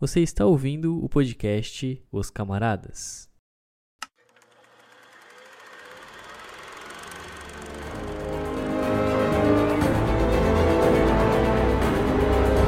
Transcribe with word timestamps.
Você 0.00 0.20
está 0.20 0.46
ouvindo 0.46 1.04
o 1.04 1.10
podcast 1.10 2.02
Os 2.10 2.30
Camaradas. 2.30 3.28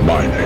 My 0.05 0.42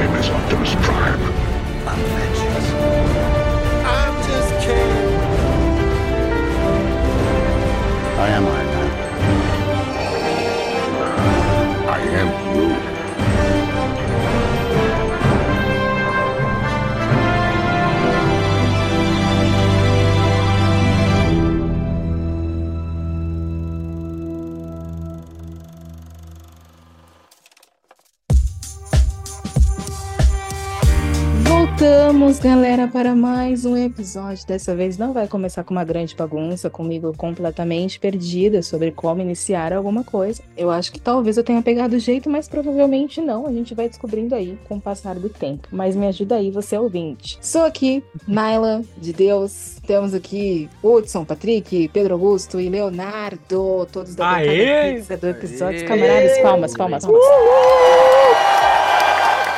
Voltamos, 31.86 32.40
galera, 32.40 32.88
para 32.88 33.14
mais 33.14 33.64
um 33.64 33.76
episódio. 33.76 34.44
Dessa 34.44 34.74
vez 34.74 34.98
não 34.98 35.12
vai 35.12 35.28
começar 35.28 35.62
com 35.62 35.72
uma 35.72 35.84
grande 35.84 36.16
bagunça, 36.16 36.68
comigo 36.68 37.14
completamente 37.16 38.00
perdida 38.00 38.60
sobre 38.60 38.90
como 38.90 39.22
iniciar 39.22 39.72
alguma 39.72 40.02
coisa. 40.02 40.42
Eu 40.56 40.68
acho 40.68 40.90
que 40.90 41.00
talvez 41.00 41.36
eu 41.36 41.44
tenha 41.44 41.62
pegado 41.62 41.94
o 41.94 41.98
jeito, 42.00 42.28
mas 42.28 42.48
provavelmente 42.48 43.20
não. 43.20 43.46
A 43.46 43.52
gente 43.52 43.72
vai 43.72 43.88
descobrindo 43.88 44.34
aí 44.34 44.58
com 44.68 44.78
o 44.78 44.80
passar 44.80 45.14
do 45.14 45.28
tempo. 45.28 45.68
Mas 45.70 45.94
me 45.94 46.08
ajuda 46.08 46.34
aí, 46.34 46.50
você 46.50 46.76
ouvinte. 46.76 47.38
Sou 47.40 47.62
aqui, 47.62 48.02
Naila 48.26 48.82
de 48.98 49.12
Deus. 49.12 49.76
Temos 49.86 50.12
aqui 50.12 50.68
Hudson, 50.82 51.24
Patrick, 51.24 51.88
Pedro 51.92 52.14
Augusto 52.14 52.58
e 52.58 52.68
Leonardo, 52.68 53.86
todos 53.92 54.16
da 54.16 54.32
Aê! 54.32 55.00
do 55.02 55.28
episódio. 55.28 55.78
Aê! 55.78 55.86
Camaradas, 55.86 56.38
palmas, 56.40 56.76
palmas, 56.76 57.06
palmas. 57.06 58.55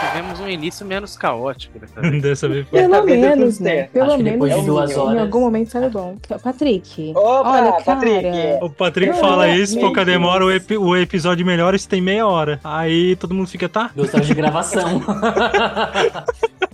Tivemos 0.00 0.41
um 0.41 0.48
início 0.48 0.86
menos 0.86 1.16
caótico 1.16 1.78
dessa 1.78 2.00
vez. 2.00 2.22
Dessa 2.22 2.48
vez 2.48 2.68
foi. 2.68 2.80
Pelo 2.80 2.94
tudo 2.94 3.06
menos, 3.06 3.60
né? 3.60 3.84
Pelo 3.84 4.06
Acho 4.06 4.16
que 4.16 4.22
menos 4.22 4.55
de 4.55 4.66
duas 4.66 4.90
em 4.90 4.96
horas- 4.96 5.20
algum 5.22 5.40
momento 5.40 5.70
saiu 5.70 5.90
bom. 5.90 6.16
Patrick, 6.42 7.12
Opa, 7.16 7.48
olha, 7.50 7.72
cara, 7.72 7.82
Patrick. 7.84 8.28
O 8.62 8.70
Patrick 8.70 9.12
fala 9.18 9.48
isso, 9.48 9.78
pouca 9.80 10.05
demora, 10.05 10.44
o, 10.44 10.50
epi- 10.50 10.77
o 10.77 10.96
episódio 10.96 11.44
melhora 11.44 11.77
se 11.78 11.88
tem 11.88 12.00
meia 12.00 12.27
hora. 12.27 12.60
Aí 12.62 13.16
todo 13.16 13.34
mundo 13.34 13.48
fica, 13.48 13.68
tá? 13.68 13.90
Duas 13.94 14.12
horas 14.14 14.27
de 14.27 14.34
gravação. 14.34 15.00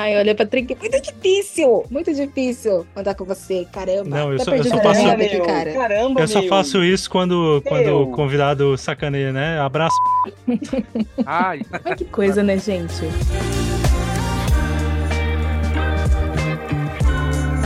Ai, 0.00 0.16
olha, 0.16 0.32
Patrick, 0.32 0.76
muito 0.76 1.02
difícil, 1.02 1.84
muito 1.90 2.14
difícil 2.14 2.86
andar 2.94 3.16
com 3.16 3.24
você, 3.24 3.66
caramba. 3.72 4.04
Não, 4.08 4.30
eu 4.32 4.38
tá 4.38 4.44
só- 4.44 4.54
eu 4.54 4.62
só 4.62 4.76
faço- 4.80 5.08
aqui, 5.08 5.16
meu, 5.36 5.42
cara. 5.44 5.72
Caramba, 5.72 6.20
Eu 6.20 6.28
só 6.28 6.38
meu. 6.40 6.48
faço 6.48 6.84
isso 6.84 7.10
quando, 7.10 7.60
quando 7.66 7.84
Meu. 7.86 8.02
o 8.02 8.12
convidado 8.12 8.78
sacaneia, 8.78 9.32
né? 9.32 9.58
Abraço. 9.58 9.96
Ai, 11.26 11.62
Ai, 11.84 11.96
que 11.96 12.04
coisa, 12.04 12.44
né, 12.44 12.56
gente? 12.58 12.94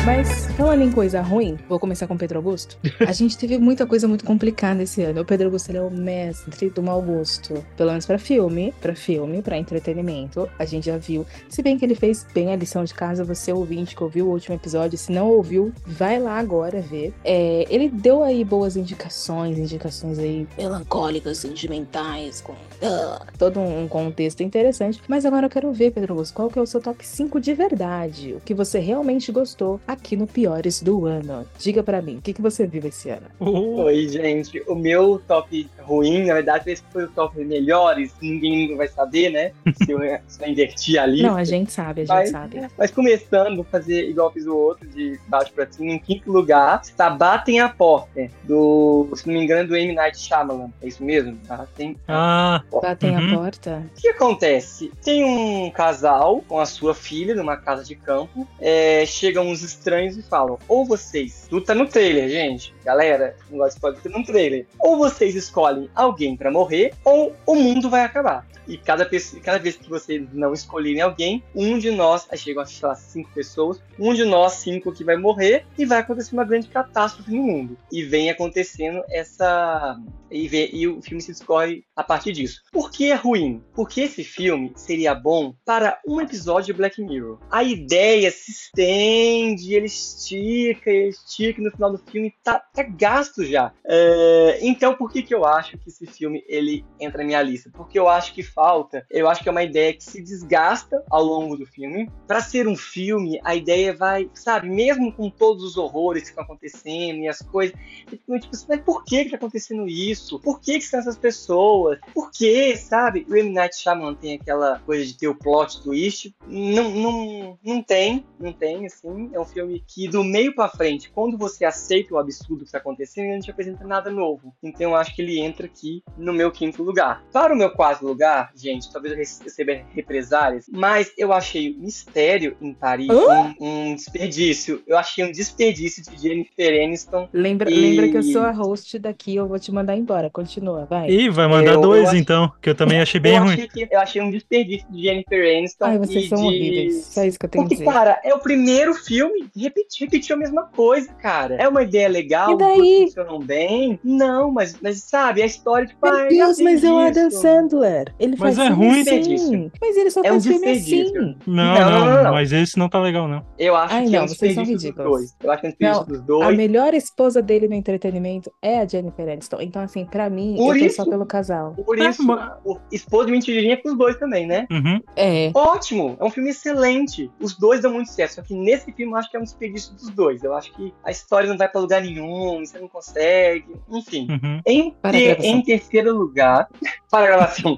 Mas, 0.04 0.46
falando 0.56 0.82
em 0.82 0.90
coisa 0.90 1.20
ruim, 1.20 1.56
vou 1.68 1.78
começar 1.78 2.08
com 2.08 2.14
o 2.14 2.18
Pedro 2.18 2.38
Augusto. 2.38 2.76
A 3.06 3.12
gente 3.12 3.38
teve 3.38 3.56
muita 3.56 3.86
coisa 3.86 4.08
muito 4.08 4.24
complicada 4.24 4.82
esse 4.82 5.00
ano. 5.00 5.20
O 5.20 5.24
Pedro 5.24 5.46
Augusto 5.46 5.70
ele 5.70 5.78
é 5.78 5.82
o 5.82 5.92
mestre 5.92 6.70
do 6.70 6.82
mau 6.82 7.00
gosto. 7.00 7.64
Pelo 7.76 7.90
menos 7.90 8.04
pra 8.04 8.18
filme, 8.18 8.74
pra 8.80 8.96
filme, 8.96 9.40
pra 9.42 9.56
entretenimento. 9.56 10.48
A 10.58 10.64
gente 10.64 10.86
já 10.86 10.98
viu. 10.98 11.24
Se 11.48 11.62
bem 11.62 11.78
que 11.78 11.84
ele 11.84 11.94
fez 11.94 12.26
bem 12.34 12.52
a 12.52 12.56
lição 12.56 12.82
de 12.82 12.92
casa, 12.92 13.22
você 13.22 13.52
ouvinte 13.52 13.94
que 13.94 14.02
ouviu 14.02 14.26
o 14.26 14.30
último 14.30 14.56
episódio, 14.56 14.98
se 14.98 15.12
não 15.12 15.28
ouviu, 15.28 15.72
vai 15.86 16.18
lá 16.18 16.36
agora 16.36 16.80
ver. 16.80 17.14
É, 17.22 17.64
ele 17.70 17.88
deu 17.88 18.24
aí 18.24 18.44
boas 18.44 18.76
indicações, 18.76 19.56
indicações 19.56 20.18
aí 20.18 20.48
melancólicas, 20.58 21.38
sentimentais, 21.38 22.40
com 22.40 22.54
ah, 22.82 23.24
todo 23.38 23.60
um 23.60 23.86
contexto 23.86 24.42
interessante. 24.42 25.00
Mas 25.06 25.24
agora 25.24 25.46
eu 25.46 25.50
quero 25.50 25.72
ver, 25.72 25.92
Pedro 25.92 26.14
Augusto, 26.14 26.34
qual 26.34 26.50
que 26.50 26.58
é 26.58 26.62
o 26.62 26.66
seu 26.66 26.80
top 26.80 27.06
5 27.06 27.40
de 27.40 27.54
verdade? 27.54 28.32
O 28.34 28.40
que 28.40 28.52
você 28.52 28.80
realmente 28.80 29.30
gostou 29.30 29.80
aqui 29.92 30.16
no 30.16 30.26
Piores 30.26 30.82
do 30.82 31.06
Ano? 31.06 31.46
Diga 31.58 31.82
pra 31.82 32.00
mim, 32.02 32.16
o 32.16 32.22
que, 32.22 32.32
que 32.32 32.42
você 32.42 32.66
viu 32.66 32.82
esse 32.86 33.10
ano? 33.10 33.26
Oh, 33.38 33.82
Oi, 33.84 34.08
gente. 34.08 34.62
O 34.66 34.74
meu 34.74 35.20
top 35.26 35.68
ruim, 35.80 36.26
na 36.26 36.34
verdade, 36.34 36.70
esse 36.70 36.82
foi 36.92 37.04
o 37.04 37.08
top 37.08 37.38
melhores. 37.44 38.12
Ninguém 38.20 38.62
nunca 38.64 38.76
vai 38.78 38.88
saber, 38.88 39.30
né? 39.30 39.52
Se 39.82 39.90
eu, 39.90 39.98
se 40.28 40.42
eu 40.42 40.48
invertir 40.48 40.98
ali. 40.98 41.22
Não, 41.22 41.36
a 41.36 41.44
gente 41.44 41.72
sabe, 41.72 42.02
a 42.02 42.04
gente 42.04 42.14
Mas- 42.14 42.30
sabe. 42.30 42.60
Mas 42.78 42.90
começando, 42.90 43.56
vou 43.56 43.64
fazer 43.64 44.08
igual 44.08 44.32
fiz 44.32 44.46
o 44.46 44.56
outro, 44.56 44.86
de 44.88 45.18
baixo 45.28 45.52
pra 45.52 45.66
cima. 45.70 45.90
Em 45.92 45.98
quinto 45.98 46.30
lugar, 46.30 46.80
está 46.82 47.10
Batem 47.10 47.60
a 47.60 47.68
Porta, 47.68 48.28
do, 48.44 49.08
se 49.14 49.26
não 49.26 49.34
me 49.34 49.42
engano, 49.44 49.68
do 49.68 49.76
M. 49.76 49.92
Night 49.94 50.18
Shyamalan. 50.18 50.70
É 50.82 50.86
isso 50.88 51.02
mesmo? 51.04 51.38
Batem 51.48 51.96
ah, 52.08 52.62
Batem 52.70 53.10
Uhum. 53.16 53.34
a 53.34 53.36
porta. 53.38 53.82
O 53.96 54.00
que 54.00 54.08
acontece? 54.08 54.90
Tem 55.02 55.24
um 55.24 55.70
casal 55.70 56.42
com 56.48 56.58
a 56.58 56.66
sua 56.66 56.94
filha 56.94 57.34
numa 57.34 57.56
casa 57.56 57.84
de 57.84 57.94
campo. 57.94 58.46
é, 58.60 59.04
chegam 59.06 59.46
uns 59.48 59.62
estranhos 59.82 60.16
e 60.16 60.22
falam: 60.22 60.58
ou 60.68 60.84
vocês. 60.84 61.46
Tudo 61.50 61.66
tá 61.66 61.74
no 61.74 61.86
trailer, 61.86 62.28
gente. 62.28 62.72
Galera, 62.84 63.36
não 63.50 63.58
gosta 63.58 63.72
de 63.72 63.96
spoiler, 63.98 64.18
no 64.18 64.24
trailer. 64.24 64.66
Ou 64.78 64.96
vocês 64.96 65.34
escolhem 65.34 65.90
alguém 65.94 66.36
pra 66.36 66.50
morrer, 66.50 66.94
ou 67.04 67.34
o 67.44 67.54
mundo 67.56 67.90
vai 67.90 68.04
acabar. 68.04 68.46
E 68.66 68.76
cada, 68.76 69.08
cada 69.42 69.58
vez 69.58 69.76
que 69.76 69.88
vocês 69.88 70.26
não 70.32 70.52
escolherem 70.52 71.00
alguém, 71.00 71.42
um 71.54 71.78
de 71.78 71.90
nós, 71.90 72.26
aí 72.30 72.38
chegam, 72.38 72.64
sei 72.64 72.88
lá, 72.88 72.94
cinco 72.94 73.30
pessoas, 73.32 73.80
um 73.98 74.14
de 74.14 74.24
nós, 74.24 74.54
cinco, 74.54 74.92
que 74.92 75.04
vai 75.04 75.16
morrer, 75.16 75.66
e 75.78 75.84
vai 75.84 75.98
acontecer 75.98 76.34
uma 76.34 76.44
grande 76.44 76.68
catástrofe 76.68 77.30
no 77.30 77.42
mundo. 77.42 77.76
E 77.90 78.02
vem 78.02 78.30
acontecendo 78.30 79.02
essa. 79.10 79.98
E, 80.30 80.48
e 80.72 80.88
o 80.88 81.02
filme 81.02 81.20
se 81.20 81.32
discorre 81.32 81.84
a 81.94 82.02
partir 82.02 82.32
disso. 82.32 82.62
Por 82.72 82.90
que 82.90 83.10
é 83.10 83.14
ruim? 83.14 83.62
Porque 83.74 84.02
esse 84.02 84.24
filme 84.24 84.72
seria 84.76 85.14
bom 85.14 85.54
para 85.64 86.00
um 86.06 86.20
episódio 86.20 86.72
de 86.72 86.72
Black 86.72 87.02
Mirror. 87.02 87.38
A 87.50 87.62
ideia 87.62 88.30
se 88.30 88.50
estende, 88.50 89.74
ele 89.74 89.86
estica, 89.86 90.90
ele 90.90 91.10
estica, 91.10 91.60
e 91.60 91.64
no 91.64 91.70
final 91.70 91.92
do 91.92 91.98
filme 91.98 92.32
tá, 92.42 92.58
tá 92.58 92.82
gasto 92.82 93.44
já. 93.44 93.72
É, 93.84 94.58
então, 94.62 94.94
por 94.94 95.10
que, 95.10 95.22
que 95.22 95.34
eu 95.34 95.44
acho 95.44 95.76
que 95.78 95.88
esse 95.88 96.06
filme 96.06 96.44
ele 96.46 96.84
entra 96.98 97.18
na 97.18 97.24
minha 97.24 97.42
lista? 97.42 97.70
Porque 97.70 97.98
eu 97.98 98.08
acho 98.08 98.32
que 98.32 98.42
falta, 98.54 99.06
eu 99.10 99.28
acho 99.28 99.42
que 99.42 99.48
é 99.48 99.52
uma 99.52 99.62
ideia 99.62 99.92
que 99.92 100.04
se 100.04 100.22
desgasta 100.22 101.02
ao 101.10 101.22
longo 101.22 101.56
do 101.56 101.66
filme. 101.66 102.10
Para 102.26 102.40
ser 102.40 102.68
um 102.68 102.76
filme, 102.76 103.40
a 103.44 103.54
ideia 103.54 103.94
vai, 103.94 104.30
sabe, 104.34 104.68
mesmo 104.68 105.12
com 105.12 105.30
todos 105.30 105.62
os 105.64 105.76
horrores 105.76 106.24
que 106.24 106.28
estão 106.30 106.44
acontecendo 106.44 107.18
e 107.18 107.28
as 107.28 107.40
coisas, 107.40 107.76
tipo 108.08 108.32
assim, 108.32 108.66
mas 108.68 108.80
por 108.80 109.04
que 109.04 109.24
que 109.24 109.30
tá 109.30 109.36
acontecendo 109.36 109.86
isso? 109.88 110.38
Por 110.40 110.60
que 110.60 110.78
que 110.78 110.84
são 110.84 111.00
essas 111.00 111.16
pessoas? 111.16 111.98
Por 112.14 112.30
que, 112.30 112.76
sabe? 112.76 113.26
O 113.28 113.36
M. 113.36 113.50
Night 113.50 113.76
Shyamalan 113.76 114.14
tem 114.14 114.34
aquela 114.34 114.78
coisa 114.80 115.04
de 115.04 115.16
ter 115.16 115.28
o 115.28 115.34
plot 115.34 115.82
twist. 115.82 116.34
Não, 116.46 116.90
não, 116.90 117.58
não 117.62 117.82
tem, 117.82 118.24
não 118.38 118.52
tem, 118.52 118.86
assim. 118.86 119.30
É 119.32 119.40
um 119.40 119.44
filme 119.44 119.82
que 119.86 120.08
do 120.08 120.24
meio 120.24 120.54
pra 120.54 120.68
frente, 120.68 121.10
quando 121.10 121.36
você 121.38 121.64
aceita 121.64 122.14
o 122.14 122.18
absurdo 122.18 122.64
que 122.64 122.72
tá 122.72 122.78
acontecendo, 122.78 123.26
ele 123.26 123.34
não 123.34 123.42
te 123.42 123.50
apresenta 123.50 123.84
nada 123.86 124.10
novo. 124.10 124.54
Então 124.62 124.90
eu 124.90 124.96
acho 124.96 125.14
que 125.14 125.22
ele 125.22 125.38
entra 125.38 125.66
aqui 125.66 126.02
no 126.16 126.32
meu 126.32 126.50
quinto 126.50 126.82
lugar. 126.82 127.24
Para 127.32 127.54
o 127.54 127.56
meu 127.56 127.70
quarto 127.70 128.04
lugar, 128.04 128.41
gente, 128.54 128.90
talvez 128.92 129.12
eu 129.12 129.18
receba 129.18 129.72
represárias, 129.94 130.66
mas 130.70 131.12
eu 131.16 131.32
achei 131.32 131.72
o 131.72 131.78
Mistério 131.78 132.56
em 132.60 132.72
Paris 132.74 133.08
um, 133.10 133.54
um 133.90 133.94
desperdício. 133.94 134.82
Eu 134.86 134.96
achei 134.98 135.24
um 135.24 135.32
desperdício 135.32 136.02
de 136.02 136.16
Jennifer 136.20 136.82
Aniston 136.84 137.28
Lembra, 137.32 137.70
E- 137.70 137.74
lembra 137.74 138.08
que 138.08 138.16
eu 138.16 138.22
sou 138.22 138.42
a 138.42 138.50
host 138.50 138.98
daqui, 138.98 139.34
eu 139.36 139.46
vou 139.46 139.58
te 139.58 139.70
mandar 139.72 139.96
embora. 139.96 140.30
Continua, 140.30 140.84
vai. 140.86 141.10
Ih, 141.10 141.28
vai 141.30 141.46
mandar 141.48 141.72
Eu- 141.72 141.74
eu 141.74 141.80
dois 141.80 142.08
acho- 142.08 142.16
então, 142.16 142.52
que 142.60 142.68
eu 142.70 142.74
também 142.74 143.00
achei 143.00 143.20
bem 143.20 143.36
eu 143.36 143.42
ruim. 143.42 143.52
Achei 143.54 143.68
que- 143.68 143.88
eu 143.90 144.00
achei 144.00 144.22
um 144.22 144.30
desperdício 144.30 144.86
de 144.90 145.02
Jennifer 145.02 145.56
Aniston. 145.58 145.84
Ai, 145.84 145.98
vocês 145.98 146.24
e 146.24 146.28
são 146.28 146.38
de... 146.38 146.44
horríveis. 146.46 147.04
Só 147.06 147.24
isso 147.24 147.38
que 147.38 147.46
eu 147.46 147.50
tenho 147.50 147.64
Porque, 147.64 147.74
a 147.74 147.78
dizer. 147.78 147.90
cara, 147.92 148.20
é 148.24 148.34
o 148.34 148.38
primeiro 148.38 148.94
filme, 148.94 149.46
repetiu, 149.56 150.06
repetiu 150.06 150.36
a 150.36 150.38
mesma 150.38 150.64
coisa, 150.64 151.12
cara. 151.14 151.54
É 151.56 151.68
uma 151.68 151.82
ideia 151.82 152.08
legal, 152.08 152.52
E 152.54 152.58
daí? 152.58 153.04
funcionam 153.06 153.38
bem. 153.40 153.98
Não, 154.02 154.50
mas, 154.50 154.76
mas 154.80 155.02
sabe, 155.02 155.42
a 155.42 155.46
história, 155.46 155.86
tipo, 155.86 156.04
Meu 156.06 156.14
ah, 156.14 156.22
já 156.22 156.28
Deus, 156.28 156.60
mas 156.60 156.84
é 156.84 156.90
o 156.92 156.98
Adam. 156.98 157.30
Sandler. 157.30 158.12
Ele 158.18 158.31
Mas 158.38 158.56
faz 158.56 158.70
é 158.70 158.74
filme 158.74 158.86
ruim. 158.88 159.00
assim. 159.00 159.70
Mas 159.80 159.96
ele 159.96 160.10
só 160.10 160.20
É 160.24 160.28
um 160.30 160.32
faz 160.32 160.46
filme 160.46 160.58
desperdício. 160.72 161.06
assim. 161.20 161.36
Não, 161.46 161.64
Não, 161.64 161.90
não, 161.90 162.06
não, 162.06 162.22
não. 162.24 162.32
mas 162.32 162.52
esse 162.52 162.78
não 162.78 162.88
tá 162.88 163.00
legal, 163.00 163.26
não. 163.28 163.44
Eu 163.58 163.74
acho 163.76 163.94
Ai, 163.94 164.06
que 164.06 164.14
é 164.14 164.18
não, 164.18 164.24
um 164.24 164.28
vocês 164.28 164.54
são 164.54 164.62
desperdício 164.64 164.74
dos 164.74 164.84
ridículos. 164.84 165.10
dois. 165.10 165.36
Eu 165.42 165.50
acho 165.50 165.60
que 165.62 165.84
é 165.84 165.96
um 165.96 166.04
dos 166.04 166.18
A 166.18 166.22
dois. 166.22 166.56
melhor 166.56 166.94
esposa 166.94 167.40
dele 167.42 167.68
no 167.68 167.74
entretenimento 167.74 168.52
é 168.62 168.78
a 168.80 168.86
Jennifer 168.86 169.28
Aniston. 169.28 169.60
Então, 169.60 169.82
assim, 169.82 170.04
pra 170.04 170.28
mim, 170.30 170.54
Por 170.56 170.74
eu 170.76 170.80
tô 170.80 170.86
isso- 170.86 170.96
só 170.96 171.04
pelo 171.04 171.26
casal. 171.26 171.74
Por 171.74 172.00
Ah, 172.00 172.08
isso, 172.10 172.22
mas- 172.24 172.52
o 172.64 172.78
Esposa 172.90 173.26
de 173.26 173.32
Mentirinha 173.32 173.74
é 173.74 173.76
com 173.76 173.90
os 173.90 173.98
dois 173.98 174.16
também, 174.16 174.46
né? 174.46 174.66
Uhum. 174.70 175.00
É. 175.16 175.50
Ótimo! 175.54 176.16
É 176.20 176.24
um 176.24 176.30
filme 176.30 176.50
excelente. 176.50 177.30
Os 177.40 177.56
dois 177.58 177.80
dão 177.82 177.92
muito 177.92 178.10
certo. 178.10 178.34
Só 178.36 178.42
que 178.42 178.54
nesse 178.54 178.92
filme 178.92 179.12
eu 179.12 179.16
acho 179.16 179.30
que 179.30 179.36
é 179.36 179.40
um 179.40 179.44
desperdício 179.44 179.94
dos 179.94 180.08
dois. 180.10 180.42
Eu 180.42 180.54
acho 180.54 180.72
que 180.74 180.92
a 181.04 181.10
história 181.10 181.48
não 181.48 181.56
vai 181.56 181.68
pra 181.68 181.80
lugar 181.80 182.02
nenhum, 182.02 182.60
você 182.64 182.78
não 182.78 182.88
consegue. 182.88 183.74
Enfim. 183.90 184.26
Uhum. 184.30 184.60
Em, 184.66 184.94
a 185.02 185.10
ter- 185.10 185.40
em 185.44 185.62
terceiro 185.62 186.16
lugar, 186.16 186.68
para 187.10 187.24
a 187.24 187.26
gravação. 187.26 187.76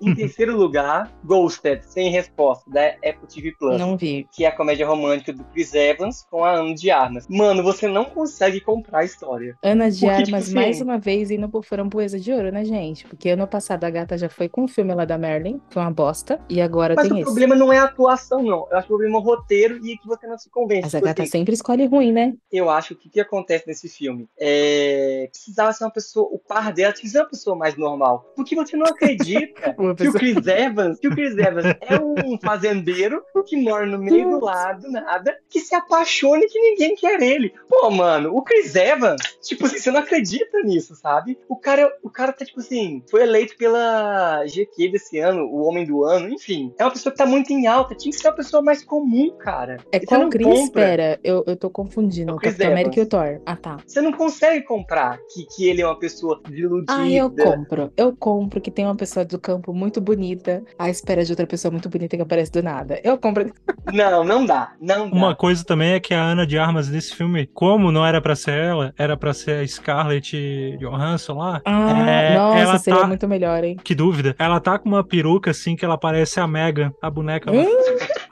Em 0.00 0.14
terceiro 0.14 0.56
lugar, 0.56 1.12
Ghosted, 1.24 1.82
sem 1.86 2.10
resposta, 2.10 2.68
da 2.70 2.88
Apple 3.08 3.26
TV 3.32 3.52
Plus. 3.58 3.78
Não 3.78 3.96
vi. 3.96 4.26
Que 4.32 4.44
é 4.44 4.48
a 4.48 4.52
comédia 4.56 4.86
romântica 4.86 5.32
do 5.32 5.44
Chris 5.44 5.74
Evans 5.74 6.26
com 6.30 6.44
a 6.44 6.52
Ana 6.52 6.74
de 6.74 6.90
Armas. 6.90 7.26
Mano, 7.28 7.62
você 7.62 7.86
não 7.88 8.04
consegue 8.04 8.60
comprar 8.60 9.00
a 9.00 9.04
história. 9.04 9.56
Ana 9.62 9.90
de 9.90 10.00
Porque, 10.00 10.16
tipo 10.24 10.26
Armas, 10.36 10.44
assim- 10.46 10.54
mais 10.54 10.80
uma 10.80 10.98
vez, 10.98 11.30
indo 11.30 11.48
por 11.48 11.64
framboesa 11.64 12.18
de 12.18 12.32
ouro, 12.32 12.50
né, 12.52 12.64
gente? 12.64 13.06
Porque 13.06 13.30
ano 13.30 13.46
passado 13.46 13.84
a 13.84 13.90
gata 13.90 14.16
já 14.18 14.28
foi 14.28 14.48
com 14.48 14.64
o 14.64 14.68
filme 14.68 14.94
lá 14.94 15.04
da 15.04 15.16
Merlin, 15.18 15.60
foi 15.70 15.82
uma 15.82 15.90
bosta, 15.90 16.40
e 16.48 16.60
agora 16.60 16.94
Mas 16.94 17.08
tem 17.08 17.16
o 17.16 17.18
esse. 17.18 17.24
problema 17.24 17.54
não 17.54 17.72
é 17.72 17.78
a 17.78 17.84
atuação, 17.84 18.42
não. 18.42 18.66
Eu 18.70 18.76
acho 18.78 18.86
que 18.86 18.92
o 18.92 18.96
problema 18.96 19.16
é 19.16 19.20
o 19.20 19.22
roteiro 19.22 19.86
e 19.86 19.96
que 19.96 20.06
você 20.06 20.26
não 20.26 20.38
se 20.38 20.50
convence. 20.50 20.82
Mas 20.82 20.94
a 20.94 20.98
Tipo 20.98 21.06
gata 21.08 21.22
assim, 21.22 21.30
sempre 21.30 21.54
escolhe 21.54 21.86
ruim, 21.86 22.12
né? 22.12 22.34
eu 22.52 22.70
acho 22.70 22.94
que 22.94 23.08
o 23.08 23.10
que 23.10 23.20
acontece 23.20 23.66
nesse 23.66 23.88
filme 23.88 24.28
é 24.38 25.28
precisava 25.30 25.72
ser 25.72 25.84
uma 25.84 25.90
pessoa, 25.90 26.28
o 26.32 26.38
par 26.38 26.72
dela 26.72 26.92
que 26.92 27.08
ser 27.08 27.18
uma 27.18 27.28
pessoa 27.28 27.56
mais 27.56 27.76
normal. 27.76 28.32
Porque 28.34 28.54
você 28.54 28.76
não 28.76 28.86
acredita 28.86 29.74
Uma 29.78 29.94
que 29.94 30.08
o 30.08 30.12
pessoa- 30.12 30.18
Chris 30.20 30.46
Evans, 30.46 30.98
que 31.00 31.08
o 31.08 31.10
Chris 31.10 31.36
Evans 31.36 31.66
é 31.80 31.98
um 32.00 32.38
fazendeiro 32.40 33.22
que 33.46 33.56
mora 33.56 33.86
no 33.86 33.98
meio 33.98 34.28
do 34.30 34.44
lado, 34.44 34.90
nada, 34.90 35.36
que 35.48 35.60
se 35.60 35.74
apaixona 35.74 36.42
e 36.44 36.48
que 36.48 36.58
ninguém 36.58 36.96
quer 36.96 37.22
ele. 37.22 37.52
Pô, 37.68 37.90
mano, 37.90 38.34
o 38.34 38.42
Chris 38.42 38.74
Evans, 38.74 39.20
tipo 39.42 39.66
assim, 39.66 39.78
você 39.78 39.90
não 39.90 40.00
acredita 40.00 40.60
nisso, 40.64 40.94
sabe? 40.96 41.38
O 41.48 41.54
cara, 41.56 41.88
o 42.02 42.10
cara 42.10 42.32
tá, 42.32 42.44
tipo 42.44 42.58
assim, 42.60 43.02
foi 43.08 43.22
eleito 43.22 43.56
pela 43.56 44.44
GQ 44.46 44.88
desse 44.88 45.18
ano, 45.20 45.44
o 45.44 45.62
Homem 45.64 45.84
do 45.86 46.02
Ano, 46.04 46.28
enfim. 46.28 46.72
É 46.78 46.84
uma 46.84 46.90
pessoa 46.90 47.12
que 47.12 47.18
tá 47.18 47.26
muito 47.26 47.52
em 47.52 47.66
alta, 47.68 47.94
tinha 47.94 48.10
que 48.12 48.18
ser 48.18 48.28
uma 48.28 48.34
pessoa 48.34 48.62
mais 48.62 48.82
comum, 48.84 49.30
cara. 49.38 49.76
É 49.92 49.98
E 49.98 50.06
qual 50.06 50.22
não 50.22 50.30
Chris? 50.30 50.46
compra. 50.46 50.82
Pera, 50.82 51.20
eu, 51.22 51.44
eu 51.46 51.56
tô 51.56 51.70
confundindo. 51.70 52.30
É 52.30 52.34
o 52.34 52.36
O 52.36 52.40
Capitão 52.40 52.70
América 52.72 52.98
e 52.98 53.02
o. 53.02 53.06
Thor. 53.06 53.40
Ah, 53.46 53.56
tá. 53.56 53.76
Você 53.86 54.00
não 54.00 54.12
consegue 54.12 54.64
comprar 54.64 55.18
que, 55.32 55.46
que 55.46 55.68
ele 55.68 55.82
é 55.82 55.86
uma 55.86 55.98
pessoa 55.98 56.40
desiludida. 56.48 56.92
Ah, 56.96 57.08
eu 57.08 57.30
compro. 57.30 57.92
Eu 57.96 58.16
compro 58.16 58.60
que 58.60 58.70
tem 58.70 58.84
uma 58.84 58.96
pessoa 58.96 59.24
do 59.24 59.38
campo 59.38 59.65
muito 59.72 60.00
bonita 60.00 60.62
à 60.78 60.88
espera 60.90 61.24
de 61.24 61.32
outra 61.32 61.46
pessoa 61.46 61.70
muito 61.72 61.88
bonita 61.88 62.16
que 62.16 62.22
aparece 62.22 62.52
do 62.52 62.62
nada. 62.62 63.00
Eu 63.04 63.18
compro. 63.18 63.52
Não, 63.92 64.24
não 64.24 64.44
dá. 64.44 64.72
Não 64.80 65.08
dá. 65.08 65.16
Uma 65.16 65.34
coisa 65.36 65.64
também 65.64 65.92
é 65.92 66.00
que 66.00 66.12
a 66.12 66.20
Ana 66.20 66.44
de 66.44 66.58
Armas 66.58 66.88
nesse 66.88 67.14
filme, 67.14 67.46
como 67.46 67.92
não 67.92 68.04
era 68.04 68.20
pra 68.20 68.34
ser 68.34 68.58
ela, 68.58 68.92
era 68.98 69.16
pra 69.16 69.32
ser 69.32 69.62
a 69.62 69.66
Scarlett 69.68 70.76
Johansson 70.80 71.34
lá. 71.34 71.60
Ah, 71.64 72.10
é, 72.10 72.34
nossa, 72.36 72.58
ela 72.58 72.78
seria 72.78 73.00
tá- 73.02 73.06
muito 73.06 73.28
melhor, 73.28 73.62
hein? 73.62 73.76
Que 73.84 73.94
dúvida. 73.94 74.34
Ela 74.40 74.58
tá 74.58 74.76
com 74.76 74.88
uma 74.88 75.04
peruca 75.04 75.52
assim 75.52 75.76
que 75.76 75.84
ela 75.84 75.96
parece 75.96 76.40
a 76.40 76.48
Megan, 76.48 76.92
a 77.00 77.08
boneca 77.08 77.52
lá. 77.52 77.62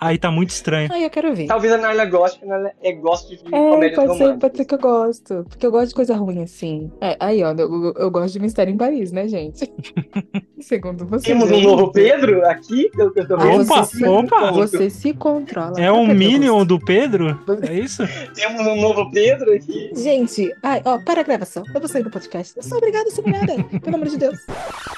Aí 0.04 0.18
tá 0.18 0.30
muito 0.30 0.50
estranho. 0.50 0.88
Ai, 0.92 1.04
eu 1.04 1.10
quero 1.10 1.34
ver. 1.34 1.46
Talvez 1.46 1.72
a 1.72 1.78
Naila 1.78 2.04
goste, 2.06 2.38
porque 2.38 2.52
a 2.52 2.56
Naila 2.58 2.72
é, 2.82 2.92
gosta 2.92 3.28
de 3.34 3.42
É, 3.46 3.50
comédias 3.50 3.94
pode 3.96 4.12
ser, 4.16 4.22
românticas. 4.24 4.40
pode 4.40 4.56
ser 4.56 4.64
que 4.64 4.74
eu 4.74 4.78
gosto. 4.78 5.44
Porque 5.48 5.66
eu 5.66 5.70
gosto 5.70 5.88
de 5.88 5.94
coisa 5.94 6.14
ruim, 6.16 6.42
assim. 6.42 6.90
É, 7.00 7.16
aí, 7.20 7.42
ó, 7.42 7.52
eu, 7.52 7.58
eu- 7.58 7.94
eu 7.96 8.10
gosto 8.10 8.32
de 8.34 8.40
Mistério 8.40 8.72
em 8.72 8.76
Paris, 8.76 9.10
né, 9.12 9.26
gente? 9.28 9.70
Segundo 10.60 11.06
você. 11.06 11.26
Temos 11.26 11.50
um 11.50 11.60
novo 11.60 11.92
Pedro 11.92 12.46
aqui, 12.46 12.90
eu 12.96 13.12
tô 13.12 13.36
vendo. 13.36 13.62
Opa, 13.62 13.82
você, 13.84 13.96
se- 13.98 14.04
opa! 14.06 14.50
Você 14.52 14.90
se 14.90 15.12
controla. 15.12 15.78
É 15.80 15.90
um 15.92 16.02
o 16.04 16.06
Minion 16.14 16.64
do 16.64 16.78
Pedro? 16.78 17.38
É 17.68 17.74
isso? 17.74 18.02
Temos 18.34 18.66
um 18.66 18.76
novo 18.80 19.10
Pedro 19.10 19.52
aqui. 19.52 19.90
Gente, 19.94 20.50
ai, 20.62 20.80
ó, 20.84 20.98
para 21.04 21.20
a 21.20 21.24
gravação. 21.24 21.62
Eu 21.74 21.80
vou 21.80 21.88
sair 21.88 22.02
do 22.02 22.10
podcast. 22.10 22.56
Eu 22.56 22.62
sou 22.62 22.78
obrigada 22.78 23.08
a 23.08 23.10
ser 23.10 23.22
mulherada. 23.22 23.62
Pelo 23.80 23.96
amor 23.96 24.08
de 24.08 24.16
Deus. 24.18 24.38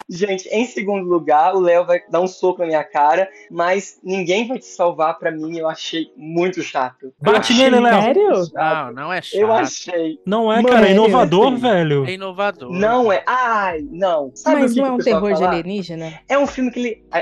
Gente, 0.08 0.48
em 0.50 0.64
segundo 0.66 1.04
lugar, 1.08 1.54
o 1.54 1.60
Léo 1.60 1.84
vai 1.84 2.00
dar 2.10 2.20
um 2.20 2.28
soco 2.28 2.60
na 2.60 2.66
minha 2.66 2.84
cara, 2.84 3.28
mas 3.50 3.98
ninguém 4.04 4.46
vai 4.46 4.58
te 4.58 4.66
salvar 4.66 4.95
pra 5.18 5.30
mim. 5.30 5.56
Eu 5.58 5.68
achei 5.68 6.06
muito 6.16 6.62
chato. 6.62 7.12
Bate 7.20 7.54
nele, 7.54 7.80
Léo. 7.80 8.02
Sério? 8.02 8.28
muito. 8.30 8.54
Não, 8.54 8.92
não 8.92 9.12
é 9.12 9.22
chato. 9.22 9.40
Eu 9.40 9.52
achei. 9.52 10.18
Não 10.26 10.52
é, 10.52 10.56
Mano, 10.56 10.68
cara, 10.68 10.88
é 10.88 10.92
inovador, 10.92 11.52
assim. 11.52 11.56
velho. 11.62 12.04
É 12.06 12.12
inovador. 12.12 12.72
Não 12.72 13.12
é. 13.12 13.22
Ai, 13.26 13.84
não. 13.90 14.30
Sabe 14.34 14.62
Mas 14.62 14.72
o 14.72 14.74
que 14.74 14.80
não 14.80 14.86
é 14.88 14.90
um 14.92 14.98
terror 14.98 15.34
de 15.34 15.44
alienígena? 15.44 16.20
É 16.28 16.38
um 16.38 16.46
filme 16.46 16.70
que 16.70 16.78
ele. 16.80 17.04
A, 17.10 17.18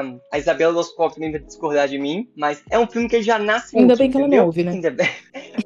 a, 0.00 0.04
a 0.32 0.38
Isabela 0.38 0.72
Loscov 0.72 1.14
também 1.14 1.30
vai 1.30 1.40
discordar 1.40 1.88
de 1.88 1.98
mim, 1.98 2.28
mas 2.36 2.62
é 2.70 2.78
um 2.78 2.86
filme 2.86 3.08
que 3.08 3.16
ele 3.16 3.22
já 3.24 3.38
nasce 3.38 3.76
Ainda 3.76 3.94
útil, 3.94 4.04
bem 4.04 4.10
que 4.10 4.18
ela 4.18 4.28
não 4.28 4.46
ouve, 4.46 4.64
né? 4.64 4.72
Ainda 4.72 4.90
bem. 4.90 5.08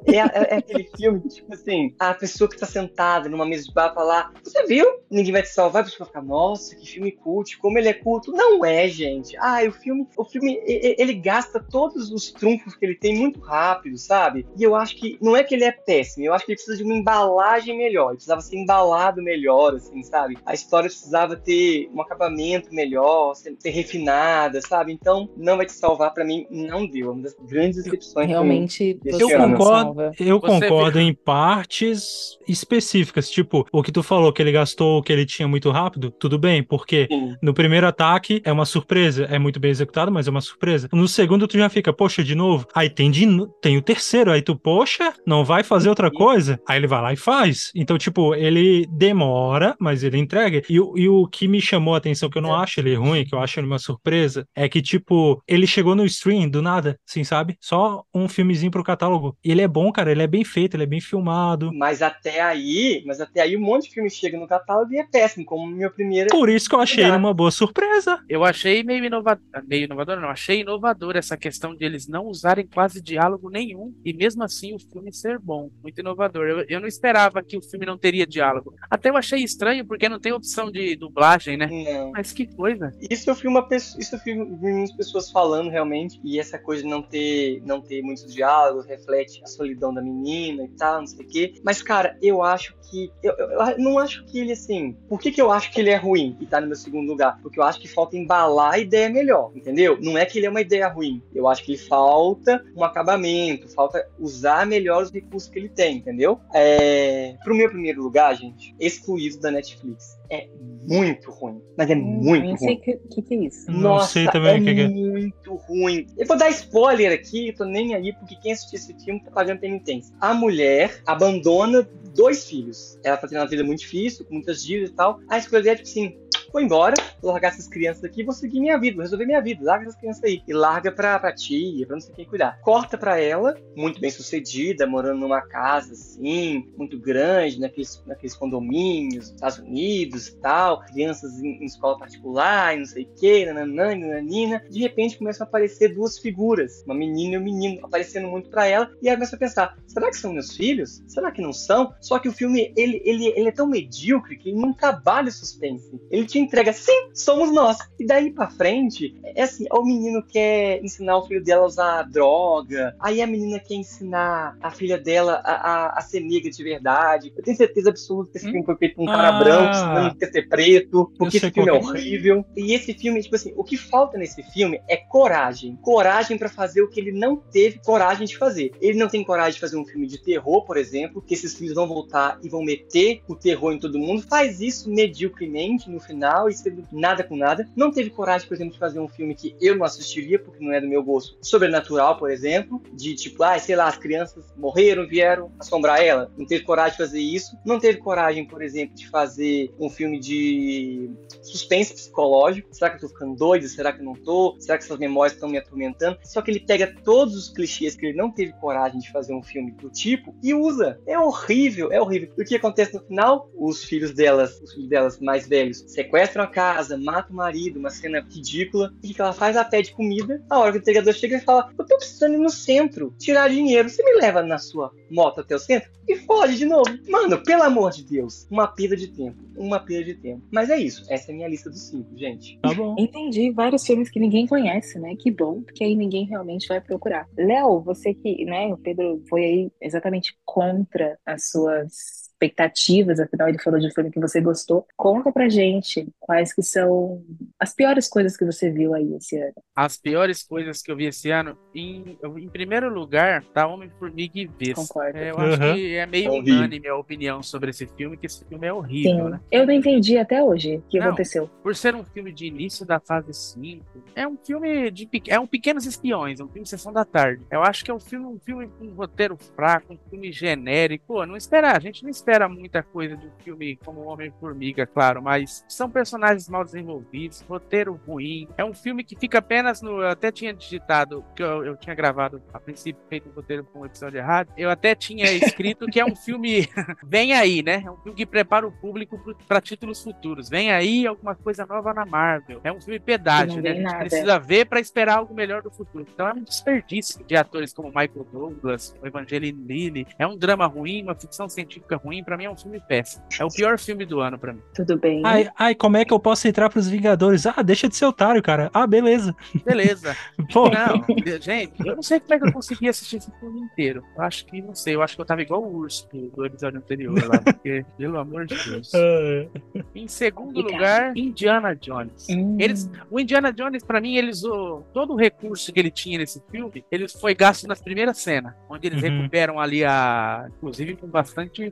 É, 0.05 0.17
é- 0.17 0.53
é 0.55 0.55
aquele 0.57 0.89
filme 0.97 1.21
que, 1.21 1.29
tipo 1.29 1.53
assim, 1.53 1.95
a 1.99 2.13
pessoa 2.13 2.49
que 2.49 2.57
tá 2.57 2.65
sentada 2.65 3.29
numa 3.29 3.45
mesa 3.45 3.65
de 3.65 3.73
bar 3.73 3.93
falar: 3.93 4.31
Você 4.43 4.63
viu? 4.65 4.85
Ninguém 5.09 5.31
vai 5.31 5.41
te 5.43 5.49
salvar, 5.49 5.81
a 5.81 5.85
pessoa 5.85 6.07
fica, 6.07 6.21
nossa, 6.21 6.75
que 6.75 6.85
filme 6.87 7.11
cult, 7.11 7.57
como 7.57 7.77
ele 7.77 7.89
é 7.89 7.93
culto. 7.93 8.31
Não 8.31 8.63
é, 8.65 8.87
gente. 8.87 9.35
Ah, 9.37 9.59
o 9.67 9.71
filme, 9.71 10.07
o 10.17 10.25
filme, 10.25 10.59
ele 10.65 11.13
gasta 11.13 11.42
todos 11.69 12.11
os 12.11 12.31
trunfos 12.31 12.75
que 12.75 12.85
ele 12.85 12.95
tem 12.95 13.15
muito 13.15 13.39
rápido, 13.39 13.97
sabe? 13.97 14.45
E 14.57 14.63
eu 14.63 14.75
acho 14.75 14.95
que 14.95 15.17
não 15.21 15.35
é 15.35 15.43
que 15.43 15.55
ele 15.55 15.63
é 15.63 15.71
péssimo, 15.71 16.25
eu 16.25 16.33
acho 16.33 16.45
que 16.45 16.51
ele 16.51 16.57
precisa 16.57 16.77
de 16.77 16.83
uma 16.83 16.95
embalagem 16.95 17.77
melhor, 17.77 18.09
ele 18.09 18.15
precisava 18.15 18.41
ser 18.41 18.57
embalado 18.57 19.21
melhor, 19.21 19.75
assim, 19.75 20.01
sabe? 20.03 20.37
A 20.45 20.53
história 20.53 20.89
precisava 20.89 21.35
ter 21.35 21.89
um 21.93 22.01
acabamento 22.01 22.73
melhor, 22.73 23.33
ser, 23.35 23.55
ser 23.59 23.69
refinada, 23.69 24.61
sabe? 24.61 24.91
Então, 24.91 25.29
não 25.37 25.57
vai 25.57 25.65
te 25.65 25.73
salvar, 25.73 26.13
pra 26.13 26.25
mim, 26.25 26.45
não 26.49 26.87
deu. 26.87 27.09
É 27.09 27.11
uma 27.11 27.23
das 27.23 27.35
grandes 27.47 27.83
decepções. 27.83 28.27
Realmente, 28.27 28.99
Eu 29.03 29.41
ano. 29.41 29.57
concordo, 29.57 30.01
eu 30.19 30.39
Você 30.39 30.67
concordo 30.67 30.99
em 30.99 31.13
partes 31.13 32.37
específicas. 32.47 33.29
Tipo, 33.29 33.65
o 33.71 33.83
que 33.83 33.91
tu 33.91 34.03
falou 34.03 34.31
que 34.31 34.41
ele 34.41 34.51
gastou 34.51 34.99
o 34.99 35.03
que 35.03 35.11
ele 35.11 35.25
tinha 35.25 35.47
muito 35.47 35.69
rápido, 35.69 36.11
tudo 36.11 36.37
bem, 36.37 36.63
porque 36.63 37.07
Sim. 37.09 37.35
no 37.41 37.53
primeiro 37.53 37.87
ataque 37.87 38.41
é 38.43 38.51
uma 38.51 38.65
surpresa, 38.65 39.25
é 39.25 39.39
muito 39.39 39.59
bem 39.59 39.71
executado, 39.71 40.11
mas 40.11 40.27
é 40.27 40.31
uma 40.31 40.41
surpresa. 40.41 40.89
No 40.91 41.07
segundo 41.23 41.47
tu 41.47 41.57
já 41.57 41.69
fica, 41.69 41.93
poxa, 41.93 42.21
de 42.23 42.35
novo. 42.35 42.67
Aí 42.75 42.89
tem, 42.89 43.09
de, 43.09 43.25
tem 43.61 43.77
o 43.77 43.81
terceiro, 43.81 44.29
aí 44.31 44.41
tu, 44.41 44.57
poxa, 44.57 45.13
não 45.25 45.45
vai 45.45 45.63
fazer 45.63 45.87
outra 45.87 46.11
coisa? 46.11 46.59
Aí 46.67 46.77
ele 46.77 46.87
vai 46.87 47.01
lá 47.01 47.13
e 47.13 47.15
faz. 47.15 47.71
Então, 47.73 47.97
tipo, 47.97 48.35
ele 48.35 48.85
demora, 48.91 49.73
mas 49.79 50.03
ele 50.03 50.17
entrega. 50.17 50.61
E, 50.69 50.79
o- 50.79 50.97
e 50.97 51.07
o 51.07 51.25
que 51.27 51.47
me 51.47 51.61
chamou 51.61 51.93
a 51.95 51.97
atenção, 51.97 52.29
que 52.29 52.37
eu 52.37 52.41
não 52.41 52.53
acho 52.53 52.79
ele 52.81 52.93
ruim, 52.95 53.23
que 53.25 53.33
eu 53.33 53.39
acho 53.39 53.57
ele 53.59 53.67
uma 53.67 53.79
surpresa, 53.79 54.45
é 54.53 54.67
que, 54.67 54.81
tipo, 54.81 55.41
ele 55.47 55.65
chegou 55.65 55.95
no 55.95 56.05
stream 56.05 56.49
do 56.49 56.61
nada, 56.61 56.99
assim, 57.07 57.23
sabe? 57.23 57.57
Só 57.61 58.03
um 58.13 58.27
filmezinho 58.27 58.71
pro 58.71 58.83
catálogo. 58.83 59.37
E 59.43 59.49
ele 59.51 59.61
é 59.61 59.67
bom, 59.67 59.89
cara, 59.91 60.11
ele 60.11 60.21
é 60.23 60.27
bem 60.27 60.43
feito, 60.43 60.75
ele 60.75 60.83
é 60.83 60.87
bem 60.87 60.99
filmado. 60.99 61.71
Mas 61.73 62.01
até 62.01 62.41
aí, 62.41 63.01
mas 63.05 63.21
até 63.21 63.41
aí 63.41 63.55
um 63.55 63.61
monte 63.61 63.87
de 63.87 63.93
filme 63.93 64.09
chega 64.09 64.37
no 64.37 64.47
catálogo 64.47 64.93
e 64.93 64.97
é 64.97 65.03
péssimo, 65.05 65.45
como 65.45 65.65
minha 65.67 65.89
primeira. 65.89 66.27
Por 66.29 66.49
isso 66.49 66.67
que 66.67 66.75
eu 66.75 66.81
achei 66.81 67.03
ele 67.03 67.15
uma 67.15 67.33
boa 67.33 67.51
surpresa. 67.51 68.19
Eu 68.27 68.43
achei 68.43 68.83
meio 68.83 69.05
inovador, 69.05 69.43
meio 69.65 69.85
inovador, 69.85 70.19
não, 70.19 70.29
achei 70.29 70.61
inovador 70.61 71.12
essa 71.17 71.37
questão 71.37 71.75
de 71.75 71.85
eles 71.85 72.07
não 72.07 72.25
usarem 72.25 72.65
quase 72.65 73.01
diálogo 73.01 73.49
nenhum 73.49 73.93
e 74.03 74.13
mesmo 74.13 74.43
assim 74.43 74.73
o 74.73 74.79
filme 74.79 75.11
ser 75.11 75.39
bom, 75.39 75.69
muito 75.81 75.99
inovador. 75.99 76.45
Eu, 76.47 76.65
eu 76.67 76.79
não 76.79 76.87
esperava 76.87 77.43
que 77.43 77.57
o 77.57 77.61
filme 77.61 77.85
não 77.85 77.97
teria 77.97 78.25
diálogo. 78.25 78.75
Até 78.89 79.09
eu 79.09 79.17
achei 79.17 79.43
estranho 79.43 79.85
porque 79.85 80.09
não 80.09 80.19
tem 80.19 80.31
opção 80.31 80.71
de 80.71 80.95
dublagem, 80.95 81.57
né? 81.57 81.67
Não. 81.67 82.11
Mas 82.11 82.31
que 82.31 82.47
coisa. 82.47 82.91
Isso 83.09 83.29
eu 83.29 83.35
vi 83.35 83.47
uma 83.47 83.67
pessoa, 83.67 84.01
isso 84.01 84.15
eu 84.15 84.19
vi 84.19 84.35
muitas 84.35 84.95
pessoas 84.95 85.31
falando 85.31 85.69
realmente, 85.69 86.19
e 86.23 86.39
essa 86.39 86.57
coisa 86.57 86.83
de 86.83 86.89
não 86.89 87.01
ter, 87.01 87.61
não 87.65 87.81
ter 87.81 88.01
muitos 88.01 88.33
diálogos 88.33 88.85
reflete 88.85 89.41
a 89.43 89.47
solidão 89.47 89.93
da 89.93 90.01
menina 90.01 90.63
e 90.63 90.69
tal, 90.69 90.99
não 90.99 91.07
sei 91.07 91.25
o 91.25 91.27
quê. 91.27 91.53
Mas, 91.63 91.81
cara, 91.81 92.17
eu 92.21 92.41
acho 92.41 92.75
que. 92.93 93.11
Eu, 93.23 93.33
eu- 93.37 93.49
eu 93.49 93.77
não 93.79 93.97
acho 93.97 94.23
que 94.25 94.39
ele, 94.39 94.51
assim. 94.53 94.95
Por 95.09 95.19
que, 95.19 95.31
que 95.31 95.41
eu 95.41 95.51
acho 95.51 95.71
que 95.71 95.79
ele 95.81 95.89
é 95.89 95.95
ruim 95.95 96.37
e 96.39 96.45
tá 96.45 96.61
no 96.61 96.67
meu 96.67 96.75
segundo 96.75 97.07
lugar? 97.07 97.39
Porque 97.41 97.59
eu 97.59 97.63
acho 97.63 97.79
que 97.79 97.87
falta 97.87 98.15
embalar 98.15 98.73
a 98.73 98.79
ideia 98.79 99.09
melhor, 99.09 99.51
entendeu? 99.55 99.97
Não 100.01 100.17
é 100.17 100.25
que 100.25 100.37
ele 100.39 100.45
é 100.45 100.49
uma 100.49 100.61
ideia 100.61 100.87
ruim. 100.87 101.21
Eu 101.33 101.47
acho 101.47 101.63
que 101.63 101.75
falta 101.77 102.63
um 102.75 102.83
acabamento, 102.83 103.67
falta 103.69 104.07
usar 104.19 104.65
melhor 104.65 105.03
os 105.03 105.11
recursos 105.11 105.49
que 105.49 105.57
ele 105.59 105.69
tem, 105.69 105.97
entendeu? 105.97 106.39
É... 106.53 107.35
Pro 107.43 107.55
meu 107.55 107.69
primeiro 107.69 108.01
lugar, 108.03 108.35
gente, 108.35 108.75
excluído 108.79 109.39
da 109.39 109.49
Netflix. 109.51 110.17
É 110.29 110.47
muito 110.87 111.29
ruim. 111.31 111.61
Mas 111.77 111.89
é 111.89 111.95
muito 111.95 112.43
não 112.45 112.55
ruim. 112.55 112.57
sei 112.57 112.73
o 112.75 112.81
que, 112.81 112.93
que, 112.97 113.21
que 113.21 113.33
é 113.35 113.37
isso. 113.37 113.71
Não 113.71 113.79
Nossa, 113.81 114.13
sei 114.13 114.25
também 114.27 114.57
é 114.57 114.59
o 114.59 114.63
que 114.63 114.73
que 114.75 114.81
é. 114.81 114.87
muito 114.87 115.55
ruim. 115.55 116.07
Eu 116.17 116.25
vou 116.25 116.37
dar 116.37 116.49
spoiler 116.49 117.11
aqui, 117.11 117.49
eu 117.49 117.55
tô 117.55 117.65
nem 117.65 117.93
aí, 117.93 118.13
porque 118.13 118.35
quem 118.37 118.51
assistiu 118.51 118.79
esse 118.79 118.93
filme 119.05 119.21
tá 119.23 119.31
pagando 119.31 119.59
penitência. 119.59 120.13
A 120.19 120.33
mulher 120.33 121.01
abandona 121.05 121.87
dois 122.13 122.45
filhos. 122.47 122.99
Ela 123.03 123.17
tá 123.17 123.27
tendo 123.27 123.39
uma 123.39 123.47
vida 123.47 123.63
muito 123.63 123.79
difícil, 123.79 124.25
com 124.25 124.35
muitas 124.35 124.63
dívidas 124.63 124.91
e 124.91 124.93
tal. 124.93 125.19
A 125.29 125.37
escolha 125.37 125.63
dela 125.63 125.75
é 125.75 125.77
tipo 125.77 125.89
assim, 125.89 126.17
vou 126.53 126.61
embora, 126.61 126.93
vou 127.19 127.31
largar 127.31 127.47
essas 127.47 127.67
crianças 127.67 128.03
aqui, 128.03 128.23
vou 128.23 128.33
seguir 128.33 128.59
minha 128.59 128.77
vida, 128.77 128.95
vou 128.95 129.01
resolver 129.01 129.25
minha 129.25 129.41
vida, 129.41 129.65
larga 129.65 129.85
essas 129.85 129.99
crianças 129.99 130.23
aí. 130.23 130.43
E 130.47 130.53
larga 130.53 130.91
pra, 130.91 131.17
pra 131.17 131.33
tia, 131.33 131.87
pra 131.87 131.95
não 131.95 132.01
sei 132.01 132.13
quem 132.13 132.25
cuidar. 132.25 132.59
Corta 132.61 132.95
pra 132.95 133.19
ela, 133.19 133.57
muito 133.75 133.99
bem 133.99 134.11
sucedida, 134.11 134.85
morando 134.85 135.19
numa 135.19 135.41
casa 135.41 135.93
assim, 135.93 136.71
muito 136.77 136.99
grande, 136.99 137.59
naqueles, 137.59 138.03
naqueles 138.05 138.35
condomínios, 138.35 139.31
Estados 139.31 139.57
Unidos 139.57 140.27
e 140.27 140.37
tal, 140.37 140.81
crianças 140.81 141.39
em, 141.41 141.63
em 141.63 141.65
escola 141.65 141.97
particular 141.97 142.75
e 142.75 142.79
não 142.79 142.85
sei 142.85 143.03
o 143.05 143.19
que, 143.19 143.45
nananã, 143.45 143.95
nananina. 143.95 144.63
De 144.69 144.79
repente 144.79 145.17
começam 145.17 145.45
a 145.45 145.47
aparecer 145.47 145.95
duas 145.95 146.19
figuras, 146.19 146.83
uma 146.85 146.93
menina 146.93 147.35
e 147.35 147.37
um 147.39 147.43
menino, 147.43 147.83
aparecendo 147.83 148.27
muito 148.27 148.51
pra 148.51 148.67
ela, 148.67 148.91
e 149.01 149.07
ela 149.07 149.17
começa 149.17 149.35
a 149.35 149.39
pensar, 149.39 149.77
será 149.87 150.09
que 150.11 150.17
são 150.17 150.33
meus 150.33 150.55
filhos? 150.55 151.01
Será 151.07 151.31
que 151.31 151.41
não 151.41 151.51
são? 151.51 151.95
Só 151.99 152.19
que 152.19 152.29
o 152.29 152.31
filme, 152.31 152.71
ele, 152.77 153.01
ele, 153.03 153.27
ele 153.35 153.47
é 153.47 153.51
tão 153.51 153.65
medíocre 153.65 154.37
que 154.37 154.49
ele 154.49 154.59
não 154.59 154.71
trabalha 154.71 155.31
suspense. 155.31 155.99
Ele 156.11 156.25
te 156.25 156.42
entrega, 156.43 156.73
sim, 156.73 157.09
somos 157.13 157.51
nós. 157.51 157.77
E 157.99 158.05
daí 158.05 158.31
pra 158.31 158.49
frente, 158.49 159.15
é 159.23 159.43
assim, 159.43 159.65
o 159.71 159.83
menino 159.83 160.23
quer 160.25 160.83
ensinar 160.83 161.17
o 161.17 161.25
filho 161.25 161.43
dela 161.43 161.63
a 161.63 161.65
usar 161.65 162.01
droga, 162.03 162.95
aí 162.99 163.21
a 163.21 163.27
menina 163.27 163.59
quer 163.59 163.75
ensinar 163.75 164.57
a 164.61 164.71
filha 164.71 164.97
dela 164.97 165.41
a, 165.43 165.53
a, 165.53 165.97
a 165.97 166.01
ser 166.01 166.19
negra 166.21 166.49
de 166.51 166.63
verdade. 166.63 167.33
Eu 167.35 167.43
tenho 167.43 167.57
certeza 167.57 167.89
absoluta 167.89 168.31
que 168.31 168.37
esse 168.37 168.45
filme 168.45 168.65
foi 168.65 168.75
feito 168.77 168.95
por 168.95 169.03
um 169.03 169.05
cara 169.05 169.29
Ah. 169.29 169.39
branco, 169.39 169.73
senão 169.73 170.03
não 170.03 170.15
quer 170.15 170.31
ser 170.31 170.47
preto, 170.49 171.11
porque 171.17 171.37
esse 171.37 171.51
filme 171.51 171.69
é 171.71 171.73
é. 171.75 171.77
horrível. 171.77 172.45
E 172.55 172.73
esse 172.73 172.93
filme, 172.93 173.21
tipo 173.21 173.35
assim, 173.35 173.53
o 173.55 173.63
que 173.63 173.77
falta 173.77 174.17
nesse 174.17 174.43
filme 174.43 174.81
é 174.89 174.97
coragem. 174.97 175.75
Coragem 175.81 176.37
pra 176.37 176.49
fazer 176.49 176.81
o 176.81 176.89
que 176.89 176.99
ele 176.99 177.11
não 177.11 177.35
teve 177.37 177.79
coragem 177.83 178.25
de 178.27 178.37
fazer. 178.37 178.71
Ele 178.81 178.97
não 178.97 179.07
tem 179.07 179.23
coragem 179.23 179.53
de 179.53 179.59
fazer 179.59 179.77
um 179.77 179.85
filme 179.85 180.07
de 180.07 180.21
terror, 180.21 180.65
por 180.65 180.77
exemplo, 180.77 181.21
que 181.21 181.33
esses 181.33 181.53
filhos 181.55 181.73
vão 181.73 181.87
voltar 181.87 182.39
e 182.43 182.49
vão 182.49 182.63
meter 182.63 183.21
o 183.27 183.35
terror 183.35 183.71
em 183.73 183.79
todo 183.79 183.97
mundo. 183.99 184.21
Faz 184.23 184.59
isso 184.61 184.89
mediocremente 184.89 185.89
no 185.89 185.99
final, 185.99 186.32
e 186.49 186.83
nada 186.91 187.23
com 187.23 187.35
nada. 187.35 187.67
Não 187.75 187.91
teve 187.91 188.09
coragem, 188.09 188.47
por 188.47 188.53
exemplo, 188.53 188.73
de 188.73 188.79
fazer 188.79 188.99
um 188.99 189.07
filme 189.07 189.35
que 189.35 189.55
eu 189.61 189.75
não 189.75 189.85
assistiria, 189.85 190.39
porque 190.39 190.63
não 190.63 190.73
é 190.73 190.81
do 190.81 190.87
meu 190.87 191.03
gosto. 191.03 191.37
Sobrenatural, 191.41 192.17
por 192.17 192.29
exemplo. 192.29 192.81
De 192.93 193.15
tipo, 193.15 193.43
ah, 193.43 193.57
sei 193.59 193.75
lá, 193.75 193.87
as 193.87 193.97
crianças 193.97 194.45
morreram, 194.57 195.07
vieram 195.07 195.51
assombrar 195.59 196.01
ela. 196.01 196.31
Não 196.37 196.45
teve 196.45 196.63
coragem 196.63 196.93
de 196.93 196.97
fazer 196.97 197.19
isso. 197.19 197.57
Não 197.65 197.79
teve 197.79 197.99
coragem, 197.99 198.45
por 198.45 198.61
exemplo, 198.61 198.95
de 198.95 199.09
fazer 199.09 199.73
um 199.79 199.89
filme 199.89 200.19
de 200.19 201.09
suspense 201.41 201.93
psicológico. 201.93 202.69
Será 202.71 202.89
que 202.89 202.97
eu 202.97 203.01
tô 203.01 203.09
ficando 203.09 203.35
doido? 203.35 203.67
Será 203.67 203.91
que 203.91 203.99
eu 203.99 204.05
não 204.05 204.13
tô? 204.13 204.55
Será 204.59 204.77
que 204.77 204.83
essas 204.83 204.97
memórias 204.97 205.33
estão 205.33 205.49
me 205.49 205.57
atormentando? 205.57 206.17
Só 206.23 206.41
que 206.41 206.51
ele 206.51 206.59
pega 206.59 206.93
todos 207.03 207.35
os 207.35 207.49
clichês 207.49 207.95
que 207.95 208.05
ele 208.05 208.17
não 208.17 208.31
teve 208.31 208.53
coragem 208.53 208.99
de 208.99 209.11
fazer 209.11 209.33
um 209.33 209.43
filme 209.43 209.71
do 209.71 209.89
tipo 209.89 210.35
e 210.41 210.53
usa. 210.53 210.99
É 211.05 211.17
horrível, 211.17 211.91
é 211.91 212.01
horrível. 212.01 212.31
E 212.37 212.41
o 212.41 212.45
que 212.45 212.55
acontece 212.55 212.93
no 212.93 213.01
final? 213.01 213.49
Os 213.55 213.83
filhos 213.83 214.13
delas, 214.13 214.59
os 214.61 214.73
filhos 214.73 214.89
delas 214.89 215.19
mais 215.19 215.47
velhos, 215.47 215.83
sequestram 215.87 216.22
a 216.23 216.47
casa, 216.47 216.97
matam 216.97 217.33
o 217.33 217.37
marido, 217.37 217.79
uma 217.79 217.89
cena 217.89 218.19
ridícula. 218.21 218.93
E 219.03 219.11
o 219.11 219.13
que 219.13 219.21
ela 219.21 219.33
faz? 219.33 219.55
Ela 219.55 219.65
pede 219.65 219.93
comida. 219.93 220.43
A 220.49 220.59
hora 220.59 220.71
que 220.71 220.77
o 220.77 220.81
entregador 220.81 221.13
chega 221.13 221.37
e 221.37 221.41
fala: 221.41 221.71
Eu 221.77 221.85
tô 221.85 221.97
precisando 221.97 222.35
ir 222.35 222.39
no 222.39 222.49
centro, 222.49 223.13
tirar 223.17 223.49
dinheiro. 223.49 223.89
Você 223.89 224.03
me 224.03 224.19
leva 224.19 224.41
na 224.41 224.57
sua 224.57 224.91
moto 225.09 225.41
até 225.41 225.55
o 225.55 225.59
centro? 225.59 225.89
E 226.07 226.17
foge 226.17 226.57
de 226.57 226.65
novo. 226.65 226.89
Mano, 227.07 227.41
pelo 227.43 227.63
amor 227.63 227.91
de 227.91 228.03
Deus. 228.03 228.47
Uma 228.51 228.67
perda 228.67 228.95
de 228.95 229.07
tempo. 229.07 229.37
Uma 229.55 229.79
perda 229.79 230.05
de 230.05 230.15
tempo. 230.15 230.41
Mas 230.51 230.69
é 230.69 230.77
isso. 230.77 231.05
Essa 231.09 231.31
é 231.31 231.33
a 231.33 231.35
minha 231.35 231.47
lista 231.47 231.69
dos 231.69 231.81
cinco, 231.81 232.17
gente. 232.17 232.59
Tá 232.61 232.73
bom. 232.73 232.95
Entendi 232.97 233.51
vários 233.51 233.85
filmes 233.85 234.09
que 234.09 234.19
ninguém 234.19 234.45
conhece, 234.45 234.99
né? 234.99 235.15
Que 235.17 235.31
bom, 235.31 235.61
porque 235.61 235.83
aí 235.83 235.95
ninguém 235.95 236.25
realmente 236.25 236.67
vai 236.67 236.81
procurar. 236.81 237.27
Léo, 237.37 237.81
você 237.81 238.13
que, 238.13 238.43
né, 238.45 238.67
o 238.73 238.77
Pedro 238.77 239.23
foi 239.29 239.43
aí 239.43 239.71
exatamente 239.81 240.35
contra 240.45 241.17
as 241.25 241.49
suas 241.49 242.22
expectativas, 242.43 243.19
afinal 243.19 243.47
ele 243.47 243.59
falou 243.59 243.79
de 243.79 243.87
um 243.87 243.91
filme 243.91 244.11
que 244.11 244.19
você 244.19 244.41
gostou. 244.41 244.85
Conta 244.95 245.31
pra 245.31 245.49
gente 245.49 246.07
quais 246.19 246.53
que 246.53 246.61
são 246.61 247.23
as 247.59 247.73
piores 247.73 248.07
coisas 248.07 248.35
que 248.37 248.45
você 248.45 248.69
viu 248.69 248.93
aí 248.93 249.13
esse 249.15 249.37
ano. 249.37 249.53
As 249.75 249.97
piores 249.97 250.43
coisas 250.43 250.81
que 250.81 250.91
eu 250.91 250.95
vi 250.95 251.05
esse 251.05 251.29
ano, 251.31 251.57
em, 251.73 252.17
em 252.37 252.49
primeiro 252.49 252.93
lugar, 252.93 253.43
tá 253.53 253.65
Homem-Formiga 253.67 254.39
e 254.39 254.47
Vespa. 254.47 254.81
Concordo. 254.81 255.17
É, 255.17 255.31
eu 255.31 255.37
acho 255.39 255.61
Uhum. 255.63 255.73
que 255.75 255.95
é 255.95 256.05
meio 256.05 256.31
Horrível. 256.31 256.55
unânime 256.55 256.87
a 256.87 256.95
opinião 256.95 257.43
sobre 257.43 257.69
esse 257.69 257.85
filme, 257.87 258.17
que 258.17 258.25
esse 258.25 258.43
filme 258.45 258.67
é 258.67 258.73
horrível, 258.73 259.25
Sim. 259.25 259.31
né? 259.31 259.39
Eu 259.51 259.65
não 259.65 259.73
entendi 259.73 260.17
até 260.17 260.43
hoje 260.43 260.77
o 260.77 260.81
que 260.89 260.99
Não. 260.99 261.07
aconteceu. 261.07 261.49
Por 261.61 261.75
ser 261.75 261.95
um 261.95 262.03
filme 262.03 262.31
de 262.31 262.45
início 262.47 262.85
da 262.85 262.99
fase 262.99 263.33
5, 263.33 263.85
é 264.15 264.27
um 264.27 264.37
filme 264.37 264.89
de 264.91 265.07
é 265.27 265.39
um 265.39 265.45
Pequenos 265.47 265.85
Espiões, 265.85 266.39
é 266.39 266.43
um 266.43 266.47
filme 266.47 266.63
de 266.63 266.69
sessão 266.69 266.91
da 266.91 267.05
tarde. 267.05 267.45
Eu 267.51 267.61
acho 267.61 267.83
que 267.85 267.91
é 267.91 267.93
um 267.93 267.99
filme, 267.99 268.25
um 268.25 268.39
filme 268.39 268.67
com 268.67 268.85
um 268.85 268.93
roteiro 268.93 269.37
fraco, 269.55 269.93
um 269.93 269.97
filme 270.09 270.31
genérico. 270.31 271.05
Pô, 271.07 271.25
não 271.25 271.35
espera, 271.35 271.75
a 271.75 271.79
gente 271.79 272.01
não 272.03 272.09
espera 272.09 272.32
muita 272.49 272.83
coisa 272.83 273.15
de 273.15 273.27
um 273.27 273.31
filme 273.43 273.75
como 273.77 274.01
Homem-Formiga, 274.01 274.85
claro, 274.85 275.21
mas 275.21 275.63
são 275.67 275.89
personagens 275.89 276.49
mal 276.49 276.63
desenvolvidos, 276.63 277.41
roteiro 277.41 277.99
ruim. 278.05 278.47
É 278.57 278.63
um 278.63 278.73
filme 278.73 279.03
que 279.03 279.15
fica 279.15 279.39
apenas 279.39 279.81
no. 279.81 280.01
Eu 280.01 280.09
até 280.09 280.31
tinha 280.31 280.53
digitado, 280.53 281.23
que 281.35 281.43
eu, 281.43 281.65
eu 281.65 281.77
tinha 281.77 281.95
gravado 281.95 282.41
a 282.53 282.59
princípio, 282.59 283.01
feito 283.09 283.29
um 283.29 283.33
roteiro 283.33 283.63
com 283.65 283.79
um 283.79 283.85
episódio 283.85 284.17
errado. 284.17 284.51
Eu 284.57 284.69
até 284.69 284.95
tinha 284.95 285.31
escrito 285.31 285.87
que 285.87 285.99
é 285.99 286.05
um 286.05 286.15
filme. 286.15 286.67
Vem 287.03 287.33
aí, 287.33 287.61
né? 287.61 287.83
É 287.85 287.91
um 287.91 287.97
filme 287.97 288.17
que 288.17 288.25
prepara 288.25 288.67
o 288.67 288.71
público 288.71 289.19
para 289.47 289.61
títulos 289.61 290.03
futuros. 290.03 290.49
Vem 290.49 290.71
aí 290.71 291.05
alguma 291.07 291.35
coisa 291.35 291.65
nova 291.65 291.93
na 291.93 292.05
Marvel. 292.05 292.59
É 292.63 292.71
um 292.71 292.81
filme 292.81 292.99
pedágio, 292.99 293.61
né? 293.61 293.71
A 293.71 293.73
gente 293.73 293.83
nada. 293.83 293.99
precisa 293.99 294.39
ver 294.39 294.65
para 294.65 294.79
esperar 294.79 295.17
algo 295.17 295.33
melhor 295.33 295.61
do 295.61 295.71
futuro. 295.71 296.05
Então 296.11 296.27
é 296.27 296.33
um 296.33 296.43
desperdício 296.43 297.23
de 297.23 297.35
atores 297.35 297.73
como 297.73 297.87
Michael 297.89 298.27
Douglas, 298.31 298.95
o 299.01 299.07
Evangeline 299.07 299.65
Lilly. 299.65 300.07
É 300.17 300.25
um 300.25 300.37
drama 300.37 300.65
ruim, 300.65 301.03
uma 301.03 301.15
ficção 301.15 301.47
científica 301.49 301.95
ruim. 301.97 302.22
Para 302.23 302.37
mim 302.37 302.45
é 302.45 302.49
um 302.49 302.55
filme 302.57 302.79
péssimo. 302.87 303.23
É 303.39 303.45
o 303.45 303.49
pior 303.49 303.77
filme 303.77 304.05
do 304.05 304.19
ano 304.19 304.37
para 304.37 304.53
mim. 304.53 304.61
Tudo 304.75 304.97
bem. 304.97 305.21
Ai, 305.25 305.49
ai, 305.57 305.75
como 305.75 305.97
é 305.97 306.05
que 306.05 306.13
eu 306.13 306.19
posso 306.19 306.47
entrar 306.47 306.69
pros 306.69 306.87
Vingadores? 306.87 307.45
Ah, 307.45 307.61
deixa 307.61 307.87
de 307.87 307.95
ser 307.95 308.05
otário, 308.05 308.41
cara. 308.41 308.69
Ah, 308.73 308.85
beleza. 308.87 309.35
Beleza. 309.65 310.15
Pô, 310.53 310.69
Não, 310.69 311.03
gente, 311.41 311.73
eu 311.85 311.95
não 311.95 312.03
sei 312.03 312.19
como 312.19 312.33
é 312.33 312.39
que 312.39 312.47
eu 312.47 312.51
consegui 312.53 312.87
assistir 312.89 313.17
esse 313.17 313.31
filme 313.39 313.59
inteiro. 313.61 314.03
Eu 314.15 314.23
acho 314.23 314.45
que, 314.45 314.61
não 314.61 314.75
sei, 314.75 314.95
eu 314.95 315.01
acho 315.01 315.15
que 315.15 315.21
eu 315.21 315.25
tava 315.25 315.41
igual 315.41 315.61
o 315.63 315.75
urso 315.75 316.07
do, 316.11 316.45
episódio 316.45 316.79
anterior 316.79 317.13
lá, 317.27 317.39
porque, 317.39 317.85
pelo 317.97 318.17
amor 318.19 318.45
de 318.45 318.55
Deus. 318.55 318.91
é, 318.95 319.47
Em 319.95 320.07
segundo 320.07 320.61
lugar, 320.61 321.15
Indiana 321.15 321.75
Jones. 321.75 322.27
Hum. 322.29 322.57
Eles, 322.59 322.89
o 323.09 323.19
Indiana 323.19 323.51
Jones, 323.51 323.83
pra 323.83 323.99
mim, 324.01 324.15
ele 324.15 324.29
usou 324.29 324.81
todo 324.93 325.13
o 325.13 325.15
recurso 325.15 325.71
que 325.71 325.79
ele 325.79 325.91
tinha 325.91 326.17
nesse 326.17 326.41
filme, 326.51 326.85
ele 326.91 327.07
foi 327.07 327.33
gasto 327.33 327.67
nas 327.67 327.81
primeiras 327.81 328.17
cenas, 328.17 328.53
onde 328.69 328.87
eles 328.87 329.01
Uhum. 329.03 329.17
recuperam 329.17 329.59
ali 329.59 329.83
a, 329.83 330.47
inclusive 330.57 330.95
com 330.95 331.07
bastante 331.07 331.71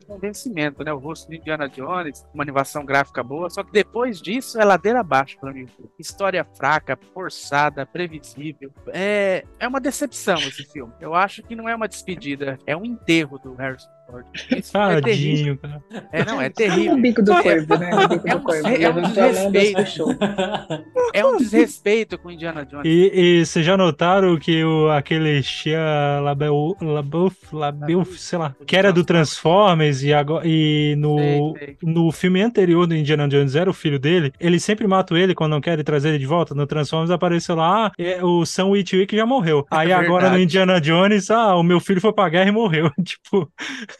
né? 0.50 0.94
O 0.94 0.98
rosto 0.98 1.28
do 1.28 1.36
Indiana 1.36 1.68
Jones, 1.68 2.26
uma 2.34 2.44
animação 2.44 2.86
gráfica 2.86 3.24
boa, 3.24 3.50
só 3.50 3.64
que 3.64 3.72
depois 3.72 4.22
disso 4.22 4.60
é 4.60 4.66
ladeira 4.66 5.02
abaixo 5.02 5.38
pra 5.40 5.52
mim. 5.52 5.66
História 6.00 6.46
fraca, 6.58 6.98
forçada, 7.14 7.86
previsível. 7.86 8.72
É, 8.88 9.46
é 9.60 9.68
uma 9.68 9.80
decepção 9.80 10.36
esse 10.36 10.64
filme. 10.64 10.94
Eu 11.00 11.14
acho 11.14 11.44
que 11.44 11.56
não 11.56 11.68
é 11.68 11.76
uma 11.76 11.88
despedida, 11.88 12.58
é 12.66 12.76
um 12.76 12.86
enterro 12.86 13.38
do 13.40 13.54
Harrison 13.54 13.90
É 14.52 15.02
tadinho, 15.02 15.58
cara. 15.58 15.82
É, 16.12 16.26
não, 16.26 16.42
é 16.42 16.48
O 16.48 16.52
terrível. 16.54 16.98
bico 16.98 17.22
do 17.22 17.32
Não, 17.32 17.40
é- 17.40 17.44
corvo, 17.44 17.78
né? 17.78 17.90
O 17.96 18.08
bico 18.08 18.28
é 18.28 18.32
do 18.32 18.38
um- 18.38 18.42
corvo. 18.44 18.68
é 18.68 18.90
um 18.90 19.02
desrespeito. 19.02 19.82
É 21.14 21.26
um 21.26 21.36
desrespeito 21.38 22.18
com 22.18 22.30
o 22.30 22.32
Indiana 22.32 22.66
Jones. 22.66 22.86
E, 22.86 23.12
e 23.42 23.46
vocês 23.46 23.66
já 23.66 23.76
notaram 23.76 24.38
que 24.40 24.64
o, 24.64 24.90
aquele 24.90 25.44
Shia 25.44 26.22
Labeu, 26.24 26.78
Labeouf, 26.82 27.36
Labeouf, 27.52 28.18
sei 28.18 28.40
lá, 28.40 28.56
que 28.66 28.78
era 28.78 28.94
do 28.94 29.04
Transformers 29.04 30.04
e, 30.04 30.14
agora, 30.14 30.48
e 30.48 30.96
no, 30.98 31.18
Sei, 31.18 31.66
sei. 31.66 31.78
no 31.84 32.12
filme 32.14 32.42
anterior 32.42 32.88
do 32.88 32.96
Indiana 32.96 33.28
Jones 33.28 33.56
era 33.56 33.70
o 33.70 33.74
filho 33.74 34.00
dele, 34.00 34.32
ele 34.40 34.58
sempre 34.58 34.88
mata 34.88 35.18
ele 35.18 35.36
quando 35.36 35.52
não 35.52 35.60
querem 35.60 35.84
trazer 35.84 36.10
ele 36.10 36.20
de 36.20 36.26
volta. 36.26 36.56
No 36.56 36.66
Transformers 36.66 37.12
apareceu 37.12 37.56
lá, 37.56 37.88
ah, 37.88 37.92
é, 38.00 38.24
o 38.24 38.46
Sam 38.46 38.68
Witwick 38.68 39.14
já 39.14 39.26
morreu. 39.26 39.66
Aí 39.70 39.92
agora 39.92 40.30
no. 40.30 40.40
Indiana 40.40 40.80
Jones, 40.80 41.30
ah, 41.30 41.56
o 41.58 41.64
meu 41.64 41.80
filho 41.82 42.00
foi 42.00 42.14
pra 42.14 42.30
guerra 42.30 42.48
e 42.50 42.54
morreu. 42.54 42.90
tipo, 43.04 43.52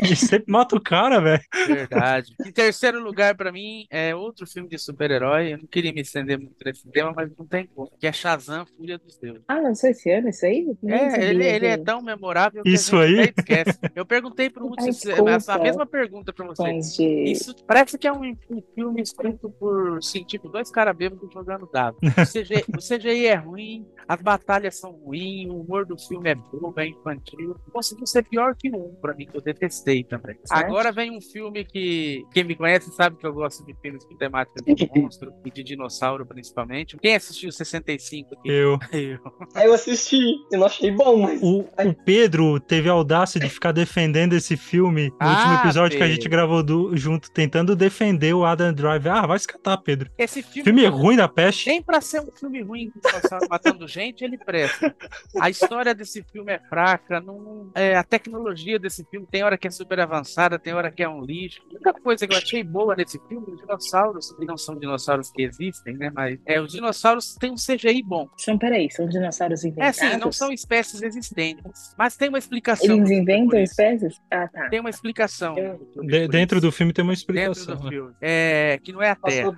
ele 0.02 0.16
sempre 0.16 0.52
mata 0.52 0.76
o 0.76 0.82
cara, 0.82 1.20
velho. 1.20 1.42
Verdade. 1.68 2.34
Em 2.46 2.52
terceiro 2.52 3.02
lugar, 3.04 3.36
pra 3.36 3.52
mim, 3.52 3.86
é 3.90 4.16
outro 4.16 4.46
filme 4.48 4.68
de 4.70 4.78
super-herói. 4.78 5.54
Eu 5.54 5.58
não 5.60 5.66
queria 5.68 5.94
me 5.94 6.02
estender 6.02 6.38
muito 6.38 6.56
nesse 6.66 6.88
tema, 6.90 7.14
mas 7.16 7.30
não 7.38 7.46
tem 7.46 7.68
como. 7.68 7.92
Que 8.00 8.08
é 8.08 8.12
Shazam, 8.12 8.66
Fúria 8.78 8.98
dos 8.98 9.18
Deuses. 9.18 9.42
Ah, 9.48 9.60
lançou 9.60 9.90
esse 9.90 10.10
ano 10.12 10.30
isso 10.30 10.46
aí? 10.46 10.66
Nem 10.82 10.96
É, 10.96 11.10
sabia, 11.12 11.26
ele, 11.30 11.46
ele 11.46 11.68
é 11.68 11.78
tão 11.78 12.02
memorável 12.02 12.64
que 12.64 12.70
Isso 12.70 12.96
a 12.98 13.08
gente 13.08 13.20
aí? 13.20 13.34
esquece. 13.38 13.80
Eu 13.96 14.06
perguntei 14.06 14.50
pro 14.50 14.66
Hudson 14.68 14.86
Ai, 14.88 14.94
se- 14.94 15.08
desculpa. 15.08 15.32
essa 15.32 15.58
mesma 15.58 15.86
pergunta 15.86 16.34
pra 16.34 16.46
você. 16.46 16.64
Fãs 16.64 16.96
de... 16.96 17.24
Isso 17.32 17.56
parece 17.66 17.98
que 17.98 18.08
é 18.08 18.12
um, 18.14 18.36
um 18.50 18.62
filme 18.76 19.02
escrito 19.02 19.50
por, 19.60 20.02
sim, 20.04 20.24
tipo, 20.24 20.50
dois 20.50 20.70
caras 20.72 20.96
bêbados 20.96 21.32
jogando 21.34 21.70
dado. 21.72 21.98
O 22.02 22.26
CGI, 22.26 22.64
o 22.76 22.78
CGI 22.80 23.26
é 23.28 23.36
ruim, 23.36 23.86
as 24.08 24.22
batalhas 24.22 24.80
são 24.80 24.92
ruins, 24.92 25.50
o 25.50 25.62
humor 25.62 25.86
do 25.86 25.98
filme 25.98 26.30
é 26.30 26.36
bobo, 26.36 26.74
é 26.80 26.88
infantil. 26.88 27.56
Conseguiu 27.72 28.06
ser 28.08 28.24
pior 28.24 28.56
que 28.56 28.70
um, 28.70 28.96
pra 29.02 29.14
mim, 29.14 29.26
que 29.26 29.36
eu 29.38 29.42
detestei 29.42 29.91
também. 30.04 30.38
Certo. 30.44 30.66
Agora 30.66 30.92
vem 30.92 31.12
um 31.16 31.22
filme 31.22 31.64
que 31.66 32.24
quem 32.34 32.44
me 32.44 32.56
conhece 32.56 32.90
sabe 32.92 33.18
que 33.18 33.26
eu 33.26 33.34
gosto 33.34 33.66
de 33.66 33.74
filmes 33.82 34.04
com 34.06 34.16
temática 34.16 34.62
de 34.64 34.90
monstro 34.96 35.32
e 35.46 35.52
de 35.52 35.64
dinossauro, 35.64 36.26
principalmente. 36.26 36.98
Quem 36.98 37.16
assistiu 37.16 37.52
65 37.52 38.36
aqui? 38.36 38.50
Eu. 38.50 38.80
Eu. 38.92 39.20
Aí 39.56 39.66
eu 39.68 39.74
assisti, 39.74 40.20
eu 40.52 40.60
não 40.60 40.66
achei 40.68 40.92
bom, 40.92 41.18
mas. 41.18 41.42
O, 41.42 41.60
o 41.62 41.94
Pedro 42.06 42.60
teve 42.60 42.90
a 42.90 42.94
audácia 42.94 43.40
de 43.40 43.50
ficar 43.50 43.72
defendendo 43.72 44.34
esse 44.34 44.56
filme 44.58 45.10
no 45.10 45.16
Ah, 45.20 45.30
último 45.36 45.54
episódio 45.56 45.98
que 45.98 46.04
a 46.04 46.06
Pedro. 46.08 46.22
gente 46.22 46.30
gravou 46.30 46.64
do- 46.64 46.96
junto, 46.96 47.32
tentando 47.32 47.76
defender 47.76 48.34
o 48.34 48.46
Adam 48.46 48.74
Driver. 48.74 49.12
Ah, 49.12 49.28
vai 49.28 49.40
se 49.40 49.48
catar, 49.48 49.78
Pedro. 49.78 50.10
Esse 50.18 50.42
filme, 50.42 50.64
Filme 50.64 50.86
ruim 50.88 51.16
da 51.18 51.28
peste. 51.28 51.68
Nem 51.70 51.82
pra 51.82 52.00
ser 52.02 52.22
um 52.22 52.32
filme 52.32 52.62
ruim 52.62 52.92
com 52.92 53.00
dinossauro 53.00 53.48
matando 53.50 53.88
gente, 53.88 54.24
ele 54.24 54.38
presta. 54.38 54.96
A 55.40 55.50
história 55.50 55.94
desse 55.96 56.24
filme 56.32 56.52
é 56.52 56.60
fraca, 56.70 57.20
não, 57.20 57.72
é, 57.76 57.96
a 57.96 58.04
tecnologia 58.04 58.78
desse 58.80 59.04
filme 59.10 59.26
tem 59.30 59.44
hora 59.44 59.58
que 59.58 59.68
é 59.68 59.71
é 59.74 59.78
super 59.78 60.00
avançada, 60.00 60.60
tem 60.60 60.74
hora 60.74 60.92
que 60.92 61.02
é 61.02 61.10
um 61.10 61.22
lixo. 61.24 61.62
A 61.64 61.74
única 61.74 61.94
coisa 61.94 62.28
que 62.28 62.34
eu 62.34 62.38
achei 62.38 62.64
boa 62.64 62.96
nesse 62.96 63.20
filme, 63.28 63.46
os 63.52 63.60
dinossauros, 63.62 64.32
que 64.34 64.46
não 64.46 64.58
são 64.58 64.78
dinossauros 64.78 65.32
que 65.32 65.44
existem, 65.44 65.96
né? 65.98 66.12
Mas 66.14 66.40
é, 66.46 66.60
os 66.62 66.72
dinossauros 66.72 67.36
têm 67.36 67.52
um 67.52 67.56
CGI 67.56 68.04
bom. 68.04 68.28
São, 68.38 68.58
peraí, 68.58 68.90
são 68.92 69.08
dinossauros 69.08 69.64
É 69.64 69.68
inventados? 69.70 69.98
sim, 69.98 70.18
não 70.18 70.32
são 70.32 70.52
espécies 70.52 71.02
existentes. 71.02 71.96
Mas 71.98 72.16
tem 72.16 72.30
uma 72.30 72.38
explicação. 72.38 72.96
Eles 72.98 73.10
inventam 73.10 73.60
espécies? 73.60 74.20
Ah, 74.30 74.48
tá. 74.48 74.70
Tem 74.70 74.80
uma 74.80 74.90
explicação. 74.90 75.56
De- 76.04 76.28
dentro 76.28 76.60
do 76.62 76.72
filme 76.72 76.94
tem 76.94 77.04
uma 77.04 77.14
Dentro 77.14 77.22
explicação. 77.22 77.76
do 77.78 77.84
né? 77.86 77.90
filme. 77.90 78.14
É, 78.22 78.80
que 78.84 78.92
não 78.92 79.02
é 79.02 79.12
a 79.12 79.16
Terra. 79.16 79.52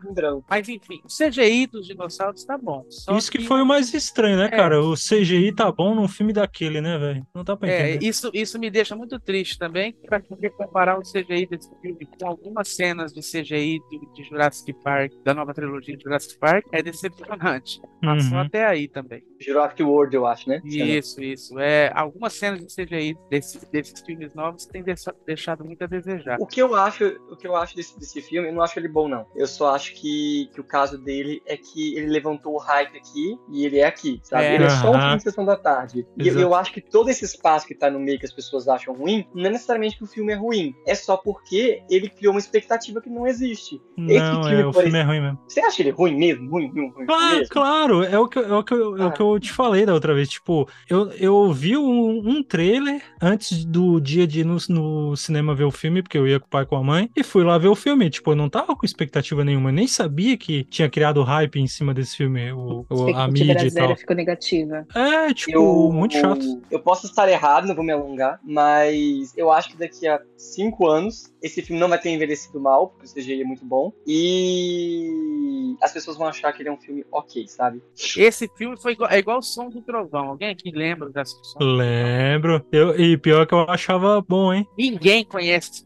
Mas 0.49 0.69
enfim, 0.69 1.01
o 1.03 1.07
CGI 1.07 1.67
dos 1.67 1.85
dinossauros 1.87 2.43
tá 2.45 2.57
bom. 2.57 2.85
Só 2.89 3.17
Isso 3.17 3.31
que 3.31 3.39
foi 3.43 3.61
o 3.61 3.65
mais 3.65 3.93
estranho, 3.93 4.37
né, 4.37 4.45
É. 4.45 4.49
cara? 4.49 4.81
O 4.81 4.93
CGI 4.95 5.51
tá 5.53 5.71
bom 5.71 5.95
num 5.95 6.07
filme 6.07 6.33
daquele, 6.33 6.81
né, 6.81 6.97
velho? 6.97 7.25
Não 7.33 7.43
dá 7.43 7.55
pra 7.55 7.69
É, 7.69 7.91
entender. 7.91 8.05
isso, 8.07 8.29
isso 8.33 8.59
me 8.59 8.69
deixa 8.69 8.95
muito 8.95 9.19
triste 9.19 9.57
também, 9.57 9.95
para 10.07 10.19
poder 10.19 10.49
comparar 10.51 10.97
o 10.97 11.01
CGI 11.01 11.45
desse 11.47 11.69
filme 11.81 12.05
com 12.19 12.27
algumas 12.27 12.67
cenas 12.69 13.13
de 13.13 13.21
CGI 13.21 13.79
de, 13.89 13.99
de 14.13 14.23
Jurassic 14.23 14.73
Park, 14.83 15.11
da 15.23 15.33
nova 15.33 15.53
trilogia 15.53 15.95
de 15.97 16.03
Jurassic 16.03 16.37
Park, 16.39 16.65
é 16.71 16.81
decepcionante. 16.81 17.79
Mas 18.01 18.25
só 18.25 18.35
Uhum. 18.35 18.41
até 18.41 18.65
aí 18.65 18.87
também. 18.87 19.23
Jurassic 19.39 19.83
World, 19.83 20.15
eu 20.15 20.25
acho, 20.25 20.49
né? 20.49 20.61
Isso, 20.63 21.21
isso. 21.21 21.59
É, 21.59 21.91
algumas 21.93 22.33
cenas 22.33 22.59
de 22.65 22.73
CGI 22.73 23.17
desse, 23.29 23.69
desses 23.71 23.99
filmes 24.01 24.33
novos 24.33 24.65
têm 24.65 24.81
deixa- 24.83 25.13
deixado 25.25 25.63
muito 25.65 25.83
a 25.83 25.87
desejar. 25.87 26.37
O 26.39 26.45
que 26.47 26.61
eu 26.61 26.75
acho, 26.75 27.05
o 27.29 27.35
que 27.35 27.45
eu 27.47 27.55
acho 27.55 27.75
desse, 27.75 27.97
desse 27.99 28.21
filme, 28.21 28.47
eu 28.49 28.53
não 28.53 28.61
acho 28.61 28.77
ele 28.79 28.87
bom, 28.87 29.07
não. 29.07 29.25
Eu 29.35 29.47
só 29.47 29.73
acho 29.75 29.93
que, 29.95 30.49
que 30.53 30.61
o 30.61 30.63
caso 30.63 30.97
dele 30.97 31.41
é 31.45 31.57
que 31.57 31.95
ele 31.97 32.07
levantou 32.07 32.53
o 32.53 32.57
hype 32.57 32.97
aqui 32.97 33.37
e 33.51 33.65
ele 33.65 33.79
é 33.79 33.85
aqui, 33.85 34.19
sabe? 34.23 34.45
É. 34.45 34.55
Ele 34.55 34.63
é 34.65 34.69
só 34.69 34.89
um 34.91 34.99
filme 34.99 35.17
de 35.17 35.23
sessão 35.23 35.45
da 35.45 35.55
tarde. 35.57 36.05
E 36.17 36.21
eu, 36.21 36.27
Exato. 36.27 36.41
eu 36.41 36.55
acho 36.55 36.73
que 36.73 36.81
todo 36.81 37.09
esse 37.09 37.25
espaço 37.25 37.67
que 37.67 37.75
tá 37.75 37.89
no 37.89 37.99
meio 37.99 38.19
que 38.19 38.25
as 38.25 38.33
pessoas 38.33 38.67
acham 38.67 38.93
ruim, 38.93 39.27
não 39.33 39.45
é 39.45 39.49
necessariamente 39.49 39.92
que 39.97 40.03
o 40.03 40.07
filme 40.07 40.33
é 40.33 40.35
ruim. 40.35 40.73
É 40.85 40.95
só 40.95 41.17
porque 41.17 41.81
ele 41.89 42.09
criou 42.09 42.33
uma 42.33 42.39
expectativa 42.39 43.01
que 43.01 43.09
não 43.09 43.25
existe. 43.27 43.81
esse 44.07 44.19
Não, 44.19 44.43
filme, 44.43 44.61
é, 44.61 44.65
o 44.65 44.73
filme 44.73 44.97
é 44.99 45.03
ruim 45.03 45.21
mesmo. 45.21 45.39
Você 45.47 45.59
acha 45.61 45.81
ele 45.81 45.91
ruim 45.91 46.15
mesmo? 46.17 46.49
Ruim, 46.49 46.67
ruim, 46.67 46.89
ruim 46.89 47.05
Claro, 47.05 47.35
mesmo? 47.37 47.49
claro, 47.49 48.03
é 48.03 48.17
o 48.19 48.27
que, 48.27 48.39
eu- 48.39 48.45
é 48.53 48.57
o 48.57 48.63
que, 48.63 48.73
eu, 48.73 48.97
é 48.97 49.05
o 49.05 49.07
Ah. 49.07 49.11
que 49.11 49.21
eu 49.21 49.39
te 49.39 49.51
falei 49.51 49.85
da 49.85 49.93
outra 49.93 50.13
vez. 50.13 50.29
Tipo, 50.29 50.67
eu, 50.89 51.11
eu 51.13 51.51
vi 51.53 51.77
um, 51.77 52.21
um 52.27 52.43
trailer 52.43 53.01
antes 53.21 53.63
do 53.65 53.99
dia 53.99 54.25
de 54.27 54.41
ir 54.41 54.45
no, 54.45 54.57
no 54.69 55.15
cinema 55.15 55.53
ver 55.55 55.63
o 55.65 55.71
filme, 55.71 56.01
porque 56.01 56.17
eu 56.17 56.27
ia 56.27 56.39
com 56.39 56.47
o 56.47 56.49
pai 56.49 56.63
e 56.63 56.65
com 56.65 56.75
a 56.75 56.83
mãe, 56.83 57.09
e 57.15 57.23
fui 57.23 57.43
lá 57.43 57.57
ver 57.57 57.67
o 57.67 57.75
filme. 57.75 58.09
Tipo, 58.09 58.31
eu 58.31 58.35
não 58.35 58.49
tava 58.49 58.75
com 58.75 58.85
expectativa 58.85 59.43
nenhuma, 59.43 59.69
eu 59.69 59.73
nem 59.73 59.87
sabia 59.87 60.35
que 60.37 60.63
tinha 60.65 60.89
criado 60.89 61.21
hype 61.23 61.59
em 61.59 61.67
cima 61.67 61.93
desse 61.93 62.17
filme, 62.17 62.51
o, 62.51 62.85
o- 62.89 62.95
a 63.15 63.27
Expectativa 63.27 63.31
mídia 63.31 63.67
e 63.67 63.71
tal. 63.71 63.95
ficou 63.95 64.15
negativa. 64.15 64.85
É, 64.95 65.33
tipo, 65.33 65.51
Eu, 65.51 65.91
muito 65.93 66.13
chato. 66.17 66.61
Eu 66.71 66.79
posso 66.79 67.05
estar 67.05 67.29
errado, 67.29 67.67
não 67.67 67.75
vou 67.75 67.83
me 67.83 67.91
alongar, 67.91 68.39
mas 68.43 69.33
eu 69.37 69.51
acho 69.51 69.69
que 69.69 69.77
daqui 69.83 70.07
a 70.07 70.21
cinco 70.37 70.87
anos 70.87 71.33
esse 71.41 71.61
filme 71.61 71.79
não 71.79 71.89
vai 71.89 71.99
ter 71.99 72.09
envelhecido 72.09 72.59
mal, 72.59 72.87
porque 72.87 73.05
o 73.05 73.13
CGI 73.13 73.41
é 73.41 73.45
muito 73.45 73.65
bom, 73.65 73.91
e 74.07 75.75
as 75.81 75.91
pessoas 75.91 76.17
vão 76.17 76.27
achar 76.27 76.51
que 76.53 76.61
ele 76.61 76.69
é 76.69 76.71
um 76.71 76.79
filme 76.79 77.05
ok, 77.11 77.47
sabe? 77.47 77.81
Esse 78.17 78.49
filme 78.55 78.79
foi 78.79 78.93
igual, 78.93 79.09
é 79.11 79.19
igual 79.19 79.39
o 79.39 79.43
som 79.43 79.69
do 79.69 79.81
trovão. 79.81 80.29
Alguém 80.29 80.49
aqui 80.49 80.71
lembra 80.71 81.09
dessa? 81.09 81.35
Lembro. 81.59 82.65
Eu, 82.71 82.99
e 82.99 83.17
pior 83.17 83.45
que 83.45 83.53
eu 83.53 83.61
achava 83.69 84.21
bom, 84.21 84.53
hein? 84.53 84.67
Ninguém 84.77 85.25
conhece. 85.25 85.83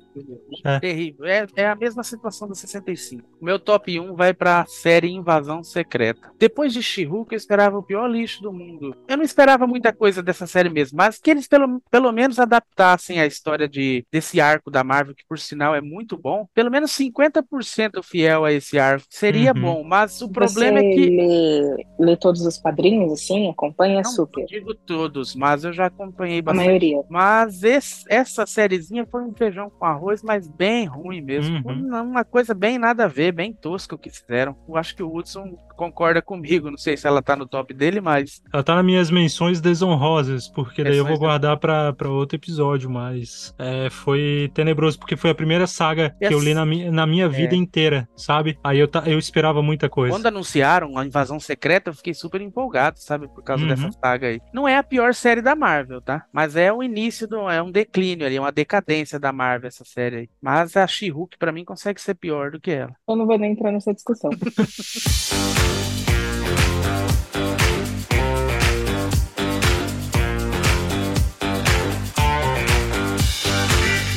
É. 0.63 0.79
Terrível. 0.79 1.25
É, 1.25 1.45
é 1.55 1.67
a 1.67 1.75
mesma 1.75 2.03
situação 2.03 2.47
do 2.47 2.55
65. 2.55 3.24
O 3.41 3.45
meu 3.45 3.59
top 3.59 4.00
1 4.00 4.15
vai 4.15 4.33
pra 4.33 4.65
série 4.67 5.09
Invasão 5.09 5.63
Secreta. 5.63 6.31
Depois 6.39 6.74
de 6.74 6.81
She-Hulk, 6.81 7.33
eu 7.33 7.38
esperava 7.38 7.77
o 7.77 7.83
pior 7.83 8.07
lixo 8.07 8.41
do 8.41 8.51
mundo. 8.53 8.95
Eu 9.07 9.17
não 9.17 9.24
esperava 9.24 9.65
muita 9.67 9.93
coisa 9.93 10.21
dessa 10.24 10.47
série 10.47 10.69
mesmo, 10.69 10.97
mas 10.97 11.17
que 11.19 11.29
eles 11.31 11.47
pelo, 11.47 11.81
pelo 11.91 12.12
menos 12.12 12.39
adaptassem 12.39 13.19
a 13.19 13.25
história 13.25 13.67
de, 13.67 14.05
desse 14.12 14.39
arco 14.41 14.69
da 14.71 14.83
Marvel, 14.83 15.15
que 15.15 15.25
por 15.27 15.39
sinal 15.39 15.75
é 15.75 15.81
muito 15.81 16.17
bom. 16.17 16.47
Pelo 16.53 16.71
menos 16.71 16.91
50% 16.91 18.03
fiel 18.03 18.45
a 18.45 18.51
esse 18.51 18.77
arco. 18.79 19.05
Seria 19.09 19.53
Uhum. 19.53 19.62
bom, 19.62 19.83
mas 19.83 20.21
o 20.21 20.29
problema 20.29 20.79
Você 20.79 20.86
é 20.86 20.93
que. 20.93 21.09
lê, 21.09 21.86
lê 22.00 22.17
todos 22.17 22.41
os 22.45 22.57
quadrinhos, 22.57 23.12
assim? 23.12 23.50
Acompanha 23.50 24.01
Não 24.03 24.12
super. 24.12 24.45
digo 24.45 24.74
todos, 24.74 25.36
mas 25.36 25.63
eu 25.63 25.71
já 25.74 25.86
acompanhei 25.88 26.39
A 26.39 26.41
bastante. 26.43 26.65
maioria. 26.65 27.01
Mas 27.09 27.63
esse- 27.63 28.03
essa 28.09 28.45
sériezinha 28.45 29.05
foi 29.09 29.24
um 29.24 29.33
feijão 29.33 29.69
com 29.69 29.86
arroz, 29.86 30.07
mas 30.24 30.48
bem 30.48 30.86
ruim 30.86 31.22
mesmo. 31.22 31.62
Uhum. 31.68 32.02
Uma 32.02 32.24
coisa 32.24 32.54
bem 32.54 32.78
nada 32.78 33.06
a 33.06 33.08
ver, 33.08 33.32
bem 33.32 33.54
tosca 33.54 33.96
o 33.96 33.98
que 33.98 34.10
fizeram. 34.10 34.56
Eu 34.68 34.76
acho 34.76 34.96
que 34.96 35.04
o 35.04 35.14
Hudson 35.14 35.58
concorda 35.77 36.22
comigo. 36.22 36.69
Não 36.69 36.77
sei 36.77 36.98
se 36.98 37.07
ela 37.07 37.22
tá 37.22 37.36
no 37.36 37.48
top 37.48 37.74
dele, 37.74 38.01
mas 38.01 38.41
Ela 38.51 38.63
tá 38.63 38.75
nas 38.75 38.84
minhas 38.86 39.10
menções 39.12 39.62
desonrosas, 39.62 40.50
porque 40.50 40.84
daí 40.84 40.98
eu 40.98 41.05
vou 41.05 41.17
guardar 41.17 41.55
pra, 41.57 41.93
pra 41.93 42.10
outro 42.10 42.36
episódio, 42.36 42.89
mas 42.89 43.53
é, 43.57 43.89
foi 43.89 44.51
tenebroso, 44.53 45.00
porque 45.00 45.15
foi 45.15 45.29
a 45.29 45.36
primeira 45.36 45.67
saga 45.67 46.13
E 46.19 46.27
que 46.27 46.34
eu 46.34 46.39
li 46.39 46.53
na, 46.53 46.65
minha 46.65 46.91
na 46.91 47.05
minha 47.07 47.29
vida 47.29 47.53
É. 47.53 47.57
inteira, 47.57 48.10
sabe? 48.15 48.57
Aí 48.63 48.79
eu, 48.79 48.88
ta- 48.88 49.03
eu 49.05 49.19
esperava 49.19 49.62
muita 49.62 49.88
coisa. 49.88 50.13
quando 50.13 50.25
anunciaram 50.25 50.98
a 50.98 51.05
invasão 51.05 51.39
secreta, 51.39 51.89
eu 51.91 51.93
fiquei 51.93 52.13
super 52.13 52.41
empolgado, 52.41 53.00
sabe? 53.00 53.27
Por 53.27 53.43
causa 53.43 53.62
Uhum. 53.63 53.69
dessa 53.69 53.91
saga 53.91 54.27
aí. 54.27 54.41
Não 54.51 54.67
é 54.67 54.75
a 54.77 54.84
pior 54.84 55.13
série 55.13 55.41
da 55.41 55.55
Marvel, 55.55 56.01
tá? 56.01 56.25
Mas 56.34 56.55
é 56.55 56.74
o 56.74 56.81
início 56.81 57.27
do. 57.27 57.48
É 57.50 57.62
um 57.62 57.72
declínio 57.72 58.25
ali, 58.25 58.39
uma 58.39 58.51
decadência 58.51 59.19
da 59.19 59.31
Marvel, 59.31 59.67
essa 59.67 59.86
série 59.86 60.15
aí. 60.15 60.30
Mas 60.41 60.75
a 60.75 60.88
She-Hulk, 60.88 61.38
pra 61.38 61.52
mim, 61.52 61.63
consegue 61.63 62.02
ser 62.02 62.15
pior 62.15 62.52
do 62.52 62.60
que 62.60 62.71
ela. 62.71 62.93
Eu 63.08 63.15
não 63.15 63.28
vou 63.28 63.38
nem 63.38 63.52
entrar 63.52 63.71
nessa 63.71 63.93
discussão. 63.93 64.32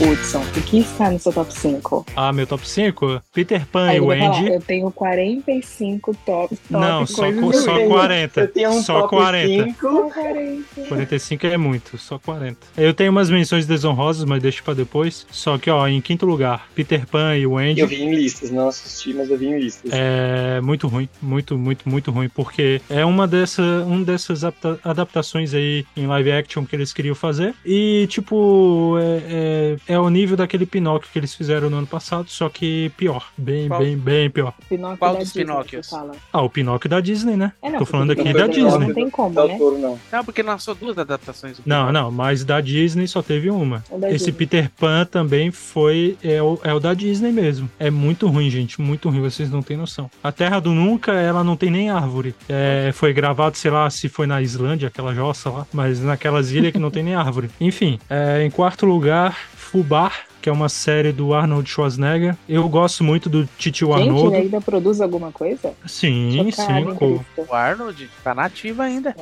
Hudson, 0.01 0.41
o 0.41 0.63
que 0.63 0.79
está 0.79 1.11
no 1.11 1.19
seu 1.19 1.31
top 1.33 1.53
5? 1.53 2.07
Ah, 2.17 2.33
meu 2.33 2.47
top 2.47 2.67
5? 2.67 3.21
Peter 3.35 3.67
Pan 3.67 3.87
Aí 3.89 3.99
e 3.99 4.01
vai 4.01 4.19
falar, 4.19 4.39
Andy. 4.39 4.53
eu 4.55 4.61
tenho 4.63 4.91
45 4.91 6.17
top, 6.25 6.49
top 6.57 6.59
Não, 6.71 7.07
só, 7.07 7.23
coisas 7.25 7.41
co- 7.41 7.53
só 7.53 7.75
meio. 7.75 7.89
40. 7.91 8.41
Eu 8.41 8.49
tenho 8.49 8.71
um 8.71 8.83
Só 8.83 9.01
top 9.03 9.17
40. 9.17 9.65
5. 9.65 9.81
Só 9.81 10.03
40. 10.11 10.65
45 10.89 11.47
é 11.47 11.57
muito, 11.59 11.99
só 11.99 12.19
40. 12.19 12.59
Eu 12.79 12.95
tenho 12.95 13.11
umas 13.11 13.29
menções 13.29 13.67
desonrosas, 13.67 14.25
mas 14.25 14.43
deixo 14.43 14.63
pra 14.65 14.73
depois. 14.73 15.27
Só 15.31 15.59
que, 15.59 15.69
ó, 15.69 15.87
em 15.87 16.01
quinto 16.01 16.25
lugar, 16.25 16.67
Peter 16.75 17.07
Pan 17.07 17.37
e 17.37 17.47
o 17.47 17.59
Andy. 17.59 17.81
Eu 17.81 17.87
vi 17.87 18.03
em 18.03 18.15
listas, 18.15 18.51
não 18.51 18.69
assisti, 18.69 19.13
mas 19.13 19.31
eu 19.31 19.37
vi 19.37 19.49
em 19.49 19.59
listas. 19.59 19.91
É 19.93 20.61
muito 20.63 20.89
ruim, 20.89 21.09
muito, 21.21 21.59
muito, 21.59 21.87
muito 21.89 22.11
ruim, 22.11 22.29
porque 22.31 22.81
é 22.89 23.05
uma 23.05 23.27
dessa, 23.29 23.63
um 23.63 24.03
dessas 24.03 24.45
adapta- 24.45 24.79
adaptações 24.83 25.53
aí 25.53 25.85
em 25.95 26.07
live 26.07 26.33
action 26.33 26.65
que 26.65 26.75
eles 26.75 26.93
queriam 26.93 27.15
fazer. 27.15 27.55
E, 27.67 28.07
tipo, 28.09 28.97
é, 28.99 29.77
é, 29.89 29.90
é 29.91 29.99
o 29.99 30.09
nível 30.09 30.37
daquele 30.37 30.65
Pinóquio 30.65 31.11
que 31.13 31.19
eles 31.19 31.35
fizeram 31.35 31.69
no 31.69 31.79
ano 31.79 31.87
passado, 31.87 32.31
só 32.31 32.49
que 32.49 32.93
pior. 32.97 33.27
Bem, 33.37 33.67
Qual? 33.67 33.81
bem, 33.81 33.97
bem 33.97 34.31
pior. 34.31 34.55
Pinóquio 34.69 34.99
Qual 34.99 35.13
da 35.15 35.19
dos 35.19 35.29
Disney, 35.29 35.45
Pinóquios? 35.45 35.91
Ah, 36.33 36.43
o 36.43 36.49
Pinóquio 36.49 36.89
da 36.89 37.01
Disney, 37.01 37.37
né? 37.37 37.53
É, 37.61 37.71
não, 37.71 37.81
Tô 37.81 37.87
falando 37.87 38.13
aqui 38.13 38.33
da 38.33 38.41
da 38.41 38.47
Disney. 38.47 38.87
Não 38.87 38.95
tem 38.95 39.11
como, 39.11 39.47
né? 39.47 39.59
Não. 39.59 39.99
Não, 40.13 40.25
porque 40.25 40.43
lançou 40.43 40.75
duas 40.75 40.97
adaptações. 40.97 41.59
do 41.59 41.63
Não, 41.67 41.91
não, 41.91 42.11
mas 42.11 42.45
da 42.45 42.61
Disney 42.61 43.09
só 43.09 43.21
teve 43.21 43.51
uma. 43.51 43.85
Esse 44.05 44.27
Disney. 44.27 44.33
Peter 44.33 44.71
Pan 44.79 45.05
também 45.05 45.51
foi. 45.51 46.17
É 46.23 46.41
o, 46.41 46.59
é 46.63 46.73
o 46.73 46.79
da 46.79 46.95
Disney 46.95 47.33
mesmo. 47.33 47.69
É 47.79 47.91
muito 47.91 48.29
ruim, 48.29 48.49
gente. 48.49 48.81
Muito 48.81 49.09
ruim, 49.11 49.21
vocês 49.21 49.51
não 49.51 49.63
têm 49.63 49.77
noção. 49.77 50.11
A 50.23 50.31
Terra 50.31 50.61
do 50.61 50.71
Nunca, 50.71 51.13
ela 51.13 51.43
não 51.43 51.57
tem 51.57 51.71
nem 51.71 51.91
árvore. 51.91 52.35
É, 52.49 52.91
foi 52.95 53.13
gravado, 53.13 53.57
sei 53.57 53.71
lá, 53.71 53.91
se 53.91 54.09
foi 54.09 54.27
na 54.27 54.41
Islândia, 54.41 54.89
aquela 54.89 55.15
jossa 55.15 55.51
lá, 55.51 55.67
mas 55.73 56.01
naquelas 56.01 56.53
ilhas 56.53 56.73
que 56.73 56.79
não 56.79 56.91
tem 56.91 57.03
nem 57.03 57.15
árvore. 57.15 57.51
Enfim, 57.61 57.99
é, 58.09 58.45
em 58.45 58.51
quarto 58.51 58.87
lugar, 58.87 59.37
Fubar. 59.71 60.13
Que 60.41 60.49
é 60.49 60.53
uma 60.53 60.69
série 60.69 61.13
do 61.13 61.35
Arnold 61.35 61.69
Schwarzenegger. 61.69 62.37
Eu 62.49 62.69
gosto 62.69 63.05
muito 63.05 63.29
do 63.29 63.47
Titio 63.59 63.89
Gente, 63.89 64.01
Arnoldo. 64.09 64.35
ele 64.35 64.45
ainda 64.45 64.61
produz 64.61 65.01
alguma 65.01 65.31
coisa? 65.31 65.73
Sim, 65.87 66.51
Chocada, 66.51 66.95
sim. 66.99 67.21
O 67.37 67.55
Arnold 67.55 68.09
tá 68.25 68.35
nativo 68.35 68.81
ainda. 68.83 69.15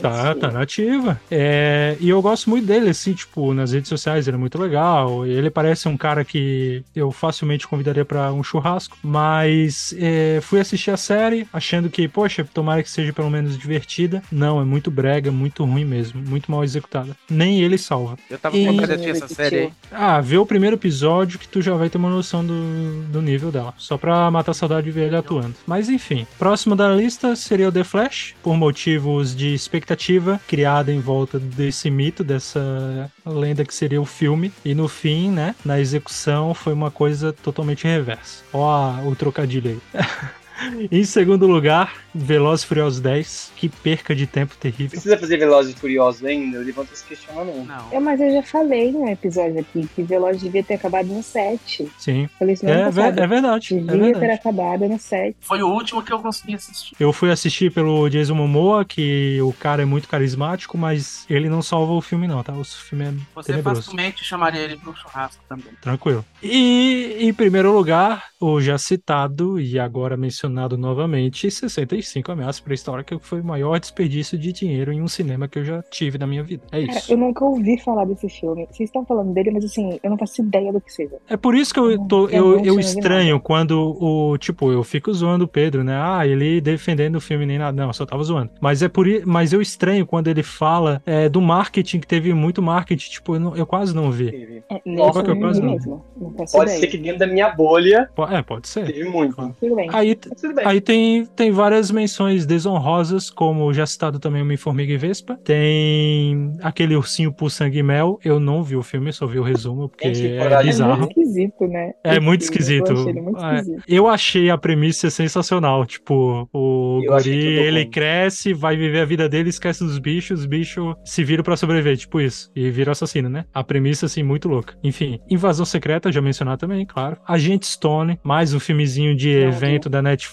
Tá, 0.00 0.28
Gente. 0.28 0.40
tá 0.40 0.50
nativa. 0.50 1.20
É, 1.30 1.96
e 2.00 2.08
eu 2.08 2.22
gosto 2.22 2.48
muito 2.48 2.66
dele, 2.66 2.90
assim, 2.90 3.12
tipo, 3.12 3.52
nas 3.52 3.72
redes 3.72 3.88
sociais, 3.88 4.28
ele 4.28 4.36
é 4.36 4.40
muito 4.40 4.58
legal. 4.58 5.26
Ele 5.26 5.50
parece 5.50 5.88
um 5.88 5.96
cara 5.96 6.24
que 6.24 6.84
eu 6.94 7.10
facilmente 7.10 7.66
convidaria 7.66 8.04
pra 8.04 8.32
um 8.32 8.42
churrasco. 8.42 8.96
Mas 9.02 9.94
é, 9.98 10.38
fui 10.40 10.60
assistir 10.60 10.90
a 10.92 10.96
série 10.96 11.46
achando 11.52 11.90
que, 11.90 12.06
poxa, 12.06 12.46
tomara 12.54 12.82
que 12.82 12.90
seja 12.90 13.12
pelo 13.12 13.28
menos 13.30 13.58
divertida. 13.58 14.22
Não, 14.30 14.60
é 14.60 14.64
muito 14.64 14.90
brega, 14.90 15.32
muito 15.32 15.64
ruim 15.64 15.84
mesmo, 15.84 16.22
muito 16.22 16.50
mal 16.50 16.62
executada. 16.62 17.16
Nem 17.28 17.60
ele 17.60 17.76
salva. 17.76 18.16
Eu 18.30 18.38
tava 18.38 18.56
com 18.56 18.64
vontade 18.64 18.86
de 18.86 18.92
assistir 19.10 19.10
essa 19.24 19.34
série 19.34 19.56
aí. 19.56 19.72
Ah, 19.90 20.20
vê 20.20 20.36
o 20.38 20.46
primeiro 20.46 20.59
episódio 20.66 21.38
que 21.38 21.48
tu 21.48 21.60
já 21.60 21.74
vai 21.74 21.88
ter 21.88 21.98
uma 21.98 22.10
noção 22.10 22.44
do, 22.44 23.02
do 23.08 23.22
nível 23.22 23.50
dela. 23.50 23.74
Só 23.76 23.96
pra 23.96 24.30
matar 24.30 24.52
a 24.52 24.54
saudade 24.54 24.86
de 24.86 24.90
ver 24.90 25.06
ele 25.06 25.16
atuando. 25.16 25.54
Mas 25.66 25.88
enfim, 25.88 26.26
próximo 26.38 26.76
da 26.76 26.88
lista 26.88 27.34
seria 27.36 27.68
o 27.68 27.72
The 27.72 27.84
Flash, 27.84 28.34
por 28.42 28.56
motivos 28.56 29.34
de 29.34 29.54
expectativa 29.54 30.40
criada 30.46 30.92
em 30.92 31.00
volta 31.00 31.38
desse 31.38 31.90
mito, 31.90 32.22
dessa 32.24 33.10
lenda 33.26 33.64
que 33.64 33.74
seria 33.74 34.00
o 34.00 34.06
filme. 34.06 34.52
E 34.64 34.74
no 34.74 34.88
fim, 34.88 35.30
né, 35.30 35.54
na 35.64 35.80
execução, 35.80 36.54
foi 36.54 36.72
uma 36.72 36.90
coisa 36.90 37.32
totalmente 37.32 37.84
reversa. 37.84 38.44
Ó 38.52 38.90
o 39.06 39.14
trocadilho 39.14 39.80
aí. 39.94 40.00
Em 40.90 41.04
segundo 41.04 41.46
lugar, 41.46 41.94
Velozes 42.14 42.64
e 42.64 42.68
Furiosos 42.68 43.00
10. 43.00 43.52
Que 43.56 43.68
perca 43.68 44.14
de 44.14 44.26
tempo 44.26 44.56
terrível. 44.56 44.90
Precisa 44.90 45.16
fazer 45.18 45.36
Velozes 45.38 45.74
e 45.74 45.78
Furiosos 45.78 46.24
ainda? 46.24 46.58
Eu 46.58 46.62
levanto 46.64 46.92
esse 46.92 47.04
questionamento. 47.04 47.66
Não. 47.66 47.92
Eu, 47.92 48.00
mas 48.00 48.20
eu 48.20 48.32
já 48.32 48.42
falei 48.42 48.92
no 48.92 49.08
episódio 49.08 49.60
aqui 49.60 49.88
que 49.94 50.02
Veloz 50.02 50.40
devia 50.40 50.62
ter 50.62 50.74
acabado 50.74 51.06
no 51.06 51.22
7. 51.22 51.90
Sim. 51.98 52.28
Falei 52.38 52.54
isso 52.54 52.66
É, 52.66 52.84
passado. 52.86 53.18
é 53.18 53.26
verdade. 53.26 53.74
É 53.74 53.80
Devia 53.80 53.98
ter 54.12 54.18
verdade. 54.18 54.32
acabado 54.40 54.88
no 54.88 54.98
7. 54.98 55.36
Foi 55.40 55.62
o 55.62 55.68
último 55.68 56.02
que 56.02 56.12
eu 56.12 56.18
consegui 56.20 56.54
assistir. 56.54 56.94
Eu 56.98 57.12
fui 57.12 57.30
assistir 57.30 57.72
pelo 57.72 58.08
Jason 58.08 58.34
Momoa, 58.34 58.84
que 58.84 59.40
o 59.42 59.52
cara 59.52 59.82
é 59.82 59.84
muito 59.86 60.08
carismático, 60.08 60.76
mas 60.76 61.24
ele 61.30 61.48
não 61.48 61.62
salva 61.62 61.92
o 61.92 62.00
filme, 62.00 62.26
não, 62.26 62.42
tá? 62.42 62.52
O 62.52 62.64
filme 62.64 63.04
é 63.06 63.12
Você 63.34 63.52
tenebroso. 63.52 63.82
facilmente 63.82 64.24
chamaria 64.24 64.60
ele 64.62 64.76
pro 64.76 64.94
churrasco 64.96 65.42
também. 65.48 65.72
Tranquilo. 65.80 66.24
E 66.42 67.16
em 67.20 67.32
primeiro 67.32 67.72
lugar, 67.72 68.24
o 68.40 68.60
já 68.60 68.76
citado 68.78 69.60
e 69.60 69.78
agora 69.78 70.16
mencionado 70.16 70.49
novamente, 70.50 71.50
65 71.50 72.32
Ameaças 72.32 72.60
Pré-Históricas, 72.60 73.18
que 73.18 73.26
foi 73.26 73.40
o 73.40 73.44
maior 73.44 73.78
desperdício 73.78 74.38
de 74.38 74.52
dinheiro 74.52 74.92
em 74.92 75.00
um 75.02 75.08
cinema 75.08 75.48
que 75.48 75.58
eu 75.58 75.64
já 75.64 75.82
tive 75.90 76.18
na 76.18 76.26
minha 76.26 76.42
vida. 76.42 76.62
É 76.72 76.84
Cara, 76.86 76.98
isso. 76.98 77.12
eu 77.12 77.16
nunca 77.16 77.44
ouvi 77.44 77.78
falar 77.78 78.04
desse 78.06 78.28
filme. 78.28 78.66
Vocês 78.70 78.88
estão 78.88 79.04
falando 79.04 79.32
dele, 79.32 79.50
mas 79.50 79.64
assim, 79.64 79.98
eu 80.02 80.10
não 80.10 80.18
faço 80.18 80.40
ideia 80.42 80.72
do 80.72 80.80
que 80.80 80.92
seja. 80.92 81.16
É 81.28 81.36
por 81.36 81.54
isso 81.54 81.72
que 81.72 81.80
eu, 81.80 81.98
tô, 82.06 82.28
eu 82.28 82.58
eu, 82.58 82.64
eu 82.64 82.80
estranho 82.80 83.34
nada. 83.34 83.44
quando 83.44 83.96
o. 84.00 84.36
Tipo, 84.38 84.72
eu 84.72 84.82
fico 84.82 85.12
zoando 85.12 85.44
o 85.44 85.48
Pedro, 85.48 85.84
né? 85.84 85.96
Ah, 86.00 86.26
ele 86.26 86.60
defendendo 86.60 87.16
o 87.16 87.20
filme 87.20 87.44
nem 87.46 87.58
nada. 87.58 87.76
Não, 87.80 87.88
eu 87.90 87.92
só 87.94 88.06
tava 88.06 88.22
zoando. 88.22 88.50
Mas 88.60 88.82
é 88.82 88.88
por 88.88 89.06
Mas 89.26 89.52
eu 89.52 89.60
estranho 89.60 90.06
quando 90.06 90.28
ele 90.28 90.42
fala 90.42 91.02
é, 91.06 91.28
do 91.28 91.40
marketing, 91.40 92.00
que 92.00 92.06
teve 92.06 92.32
muito 92.32 92.62
marketing, 92.62 93.10
tipo, 93.10 93.34
eu, 93.36 93.40
não- 93.40 93.56
eu 93.56 93.66
quase 93.66 93.94
não 93.94 94.10
vi. 94.10 94.62
É, 94.70 94.80
Nossa, 94.86 95.20
eu 95.20 95.36
quase 95.38 95.60
não. 95.60 95.72
mesmo. 95.72 96.04
Não 96.16 96.30
Pode 96.32 96.50
ideia. 96.70 96.80
ser 96.80 96.86
que 96.86 96.98
dentro 96.98 97.18
da 97.18 97.26
minha 97.26 97.50
bolha 97.50 98.08
É, 98.30 98.42
pode 98.42 98.68
ser. 98.68 98.86
teve 98.86 99.04
muito. 99.08 99.36
Tudo 99.60 99.74
bem. 99.76 99.88
Aí, 99.92 100.14
tudo 100.40 100.54
bem. 100.54 100.66
Aí 100.66 100.80
tem, 100.80 101.26
tem 101.26 101.50
várias 101.50 101.90
menções 101.90 102.46
desonrosas, 102.46 103.30
como 103.30 103.72
já 103.72 103.86
citado 103.86 104.18
também 104.18 104.42
Homem-Formiga 104.42 104.92
e 104.92 104.96
Vespa. 104.96 105.38
Tem 105.44 106.52
aquele 106.62 106.96
ursinho 106.96 107.32
por 107.32 107.50
sangue 107.50 107.78
e 107.78 107.82
mel. 107.82 108.18
Eu 108.24 108.40
não 108.40 108.62
vi 108.62 108.76
o 108.76 108.82
filme, 108.82 109.12
só 109.12 109.26
vi 109.26 109.38
o 109.38 109.42
resumo, 109.42 109.88
porque 109.88 110.08
é 110.08 110.38
coragem. 110.38 110.58
É 110.58 110.62
bizarro. 110.72 110.98
muito 110.98 111.20
esquisito, 111.20 111.66
né? 111.66 111.92
É 112.04 112.10
Esse 112.12 112.20
muito 112.20 112.40
filme, 112.44 112.60
esquisito. 112.60 112.92
Eu 112.92 113.36
achei 113.36 113.50
É, 113.50 113.54
esquisito. 113.60 113.84
Eu 113.88 114.08
achei 114.08 114.50
a 114.50 114.58
premissa 114.58 115.10
sensacional. 115.10 115.84
Tipo, 115.86 116.48
o 116.52 117.00
Eu 117.04 117.12
guri, 117.12 117.30
ele 117.58 117.80
ruim. 117.82 117.90
cresce, 117.90 118.52
vai 118.52 118.76
viver 118.76 119.00
a 119.00 119.04
vida 119.04 119.28
dele, 119.28 119.50
esquece 119.50 119.84
dos 119.84 119.98
bichos, 119.98 120.40
os 120.40 120.46
bichos 120.46 120.94
se 121.04 121.22
viram 121.24 121.42
pra 121.44 121.56
sobreviver, 121.56 121.96
tipo 121.96 122.20
isso. 122.20 122.50
E 122.54 122.70
vira 122.70 122.92
assassino, 122.92 123.28
né? 123.28 123.44
A 123.52 123.62
premissa, 123.64 124.06
assim, 124.06 124.22
muito 124.22 124.48
louca. 124.48 124.74
Enfim, 124.82 125.18
Invasão 125.28 125.64
Secreta, 125.66 126.10
já 126.12 126.20
mencionar 126.20 126.56
também, 126.56 126.84
claro. 126.86 127.16
Agente 127.26 127.66
Stone, 127.66 128.18
mais 128.22 128.54
um 128.54 128.60
filmezinho 128.60 129.14
de 129.16 129.34
Não, 129.40 129.48
evento 129.48 129.88
da 129.88 130.00
Netflix, 130.02 130.29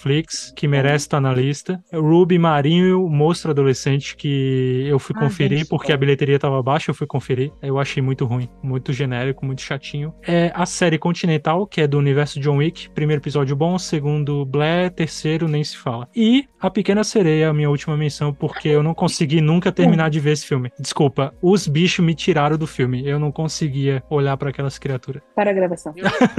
que 0.54 0.68
merece 0.68 1.06
estar 1.06 1.20
na 1.20 1.32
lista. 1.32 1.80
Ruby 1.92 2.38
Marinho, 2.38 3.04
o 3.04 3.10
Monstro 3.10 3.50
Adolescente, 3.50 4.16
que 4.16 4.86
eu 4.88 4.98
fui 4.98 5.14
Ah, 5.16 5.20
conferir, 5.20 5.58
gente, 5.58 5.68
porque 5.68 5.92
a 5.92 5.96
bom. 5.96 6.00
bilheteria 6.00 6.38
tava 6.38 6.62
baixa, 6.62 6.90
eu 6.90 6.94
fui 6.94 7.06
conferir. 7.06 7.50
Eu 7.62 7.78
achei 7.78 8.02
muito 8.02 8.24
ruim, 8.24 8.48
muito 8.62 8.92
genérico, 8.92 9.44
muito 9.44 9.60
chatinho. 9.62 10.12
É 10.26 10.50
a 10.54 10.64
série 10.66 10.98
Continental, 10.98 11.66
que 11.66 11.80
é 11.80 11.86
do 11.86 11.98
universo 11.98 12.38
John 12.40 12.56
Wick. 12.58 12.88
Primeiro 12.90 13.20
episódio 13.20 13.54
bom, 13.56 13.78
segundo 13.78 14.44
Blair, 14.44 14.90
terceiro 14.90 15.48
nem 15.48 15.62
se 15.64 15.76
fala. 15.76 16.08
E 16.14 16.44
A 16.60 16.70
Pequena 16.70 17.04
Sereia, 17.04 17.48
a 17.48 17.52
minha 17.54 17.70
última 17.70 17.96
menção, 17.96 18.32
porque 18.32 18.68
eu 18.68 18.82
não 18.82 18.92
consegui 18.94 19.40
nunca 19.40 19.70
terminar 19.70 20.10
de 20.10 20.18
ver 20.20 20.32
esse 20.32 20.46
filme. 20.46 20.70
Desculpa, 20.78 21.32
os 21.40 21.68
bichos 21.68 22.04
me 22.04 22.14
tiraram 22.14 22.56
do 22.58 22.66
filme. 22.66 23.06
Eu 23.06 23.18
não 23.18 23.30
conseguia 23.30 24.02
olhar 24.10 24.36
pra 24.36 24.50
aquelas 24.50 24.78
criaturas. 24.78 25.22
Para 25.34 25.50
a 25.50 25.52
gravação. 25.52 25.94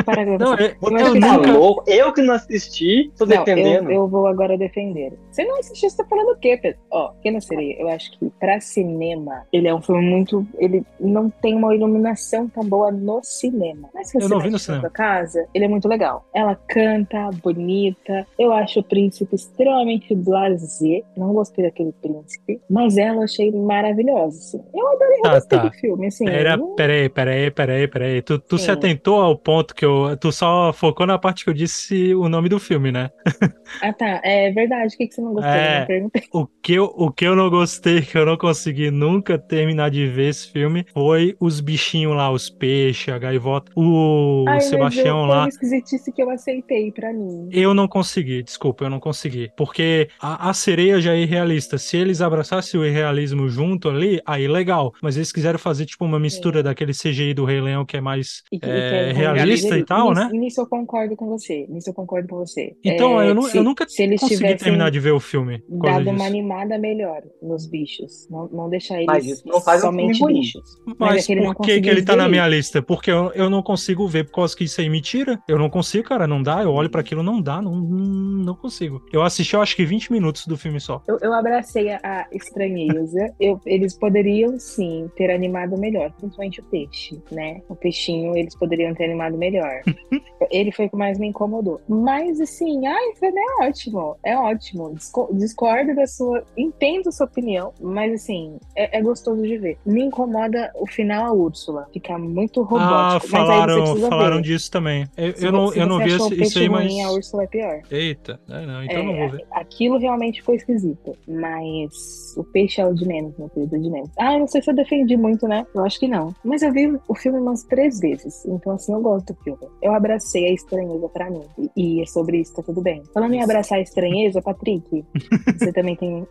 Para 0.05 0.21
a 0.21 0.25
gravação. 0.25 0.55
Não, 0.55 0.55
é- 0.57 0.75
eu 1.03 1.13
que 1.13 1.19
Tá 1.19 1.33
nunca. 1.37 1.51
louco? 1.51 1.83
Eu 1.87 2.11
que 2.13 2.21
não 2.21 2.33
assisti, 2.33 3.11
tô 3.17 3.25
Não, 3.25 3.38
defendendo. 3.45 3.89
eu, 3.91 4.01
eu 4.01 4.07
vou 4.07 4.27
agora 4.27 4.57
defender. 4.57 5.13
Você 5.31 5.43
não 5.45 5.57
assistiu, 5.59 5.89
você 5.89 5.97
tá 5.97 6.05
falando 6.09 6.29
o 6.31 6.37
quê, 6.37 6.57
Pedro? 6.61 6.79
Ó, 6.91 7.09
Pequena 7.13 7.41
Sereia, 7.41 7.75
eu 7.79 7.87
acho 7.89 8.11
que 8.17 8.29
pra 8.39 8.59
cinema, 8.59 9.43
ele 9.51 9.67
é 9.67 9.73
um 9.75 9.81
filme 9.81 10.01
muito. 10.01 10.45
Ele 10.57 10.83
não 10.99 11.29
tem 11.29 11.55
uma 11.55 11.73
iluminação 11.75 12.47
tão 12.47 12.63
boa 12.63 12.91
no 12.91 13.19
cinema. 13.23 13.89
Mas 13.93 14.09
se 14.09 14.17
Eu 14.17 14.21
você 14.21 14.29
não 14.29 14.37
vi 14.37 14.43
vai 14.43 14.51
no 14.51 14.59
cinema. 14.59 14.81
sua 14.81 14.89
casa, 14.89 15.45
ele 15.53 15.65
é 15.65 15.67
muito 15.67 15.87
legal. 15.87 16.25
Ela 16.33 16.55
canta, 16.67 17.29
bonita. 17.43 18.25
Eu 18.37 18.51
acho 18.53 18.79
o 18.79 18.83
príncipe 18.83 19.35
extremamente 19.35 20.13
blasé. 20.15 21.01
Não 21.17 21.33
gostei 21.33 21.65
daquele 21.65 21.91
príncipe. 22.01 22.59
Mas 22.69 22.97
ela 22.97 23.17
eu 23.19 23.23
achei 23.23 23.51
maravilhosa. 23.51 24.37
Assim. 24.37 24.61
Eu 24.73 24.87
adorei, 24.87 25.17
eu 25.17 25.21
Tá, 25.23 25.33
gostei 25.35 25.59
tá. 25.59 25.65
do 25.65 25.71
filme. 25.73 26.07
Assim, 26.07 26.25
Pera, 26.25 26.55
não- 26.57 26.75
peraí, 26.75 27.09
peraí, 27.09 27.51
peraí, 27.51 27.87
peraí. 27.87 28.21
Tu, 28.21 28.39
tu 28.39 28.57
se 28.57 28.71
atentou 28.71 29.21
ao 29.21 29.37
ponto 29.37 29.73
que 29.75 29.85
eu. 29.85 30.15
Tu 30.17 30.31
só 30.31 30.71
focou 30.73 31.05
na 31.05 31.17
parte 31.17 31.43
que 31.43 31.49
eu 31.49 31.53
disse 31.53 32.13
o 32.15 32.29
nome 32.29 32.47
do 32.49 32.59
filme, 32.59 32.91
né? 32.91 33.09
Ah, 33.81 33.93
tá. 33.93 34.19
É 34.23 34.51
verdade. 34.51 34.95
O 34.95 34.97
que, 34.97 35.07
que 35.07 35.13
você 35.13 35.21
não 35.21 35.33
gostou? 35.33 35.51
É. 35.51 35.75
Eu 35.75 35.79
não 35.79 35.87
perguntei. 35.87 36.23
O 36.33 36.47
que, 36.47 36.73
eu, 36.73 36.85
o 36.85 37.11
que 37.11 37.25
eu 37.25 37.35
não 37.35 37.49
gostei, 37.49 38.01
que 38.01 38.17
eu 38.17 38.25
não 38.25 38.35
consegui 38.35 38.89
nunca 38.89 39.37
terminar 39.37 39.89
de 39.89 40.07
ver 40.07 40.29
esse 40.29 40.51
filme, 40.51 40.85
foi 40.91 41.35
os 41.39 41.59
bichinhos 41.59 42.15
lá, 42.15 42.31
os 42.31 42.49
peixes, 42.49 43.13
a 43.13 43.17
gaivota, 43.17 43.71
o 43.75 44.45
Ai, 44.47 44.61
Sebastião 44.61 45.21
eu, 45.21 45.25
lá. 45.25 45.35
Foi 45.35 45.43
uma 45.43 45.49
esquisitice 45.49 46.11
que 46.11 46.21
eu 46.21 46.29
aceitei 46.29 46.91
pra 46.91 47.13
mim. 47.13 47.47
Eu 47.51 47.73
não 47.73 47.87
consegui, 47.87 48.41
desculpa, 48.41 48.85
eu 48.85 48.89
não 48.89 48.99
consegui. 48.99 49.51
Porque 49.55 50.09
a, 50.19 50.49
a 50.49 50.53
sereia 50.53 50.99
já 50.99 51.13
é 51.13 51.19
irrealista. 51.19 51.77
Se 51.77 51.95
eles 51.95 52.21
abraçassem 52.21 52.79
o 52.79 52.85
irrealismo 52.85 53.47
junto 53.47 53.89
ali, 53.89 54.19
aí 54.25 54.47
legal. 54.47 54.93
Mas 55.01 55.15
eles 55.15 55.31
quiseram 55.31 55.59
fazer 55.59 55.85
tipo 55.85 56.03
uma 56.05 56.19
mistura 56.19 56.63
daquele 56.63 56.91
CGI 56.93 57.33
do 57.33 57.45
Rei 57.45 57.61
Leão 57.61 57.85
que 57.85 57.97
é 57.97 58.01
mais 58.01 58.43
E 58.51 58.55
e 58.55 58.57
é, 58.57 58.59
que 58.59 58.95
é 58.95 59.11
realista 59.13 59.77
e 59.77 59.83
tal, 59.83 60.09
nisso, 60.09 60.21
né? 60.21 60.29
Nisso 60.33 60.61
eu 60.61 60.67
concordo 60.67 61.15
com 61.15 61.27
você. 61.27 61.65
Nisso 61.69 61.89
eu 61.89 61.93
concordo 61.93 62.27
com 62.27 62.37
você. 62.37 62.75
Então, 62.83 63.18
É, 63.21 63.31
eu, 63.31 63.41
se- 63.43 63.57
eu 63.57 63.63
nunca 63.63 63.87
se 63.87 64.03
eles 64.03 64.19
consegui 64.21 64.55
terminar 64.55 64.89
de 64.91 64.99
ver 64.99 65.11
o 65.11 65.19
filme. 65.19 65.63
dado 65.69 66.03
uma 66.03 66.13
disso. 66.13 66.23
animada 66.25 66.77
melhor 66.77 67.21
nos 67.41 67.65
bichos. 67.67 68.27
Não, 68.29 68.47
não 68.49 68.69
deixar 68.69 68.95
eles 68.95 69.07
Mas 69.07 69.25
isso 69.25 69.47
não 69.47 69.61
faz 69.61 69.81
um 69.83 69.87
somente 69.87 70.21
ruim. 70.21 70.35
bichos. 70.41 70.61
Mas 70.97 71.23
é 71.23 71.25
que 71.25 71.31
ele 71.33 71.41
não 71.41 71.53
por 71.53 71.65
que, 71.65 71.81
que 71.81 71.89
ele 71.89 72.03
tá 72.03 72.15
na 72.15 72.27
minha 72.29 72.47
lista? 72.47 72.81
Porque 72.81 73.11
eu, 73.11 73.31
eu 73.33 73.49
não 73.49 73.61
consigo 73.63 74.07
ver 74.07 74.25
por 74.25 74.33
causa 74.33 74.55
que 74.55 74.63
isso 74.63 74.79
aí 74.81 74.89
me 74.89 75.01
tira. 75.01 75.39
Eu 75.47 75.57
não 75.59 75.69
consigo, 75.69 76.07
cara, 76.07 76.27
não 76.27 76.41
dá. 76.41 76.61
Eu 76.63 76.71
olho 76.71 76.89
pra 76.89 77.01
aquilo, 77.01 77.23
não 77.23 77.41
dá, 77.41 77.61
não, 77.61 77.75
não 77.75 78.55
consigo. 78.55 79.01
Eu 79.11 79.21
assisti, 79.23 79.53
eu 79.55 79.61
acho 79.61 79.75
que 79.75 79.85
20 79.85 80.11
minutos 80.11 80.45
do 80.47 80.57
filme 80.57 80.79
só. 80.79 81.01
Eu, 81.07 81.17
eu 81.21 81.33
abracei 81.33 81.89
a, 81.91 81.99
a 82.03 82.27
estranheza. 82.31 83.33
Eu- 83.39 83.59
eles 83.65 83.93
poderiam 83.97 84.59
sim 84.59 85.09
ter 85.15 85.31
animado 85.31 85.77
melhor, 85.77 86.11
principalmente 86.19 86.59
o 86.59 86.63
peixe, 86.63 87.21
né? 87.31 87.61
O 87.69 87.75
peixinho 87.75 88.35
eles 88.35 88.55
poderiam 88.55 88.93
ter 88.93 89.05
animado 89.05 89.37
melhor. 89.37 89.81
Ele 90.51 90.71
foi 90.71 90.85
o 90.85 90.89
que 90.89 90.95
mais 90.95 91.17
me 91.19 91.27
incomodou. 91.27 91.81
Mas 91.87 92.39
assim, 92.39 92.85
ai, 92.87 93.08
foi 93.15 93.29
é 93.29 93.65
ótimo, 93.67 94.15
é 94.23 94.37
ótimo. 94.37 94.93
Disco- 94.95 95.29
discordo 95.33 95.95
da 95.95 96.05
sua, 96.07 96.43
entendo 96.57 97.09
a 97.09 97.11
sua 97.11 97.25
opinião, 97.25 97.73
mas 97.79 98.13
assim, 98.13 98.57
é, 98.75 98.97
é 98.97 99.01
gostoso 99.01 99.41
de 99.41 99.57
ver. 99.57 99.77
Me 99.85 100.03
incomoda 100.03 100.71
o 100.75 100.85
final 100.87 101.25
a 101.25 101.31
Úrsula, 101.33 101.87
ficar 101.93 102.17
muito 102.17 102.61
robótico. 102.61 102.93
Ah, 102.93 103.19
falaram, 103.19 103.95
falaram 103.97 104.37
ver. 104.37 104.43
disso 104.43 104.71
também. 104.71 105.07
Eu, 105.17 105.35
Se 105.35 105.45
eu 105.45 105.51
não, 105.51 105.73
eu 105.73 105.87
não 105.87 105.97
vi 105.99 106.11
esse- 106.11 106.41
isso 106.41 106.59
aí, 106.59 106.69
mas. 106.69 106.85
ruim, 106.91 107.01
a 107.03 107.11
Úrsula 107.11 107.43
é 107.43 107.47
pior. 107.47 107.81
Eita, 107.91 108.39
é, 108.49 108.65
não, 108.65 108.83
então 108.83 108.97
É, 108.97 108.99
eu 108.99 109.03
não 109.03 109.15
vou 109.17 109.29
ver. 109.29 109.45
Aquilo 109.51 109.97
realmente 109.97 110.41
foi 110.41 110.55
esquisito. 110.55 111.15
Mas 111.27 112.33
o 112.37 112.43
peixe 112.43 112.81
é 112.81 112.85
o 112.85 112.93
de 112.93 113.05
menos, 113.07 113.35
meu 113.37 113.49
querido, 113.49 113.75
é 113.75 113.79
de 113.79 113.89
menos. 113.89 114.09
Ah, 114.17 114.33
eu 114.33 114.39
não 114.39 114.47
sei 114.47 114.61
se 114.61 114.69
eu 114.69 114.75
defendi 114.75 115.15
muito, 115.17 115.47
né? 115.47 115.65
Eu 115.73 115.83
acho 115.83 115.99
que 115.99 116.07
não. 116.07 116.33
Mas 116.43 116.61
eu 116.61 116.71
vi 116.71 116.97
o 117.07 117.15
filme 117.15 117.39
umas 117.39 117.63
três 117.63 117.99
vezes. 117.99 118.45
Então, 118.45 118.73
assim, 118.73 118.93
eu 118.93 119.01
gosto 119.01 119.33
do 119.33 119.43
filme. 119.43 119.59
Eu 119.81 119.93
abracei 119.93 120.45
a 120.47 120.53
estranheza 120.53 121.07
pra 121.09 121.29
mim. 121.29 121.43
E, 121.75 121.97
e 121.99 122.01
é 122.01 122.05
sobre 122.05 122.39
isso, 122.39 122.53
tá 122.55 122.61
tudo 122.63 122.81
bem. 122.81 122.98
Falando 123.13 123.33
em 123.33 123.43
abraçar 123.43 123.77
a 123.77 123.81
estranheza, 123.81 124.41
Patrick, 124.41 125.05
você 125.57 125.71
também 125.73 125.95
tem. 125.95 126.27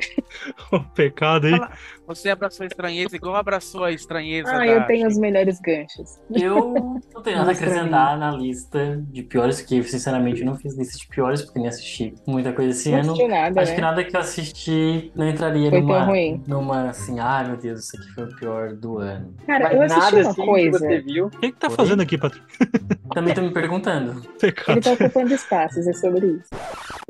O 0.73 0.81
pecado 0.95 1.47
aí. 1.47 1.61
Você 2.07 2.31
abraçou 2.31 2.65
a 2.65 2.67
estranheza 2.67 3.15
igual 3.17 3.37
abraçou 3.37 3.85
a 3.85 3.93
estranheza 3.93 4.51
Ah, 4.51 4.59
da... 4.59 4.67
eu 4.67 4.87
tenho 4.87 5.07
os 5.07 5.19
melhores 5.19 5.61
ganchos. 5.61 6.19
Eu 6.31 6.73
não 7.15 7.23
tenho 7.23 7.39
nada 7.39 7.51
a 7.51 7.53
acrescentar 7.53 8.19
na 8.19 8.31
lista 8.31 9.03
de 9.11 9.23
piores, 9.23 9.61
que 9.61 9.83
sinceramente 9.83 10.41
eu 10.41 10.47
não 10.47 10.57
fiz 10.57 10.77
lista 10.77 10.97
de 10.99 11.07
piores, 11.09 11.43
porque 11.43 11.59
nem 11.59 11.69
assisti 11.69 12.15
muita 12.27 12.53
coisa 12.53 12.71
esse 12.71 12.91
Não 12.91 13.15
ano. 13.15 13.29
nada, 13.29 13.61
Acho 13.61 13.71
né? 13.71 13.75
que 13.77 13.81
nada 13.83 14.05
que 14.05 14.17
eu 14.17 14.21
assisti 14.21 15.13
não 15.15 15.29
entraria 15.29 15.71
Foi 15.71 15.81
numa, 15.81 16.05
ruim. 16.05 16.43
numa 16.47 16.89
assim, 16.91 17.19
ai 17.19 17.47
meu 17.47 17.57
Deus, 17.57 17.81
isso 17.85 17.97
aqui 17.97 18.09
foi 18.15 18.25
o 18.25 18.37
pior 18.37 18.73
do 18.75 18.99
ano. 18.99 19.35
Cara, 19.47 19.65
Mas 19.65 19.75
eu 19.75 19.83
assisti 19.83 20.01
nada 20.01 20.17
uma 20.23 20.31
assim 20.31 20.47
coisa. 20.47 20.79
que 20.79 20.85
você 20.87 21.01
viu. 21.01 21.27
O 21.27 21.31
que, 21.31 21.53
que 21.53 21.59
tá 21.59 21.71
fazendo 21.71 22.03
aqui, 22.03 22.17
Patrick? 22.17 22.47
Também 23.15 23.35
tô 23.35 23.43
me 23.43 23.51
perguntando. 23.51 24.23
Ele 24.69 24.81
tá 24.81 24.93
ocupando 24.93 25.35
espaços, 25.35 25.87
é 25.87 25.93
sobre 25.93 26.27
isso. 26.27 26.51